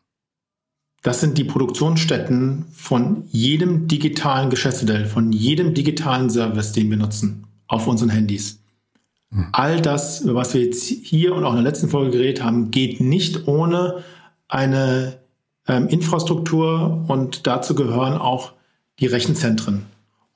Das 1.03 1.21
sind 1.21 1.37
die 1.37 1.45
Produktionsstätten 1.45 2.65
von 2.73 3.23
jedem 3.29 3.87
digitalen 3.87 4.49
Geschäftsmodell, 4.49 5.05
von 5.05 5.31
jedem 5.31 5.73
digitalen 5.73 6.29
Service, 6.29 6.73
den 6.73 6.89
wir 6.89 6.97
nutzen 6.97 7.47
auf 7.67 7.87
unseren 7.87 8.09
Handys. 8.09 8.59
Mhm. 9.29 9.47
All 9.53 9.81
das, 9.81 10.19
über 10.21 10.35
was 10.35 10.53
wir 10.53 10.61
jetzt 10.61 10.83
hier 10.83 11.33
und 11.33 11.45
auch 11.45 11.51
in 11.51 11.63
der 11.63 11.71
letzten 11.71 11.87
Folge 11.87 12.11
geredet 12.11 12.43
haben, 12.43 12.71
geht 12.71 12.99
nicht 12.99 13.47
ohne 13.47 14.03
eine 14.49 15.19
ähm, 15.65 15.87
Infrastruktur 15.87 17.05
und 17.07 17.47
dazu 17.47 17.73
gehören 17.73 18.17
auch 18.17 18.51
die 18.99 19.07
Rechenzentren. 19.07 19.85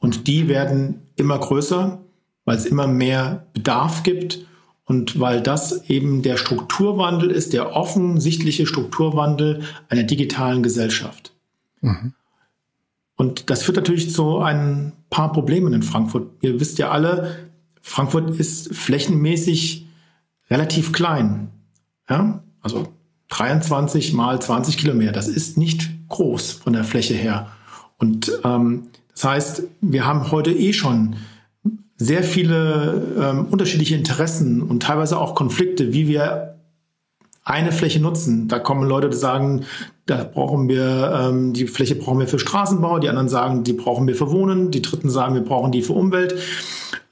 Und 0.02 0.28
die 0.28 0.49
werden 0.49 1.04
immer 1.16 1.39
größer, 1.39 2.02
weil 2.43 2.58
es 2.58 2.66
immer 2.66 2.88
mehr 2.88 3.47
Bedarf 3.54 4.04
gibt 4.04 4.45
und 4.84 5.20
weil 5.20 5.41
das 5.41 5.89
eben 5.89 6.24
der 6.24 6.36
Strukturwandel 6.36 7.32
ist, 7.32 7.54
der 7.54 7.76
offensichtliche 7.76 8.66
Strukturwandel 8.66 9.62
einer 9.88 10.04
digitalen 10.04 10.64
Gesellschaft. 10.64 11.32
Mhm. 11.80 12.14
Und 13.16 13.49
das 13.52 13.62
führt 13.64 13.78
natürlich 13.78 14.12
zu 14.12 14.39
ein 14.39 14.93
paar 15.12 15.32
Problemen 15.32 15.72
in 15.74 15.84
Frankfurt. 15.84 16.28
Ihr 16.41 16.60
wisst 16.60 16.80
ja 16.80 16.89
alle, 16.89 17.52
Frankfurt 17.82 18.32
ist 18.39 18.76
flächenmäßig 18.76 19.86
relativ 20.49 20.91
klein. 20.91 21.52
Ja? 22.10 22.43
Also 22.62 22.88
23 23.30 24.14
mal 24.14 24.41
20 24.41 24.78
Kilometer, 24.78 25.12
das 25.12 25.28
ist 25.28 25.58
nicht 25.58 25.89
groß 26.10 26.52
von 26.52 26.74
der 26.74 26.84
Fläche 26.84 27.14
her. 27.14 27.52
Und 27.97 28.32
ähm, 28.43 28.88
das 29.14 29.24
heißt, 29.24 29.64
wir 29.82 30.05
haben 30.05 30.32
heute 30.32 30.51
eh 30.51 30.74
schon 30.74 31.16
sehr 31.97 32.24
viele 32.24 33.05
ähm, 33.20 33.45
unterschiedliche 33.51 33.95
Interessen 33.95 34.62
und 34.62 34.82
teilweise 34.82 35.20
auch 35.20 35.36
Konflikte, 35.36 35.93
wie 35.93 36.07
wir 36.07 36.55
eine 37.43 37.72
Fläche 37.72 37.99
nutzen. 37.99 38.47
Da 38.47 38.59
kommen 38.59 38.88
Leute, 38.88 39.09
die 39.09 39.18
sagen, 39.18 39.66
da 40.05 40.24
brauchen 40.24 40.68
wir, 40.68 41.30
ähm, 41.30 41.53
die 41.53 41.68
Fläche 41.68 41.95
brauchen 41.95 42.20
wir 42.20 42.28
für 42.28 42.39
Straßenbau, 42.39 42.99
die 42.99 43.09
anderen 43.09 43.30
sagen, 43.30 43.64
die 43.64 43.74
brauchen 43.74 44.07
wir 44.07 44.16
für 44.16 44.32
Wohnen, 44.32 44.72
die 44.72 44.82
dritten 44.82 45.09
sagen, 45.09 45.36
wir 45.36 45.43
brauchen 45.43 45.72
die 45.72 45.82
für 45.82 45.93
Umwelt. 45.93 46.36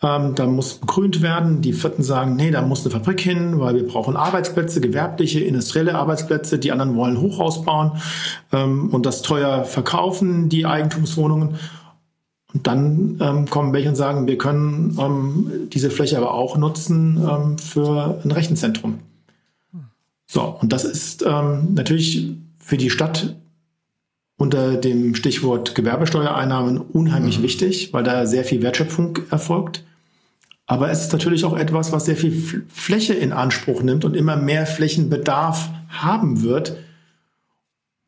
Ähm, 0.02 0.34
da 0.36 0.48
muss 0.48 0.76
begrünt 0.76 1.22
werden. 1.22 1.62
Die 1.62 1.74
vierten 1.74 2.04
sagen, 2.04 2.36
nee, 2.36 2.52
da 2.52 2.62
muss 2.62 2.82
eine 2.82 2.92
Fabrik 2.92 3.20
hin, 3.20 3.60
weil 3.60 3.76
wir 3.76 3.86
brauchen 3.86 4.16
Arbeitsplätze, 4.16 4.82
gewerbliche, 4.82 5.42
industrielle 5.42 5.96
Arbeitsplätze. 5.96 6.58
Die 6.58 6.72
anderen 6.72 6.96
wollen 6.96 7.20
Hochhaus 7.20 7.64
bauen 7.64 7.94
ähm, 8.54 8.90
und 8.92 9.06
das 9.06 9.22
teuer 9.22 9.66
verkaufen, 9.66 10.48
die 10.48 10.66
Eigentumswohnungen. 10.66 11.56
Und 12.54 12.66
dann 12.66 13.18
ähm, 13.22 13.50
kommen 13.50 13.74
welche 13.74 13.90
und 13.90 13.96
sagen, 13.96 14.26
wir 14.26 14.38
können 14.38 14.98
ähm, 15.00 15.70
diese 15.72 15.92
Fläche 15.92 16.18
aber 16.18 16.34
auch 16.34 16.58
nutzen 16.58 17.18
ähm, 17.18 17.58
für 17.58 18.20
ein 18.24 18.32
Rechenzentrum. 18.32 19.00
So, 20.26 20.44
und 20.62 20.72
das 20.74 20.84
ist 20.86 21.24
ähm, 21.26 21.74
natürlich 21.74 22.32
für 22.60 22.78
die 22.78 22.90
Stadt 22.90 23.36
unter 24.38 24.78
dem 24.78 25.16
Stichwort 25.16 25.76
Gewerbesteuereinnahmen 25.76 26.78
unheimlich 26.78 27.40
mhm. 27.40 27.44
wichtig, 27.44 27.94
weil 27.94 28.04
da 28.04 28.26
sehr 28.26 28.46
viel 28.46 28.62
Wertschöpfung 28.62 29.20
erfolgt. 29.30 29.84
Aber 30.66 30.92
es 30.92 31.02
ist 31.02 31.12
natürlich 31.12 31.46
auch 31.46 31.58
etwas, 31.58 31.92
was 31.92 32.06
sehr 32.06 32.16
viel 32.16 32.64
Fläche 32.70 33.16
in 33.16 33.34
Anspruch 33.34 33.82
nimmt 33.82 34.06
und 34.06 34.16
immer 34.16 34.36
mehr 34.36 34.68
Flächenbedarf 34.68 35.70
haben 35.90 36.44
wird. 36.44 36.78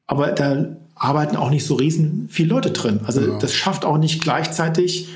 Aber 0.06 0.28
da 0.28 0.68
arbeiten 1.02 1.36
auch 1.36 1.50
nicht 1.50 1.66
so 1.66 1.76
riesen 1.76 2.28
viele 2.30 2.50
Leute 2.50 2.72
drin. 2.72 3.00
Also 3.06 3.22
ja. 3.22 3.40
das 3.40 3.56
schafft 3.56 3.86
auch 3.86 3.98
nicht 3.98 4.22
gleichzeitig 4.22 5.10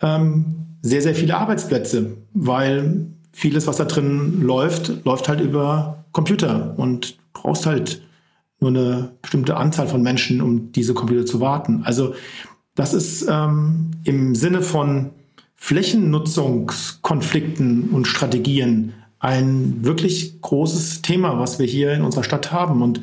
ähm, 0.00 0.66
sehr, 0.82 1.00
sehr 1.00 1.14
viele 1.14 1.36
Arbeitsplätze, 1.36 2.16
weil 2.34 3.06
vieles, 3.32 3.68
was 3.68 3.76
da 3.76 3.84
drin 3.84 4.42
läuft, 4.42 5.04
läuft 5.04 5.28
halt 5.28 5.40
über 5.40 6.04
Computer 6.10 6.74
und 6.76 7.18
brauchst 7.32 7.66
halt 7.66 8.02
nur 8.60 8.70
eine 8.70 9.12
bestimmte 9.22 9.56
Anzahl 9.56 9.86
von 9.86 10.02
Menschen, 10.02 10.42
um 10.42 10.72
diese 10.72 10.92
Computer 10.92 11.24
zu 11.24 11.40
warten. 11.40 11.82
Also 11.84 12.16
das 12.74 12.92
ist 12.92 13.24
ähm, 13.30 13.92
im 14.02 14.34
Sinne 14.34 14.62
von 14.62 15.10
Flächennutzungskonflikten 15.54 17.90
und 17.90 18.06
Strategien 18.06 18.94
ein 19.20 19.84
wirklich 19.84 20.40
großes 20.40 21.02
Thema, 21.02 21.38
was 21.38 21.60
wir 21.60 21.66
hier 21.66 21.92
in 21.92 22.02
unserer 22.02 22.24
Stadt 22.24 22.50
haben. 22.50 22.82
Und 22.82 23.02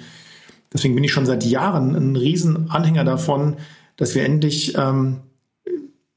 Deswegen 0.76 0.93
bin 0.93 1.05
ich 1.05 1.13
schon 1.13 1.26
seit 1.26 1.45
Jahren 1.45 1.95
ein 1.95 2.17
Riesenanhänger 2.17 3.05
davon, 3.05 3.55
dass 3.95 4.13
wir 4.13 4.26
endlich 4.26 4.78
ähm, 4.78 5.21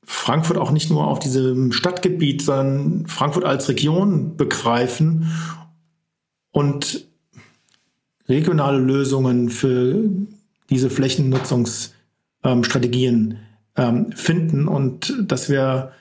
Frankfurt 0.03 0.59
auch 0.59 0.73
nicht 0.73 0.91
nur 0.91 1.07
auf 1.07 1.21
diesem 1.21 1.71
Stadtgebiet, 1.71 2.43
sondern 2.43 3.07
Frankfurt 3.07 3.45
als 3.45 3.69
Region 3.69 4.37
begreifen 4.37 5.31
und 6.51 7.07
regionale 8.29 8.79
Lösungen 8.79 9.49
für 9.49 10.11
diese 10.71 10.91
Flächennutzungsstrategien 10.91 13.39
ähm, 13.77 14.11
finden 14.13 14.67
und 14.67 15.15
dass 15.21 15.49
wir, 15.49 15.93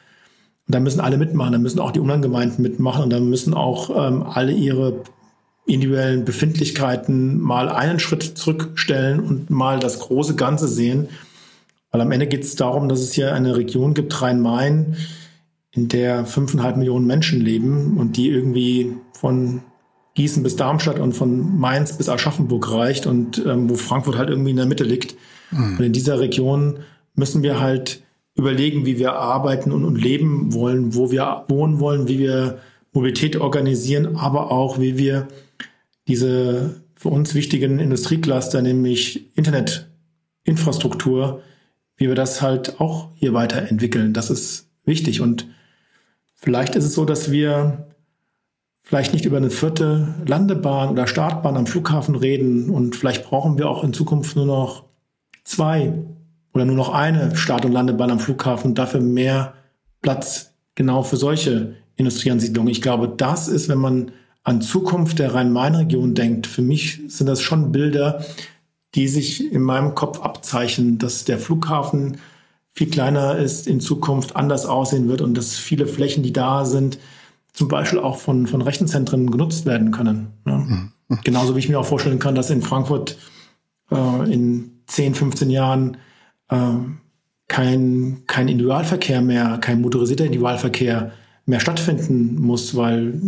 da 0.68 0.80
müssen 0.80 1.00
alle 1.00 1.18
mitmachen, 1.18 1.54
da 1.54 1.60
müssen 1.60 1.80
auch 1.80 1.92
die 1.92 2.00
Umlandgemeinden 2.00 2.64
mitmachen 2.64 3.04
und 3.04 3.12
da 3.12 3.20
müssen 3.20 3.54
auch 3.54 4.08
ähm, 4.08 4.24
alle 4.24 4.52
ihre 4.52 5.04
individuellen 5.68 6.26
Befindlichkeiten 6.26 7.40
mal 7.40 7.70
einen 7.70 8.00
Schritt 8.00 8.24
zurückstellen 8.24 9.20
und 9.20 9.50
mal 9.50 9.80
das 9.80 10.00
große 10.00 10.36
Ganze 10.36 10.68
sehen. 10.68 11.10
Weil 11.92 12.02
am 12.02 12.12
Ende 12.12 12.28
geht 12.28 12.44
es 12.44 12.56
darum, 12.56 12.90
dass 12.90 13.02
es 13.02 13.14
hier 13.14 13.34
eine 13.34 13.56
Region 13.56 13.94
gibt, 13.94 14.22
Rhein-Main, 14.22 14.96
in 15.72 15.90
der 15.90 16.26
fünfeinhalb 16.26 16.78
Millionen 16.78 17.06
Menschen 17.06 17.42
leben 17.42 17.98
und 17.98 18.18
die 18.18 18.30
irgendwie 18.30 18.94
von 19.14 19.62
Gießen 20.16 20.42
bis 20.42 20.56
Darmstadt 20.56 21.00
und 21.00 21.14
von 21.14 21.60
Mainz 21.60 21.96
bis 21.98 22.10
Aschaffenburg 22.10 22.72
reicht 22.72 23.06
und 23.06 23.44
ähm, 23.46 23.70
wo 23.70 23.76
Frankfurt 23.76 24.18
halt 24.18 24.30
irgendwie 24.30 24.52
in 24.52 24.58
der 24.58 24.66
Mitte 24.66 24.84
liegt. 24.84 25.16
Mhm. 25.52 25.78
Und 25.78 25.86
in 25.86 25.94
dieser 25.94 26.20
Region 26.20 26.80
müssen 27.14 27.44
wir 27.44 27.60
halt 27.60 28.02
überlegen, 28.34 28.86
wie 28.86 28.98
wir 28.98 29.14
arbeiten 29.14 29.72
und, 29.72 29.86
und 29.86 29.96
leben 29.96 30.54
wollen, 30.54 30.96
wo 30.96 31.12
wir 31.12 31.44
wohnen 31.50 31.80
wollen, 31.80 32.08
wie 32.08 32.20
wir 32.20 32.60
Mobilität 32.94 33.36
organisieren, 33.38 34.16
aber 34.16 34.52
auch 34.52 34.80
wie 34.80 34.98
wir 34.98 35.28
diese 36.08 36.82
für 36.96 37.10
uns 37.10 37.36
wichtigen 37.36 37.80
Industriecluster, 37.80 38.62
nämlich 38.62 39.38
Internetinfrastruktur, 39.38 41.42
wie 41.96 42.08
wir 42.08 42.16
das 42.16 42.42
halt 42.42 42.80
auch 42.80 43.10
hier 43.16 43.34
weiterentwickeln. 43.34 44.14
Das 44.14 44.30
ist 44.30 44.70
wichtig. 44.86 45.22
Und 45.22 45.48
vielleicht 46.36 46.76
ist 46.76 46.86
es 46.86 46.94
so, 46.94 47.06
dass 47.06 47.32
wir 47.32 47.88
vielleicht 48.82 49.14
nicht 49.14 49.26
über 49.26 49.38
eine 49.38 49.50
vierte 49.50 50.16
Landebahn 50.26 50.90
oder 50.90 51.08
Startbahn 51.08 51.58
am 51.58 51.68
Flughafen 51.68 52.16
reden 52.16 52.70
und 52.70 52.96
vielleicht 52.96 53.26
brauchen 53.26 53.58
wir 53.58 53.70
auch 53.70 53.84
in 53.84 53.94
Zukunft 53.94 54.36
nur 54.36 54.46
noch 54.46 54.86
zwei 55.44 55.94
oder 56.54 56.66
nur 56.66 56.78
noch 56.78 56.94
eine 56.94 57.36
Start- 57.36 57.66
und 57.66 57.74
Landebahn 57.74 58.12
am 58.12 58.20
Flughafen 58.20 58.76
dafür 58.76 59.02
mehr 59.02 59.56
Platz 60.02 60.54
genau 60.76 61.04
für 61.04 61.18
solche 61.18 61.76
Industrieansiedlungen. 61.98 62.72
Ich 62.72 62.82
glaube, 62.82 63.10
das 63.10 63.50
ist, 63.50 63.68
wenn 63.68 63.80
man 63.80 64.12
an 64.48 64.62
Zukunft 64.62 65.20
der 65.20 65.34
Rhein-Main-Region 65.34 66.16
denkt, 66.16 66.48
für 66.48 66.62
mich 66.62 67.02
sind 67.10 67.28
das 67.28 67.42
schon 67.42 67.74
Bilder, 67.74 68.24
die 68.96 69.10
sich 69.10 69.52
in 69.52 69.62
meinem 69.62 69.94
Kopf 69.94 70.22
abzeichnen, 70.22 70.98
dass 71.00 71.26
der 71.26 71.38
Flughafen 71.38 72.16
viel 72.72 72.90
kleiner 72.90 73.36
ist, 73.36 73.68
in 73.68 73.82
Zukunft 73.82 74.38
anders 74.38 74.66
aussehen 74.66 75.10
wird 75.10 75.20
und 75.20 75.36
dass 75.36 75.58
viele 75.58 75.86
Flächen, 75.86 76.24
die 76.24 76.32
da 76.32 76.64
sind, 76.64 76.98
zum 77.52 77.68
Beispiel 77.68 78.00
auch 78.00 78.20
von, 78.20 78.48
von 78.48 78.62
Rechenzentren 78.62 79.30
genutzt 79.32 79.66
werden 79.66 79.92
können. 79.92 80.28
Mhm. 80.46 80.94
Genauso 81.26 81.54
wie 81.56 81.60
ich 81.60 81.68
mir 81.68 81.78
auch 81.78 81.86
vorstellen 81.86 82.20
kann, 82.20 82.36
dass 82.36 82.50
in 82.50 82.62
Frankfurt 82.62 83.18
äh, 83.92 84.32
in 84.32 84.80
10, 84.86 85.14
15 85.16 85.50
Jahren 85.50 85.98
äh, 86.48 86.72
kein, 87.50 88.24
kein 88.28 88.48
Individualverkehr 88.48 89.22
mehr, 89.22 89.58
kein 89.58 89.82
motorisierter 89.82 90.24
Individualverkehr 90.24 91.12
mehr 91.46 91.60
stattfinden 91.60 92.40
muss, 92.40 92.78
weil 92.78 93.20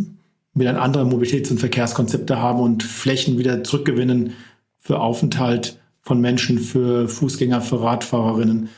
dann 0.55 0.77
andere 0.77 1.03
Mobilitäts- 1.03 1.51
und 1.51 1.59
Verkehrskonzepte 1.59 2.39
haben 2.39 2.59
und 2.59 2.83
Flächen 2.83 3.37
wieder 3.37 3.63
zurückgewinnen 3.63 4.33
für 4.79 4.99
Aufenthalt 4.99 5.79
von 6.01 6.21
Menschen, 6.21 6.59
für 6.59 7.07
Fußgänger, 7.07 7.61
für 7.61 7.81
Radfahrerinnen. 7.81 8.69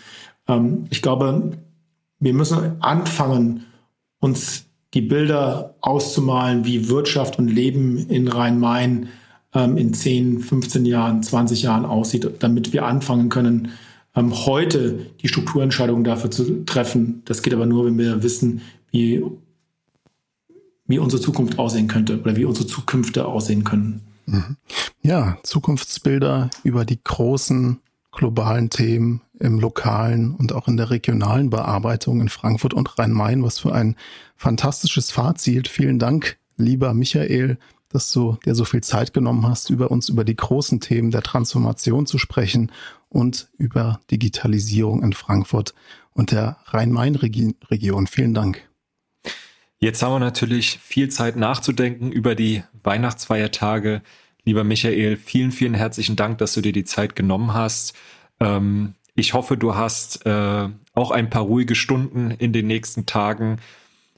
Ähm, 0.48 0.86
ich 0.90 1.02
glaube, 1.02 1.58
wir 2.20 2.34
müssen 2.34 2.82
anfangen, 2.82 3.66
uns 4.20 4.66
die 4.94 5.02
Bilder 5.02 5.76
auszumalen, 5.82 6.66
wie 6.66 6.90
Wirtschaft 6.90 7.40
und 7.40 7.48
Leben 7.48 8.10
in 8.10 8.28
Rhein-Main 8.28 9.08
ähm, 9.54 9.78
in 9.78 9.94
10, 9.94 10.40
15 10.40 10.86
Jahren, 10.86 11.24
20 11.24 11.64
Jahren 11.64 11.86
aussieht, 11.86 12.30
damit 12.40 12.74
wir 12.74 12.86
anfangen 12.86 13.30
können, 13.30 13.72
ähm, 14.16 14.34
heute 14.46 15.00
die 15.22 15.28
Strukturentscheidungen 15.28 16.04
dafür 16.04 16.32
zu 16.32 16.66
treffen. 16.66 17.22
Das 17.26 17.42
geht 17.42 17.54
aber 17.54 17.66
nur, 17.66 17.86
wenn 17.86 17.98
wir 17.98 18.24
wissen, 18.24 18.62
wie, 18.92 19.24
wie 20.92 21.00
unsere 21.00 21.22
Zukunft 21.22 21.58
aussehen 21.58 21.88
könnte 21.88 22.20
oder 22.20 22.36
wie 22.36 22.46
unsere 22.46 22.68
Zukünfte 22.68 23.26
aussehen 23.26 23.64
können. 23.64 24.02
Mhm. 24.28 24.58
Ja, 25.02 25.38
Zukunftsbilder 25.44 26.50
über 26.64 26.86
die 26.86 27.00
großen 27.04 27.80
globalen 28.12 28.70
Themen 28.70 29.22
im 29.40 29.60
lokalen 29.60 30.36
und 30.36 30.54
auch 30.54 30.68
in 30.68 30.78
der 30.78 30.90
regionalen 30.90 31.50
Bearbeitung 31.50 32.22
in 32.22 32.30
Frankfurt 32.30 32.74
und 32.74 33.00
Rhein-Main. 33.00 33.44
Was 33.44 33.60
für 33.60 33.74
ein 33.74 33.96
fantastisches 34.36 35.12
Fazit. 35.12 35.68
Vielen 35.68 35.98
Dank, 35.98 36.38
lieber 36.58 36.94
Michael, 36.94 37.58
dass 37.90 38.12
du 38.12 38.38
dir 38.46 38.54
so 38.54 38.66
viel 38.66 38.82
Zeit 38.82 39.14
genommen 39.14 39.48
hast, 39.48 39.70
über 39.70 39.92
uns 39.92 40.10
über 40.10 40.24
die 40.24 40.36
großen 40.36 40.80
Themen 40.80 41.12
der 41.12 41.24
Transformation 41.24 42.06
zu 42.06 42.18
sprechen 42.18 42.72
und 43.10 43.50
über 43.58 44.00
Digitalisierung 44.12 45.04
in 45.04 45.14
Frankfurt 45.14 45.74
und 46.14 46.32
der 46.32 46.58
Rhein-Main-Region. 46.66 48.08
Vielen 48.08 48.34
Dank. 48.34 48.71
Jetzt 49.84 50.04
haben 50.04 50.14
wir 50.14 50.20
natürlich 50.20 50.78
viel 50.78 51.10
Zeit 51.10 51.36
nachzudenken 51.36 52.12
über 52.12 52.36
die 52.36 52.62
Weihnachtsfeiertage. 52.84 54.04
Lieber 54.46 54.64
Michael, 54.64 55.18
vielen, 55.18 55.52
vielen 55.52 55.74
herzlichen 55.74 56.16
Dank, 56.16 56.38
dass 56.38 56.54
du 56.54 56.62
dir 56.62 56.72
die 56.72 56.84
Zeit 56.84 57.16
genommen 57.16 57.56
hast. 57.56 57.96
Ähm, 58.40 58.94
ich 59.16 59.34
hoffe, 59.34 59.58
du 59.58 59.74
hast 59.74 60.24
äh, 60.28 60.70
auch 60.94 61.10
ein 61.10 61.32
paar 61.32 61.42
ruhige 61.42 61.74
Stunden 61.74 62.30
in 62.30 62.54
den 62.54 62.68
nächsten 62.68 63.08
Tagen 63.08 63.58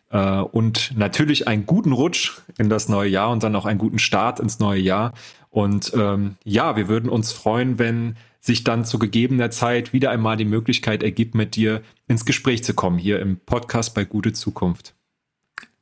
äh, 0.10 0.40
und 0.40 0.92
natürlich 0.98 1.48
einen 1.48 1.66
guten 1.66 1.94
Rutsch 1.94 2.42
in 2.58 2.68
das 2.68 2.90
neue 2.90 3.10
Jahr 3.10 3.32
und 3.32 3.42
dann 3.42 3.56
auch 3.56 3.66
einen 3.66 3.80
guten 3.80 4.00
Start 4.00 4.42
ins 4.42 4.60
neue 4.60 4.82
Jahr. 4.82 5.14
Und 5.50 5.94
ähm, 5.96 6.36
ja, 6.44 6.76
wir 6.76 6.90
würden 6.90 7.10
uns 7.10 7.32
freuen, 7.32 7.80
wenn 7.80 8.18
sich 8.42 8.66
dann 8.66 8.84
zu 8.84 9.00
gegebener 9.00 9.50
Zeit 9.50 9.94
wieder 9.94 10.12
einmal 10.12 10.36
die 10.36 10.44
Möglichkeit 10.44 11.04
ergibt, 11.04 11.36
mit 11.36 11.56
dir 11.56 11.82
ins 12.10 12.26
Gespräch 12.26 12.66
zu 12.66 12.74
kommen, 12.74 12.98
hier 12.98 13.22
im 13.22 13.38
Podcast 13.38 13.96
bei 13.96 14.04
Gute 14.04 14.34
Zukunft. 14.34 14.94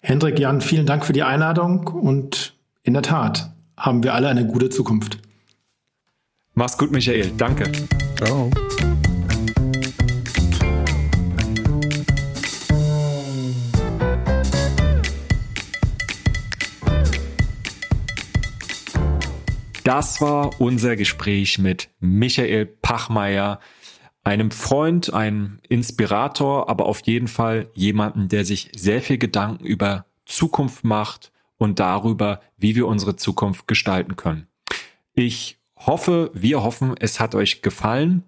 Hendrik, 0.04 0.40
Jan, 0.40 0.62
vielen 0.62 0.88
Dank 0.88 1.06
für 1.06 1.14
die 1.14 1.22
Einladung 1.22 1.86
und 1.88 2.56
in 2.82 2.94
der 2.94 3.04
Tat 3.04 3.54
haben 3.78 4.02
wir 4.02 4.16
alle 4.16 4.30
eine 4.30 4.48
gute 4.48 4.72
Zukunft. 4.72 5.20
Mach's 6.56 6.76
gut, 6.76 6.92
Michael. 6.92 7.32
Danke. 7.38 7.72
Ciao. 8.16 8.50
Das 19.84 20.20
war 20.20 20.60
unser 20.60 20.96
Gespräch 20.96 21.60
mit 21.60 21.90
Michael 22.00 22.66
Pachmeier, 22.66 23.60
einem 24.24 24.52
Freund, 24.52 25.14
einem 25.14 25.60
Inspirator, 25.68 26.70
aber 26.70 26.86
auf 26.86 27.02
jeden 27.06 27.28
Fall 27.28 27.70
jemanden, 27.74 28.30
der 28.30 28.46
sich 28.46 28.72
sehr 28.76 29.02
viel 29.02 29.18
Gedanken 29.18 29.66
über 29.66 30.06
Zukunft 30.26 30.84
macht 30.84 31.32
und 31.58 31.80
darüber, 31.80 32.42
wie 32.58 32.76
wir 32.76 32.88
unsere 32.88 33.16
Zukunft 33.16 33.68
gestalten 33.68 34.16
können. 34.16 34.48
Ich 35.14 35.60
hoffe, 35.76 36.32
wir 36.34 36.64
hoffen, 36.64 36.96
es 37.00 37.20
hat 37.20 37.36
euch 37.36 37.62
gefallen. 37.62 38.24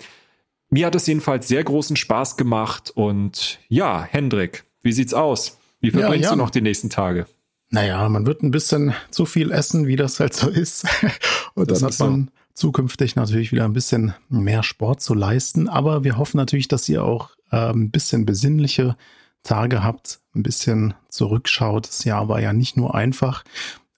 Mir 0.69 0.87
hat 0.87 0.95
es 0.95 1.07
jedenfalls 1.07 1.47
sehr 1.47 1.63
großen 1.63 1.95
Spaß 1.95 2.37
gemacht 2.37 2.91
und 2.95 3.59
ja, 3.67 4.03
Hendrik, 4.03 4.65
wie 4.85 4.93
sieht's 4.93 5.13
aus? 5.13 5.57
Wie 5.81 5.91
verbringst 5.91 6.25
ja, 6.25 6.29
ja. 6.29 6.35
du 6.35 6.41
noch 6.41 6.51
die 6.51 6.61
nächsten 6.61 6.89
Tage? 6.89 7.25
Naja, 7.71 8.07
man 8.07 8.25
wird 8.25 8.43
ein 8.43 8.51
bisschen 8.51 8.93
zu 9.09 9.25
viel 9.25 9.51
essen, 9.51 9.87
wie 9.87 9.95
das 9.95 10.19
halt 10.19 10.33
so 10.33 10.47
ist. 10.47 10.85
und 11.55 11.71
das 11.71 11.79
dann 11.79 11.89
hat 11.89 11.99
man 11.99 12.25
so. 12.25 12.31
zukünftig 12.53 13.15
natürlich 13.15 13.51
wieder 13.51 13.65
ein 13.65 13.73
bisschen 13.73 14.13
mehr 14.29 14.63
Sport 14.63 15.01
zu 15.01 15.15
leisten. 15.15 15.67
Aber 15.67 16.03
wir 16.03 16.17
hoffen 16.17 16.37
natürlich, 16.37 16.67
dass 16.67 16.87
ihr 16.87 17.03
auch 17.03 17.31
äh, 17.51 17.71
ein 17.71 17.89
bisschen 17.89 18.25
besinnliche 18.25 18.95
Tage 19.41 19.83
habt, 19.83 20.19
ein 20.35 20.43
bisschen 20.43 20.93
zurückschaut. 21.09 21.87
Das 21.87 22.03
Jahr 22.03 22.29
war 22.29 22.39
ja 22.39 22.53
nicht 22.53 22.77
nur 22.77 22.93
einfach. 22.93 23.43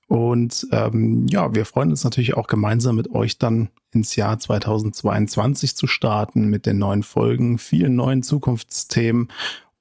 Und 0.07 0.67
ähm, 0.71 1.27
ja, 1.27 1.53
wir 1.53 1.65
freuen 1.65 1.89
uns 1.89 2.05
natürlich 2.05 2.35
auch 2.35 2.47
gemeinsam 2.47 2.95
mit 2.95 3.11
euch 3.11 3.37
dann 3.37 3.69
ins 3.91 4.15
Jahr 4.15 4.39
2022 4.39 5.75
zu 5.75 5.85
starten 5.85 6.47
mit 6.47 6.65
den 6.65 6.77
neuen 6.77 7.03
Folgen, 7.03 7.57
vielen 7.57 7.95
neuen 7.95 8.23
Zukunftsthemen. 8.23 9.27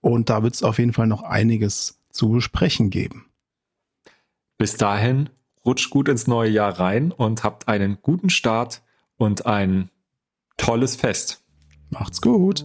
Und 0.01 0.31
da 0.31 0.43
wird 0.43 0.55
es 0.55 0.62
auf 0.62 0.78
jeden 0.78 0.93
Fall 0.93 1.06
noch 1.06 1.23
einiges 1.23 2.01
zu 2.10 2.31
besprechen 2.31 2.90
geben. 2.90 3.27
Bis 4.59 4.77
dahin, 4.77 5.28
rutscht 5.64 5.90
gut 5.90 6.09
ins 6.09 6.27
neue 6.27 6.51
Jahr 6.51 6.78
rein 6.78 7.12
und 7.12 7.44
habt 7.44 7.68
einen 7.68 7.98
guten 8.01 8.31
Start 8.31 8.82
und 9.16 9.47
ein 9.47 9.90
tolles 10.56 10.97
Fest. 10.97 11.44
Macht's 11.90 12.20
gut. 12.20 12.64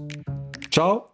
Ciao. 0.71 1.11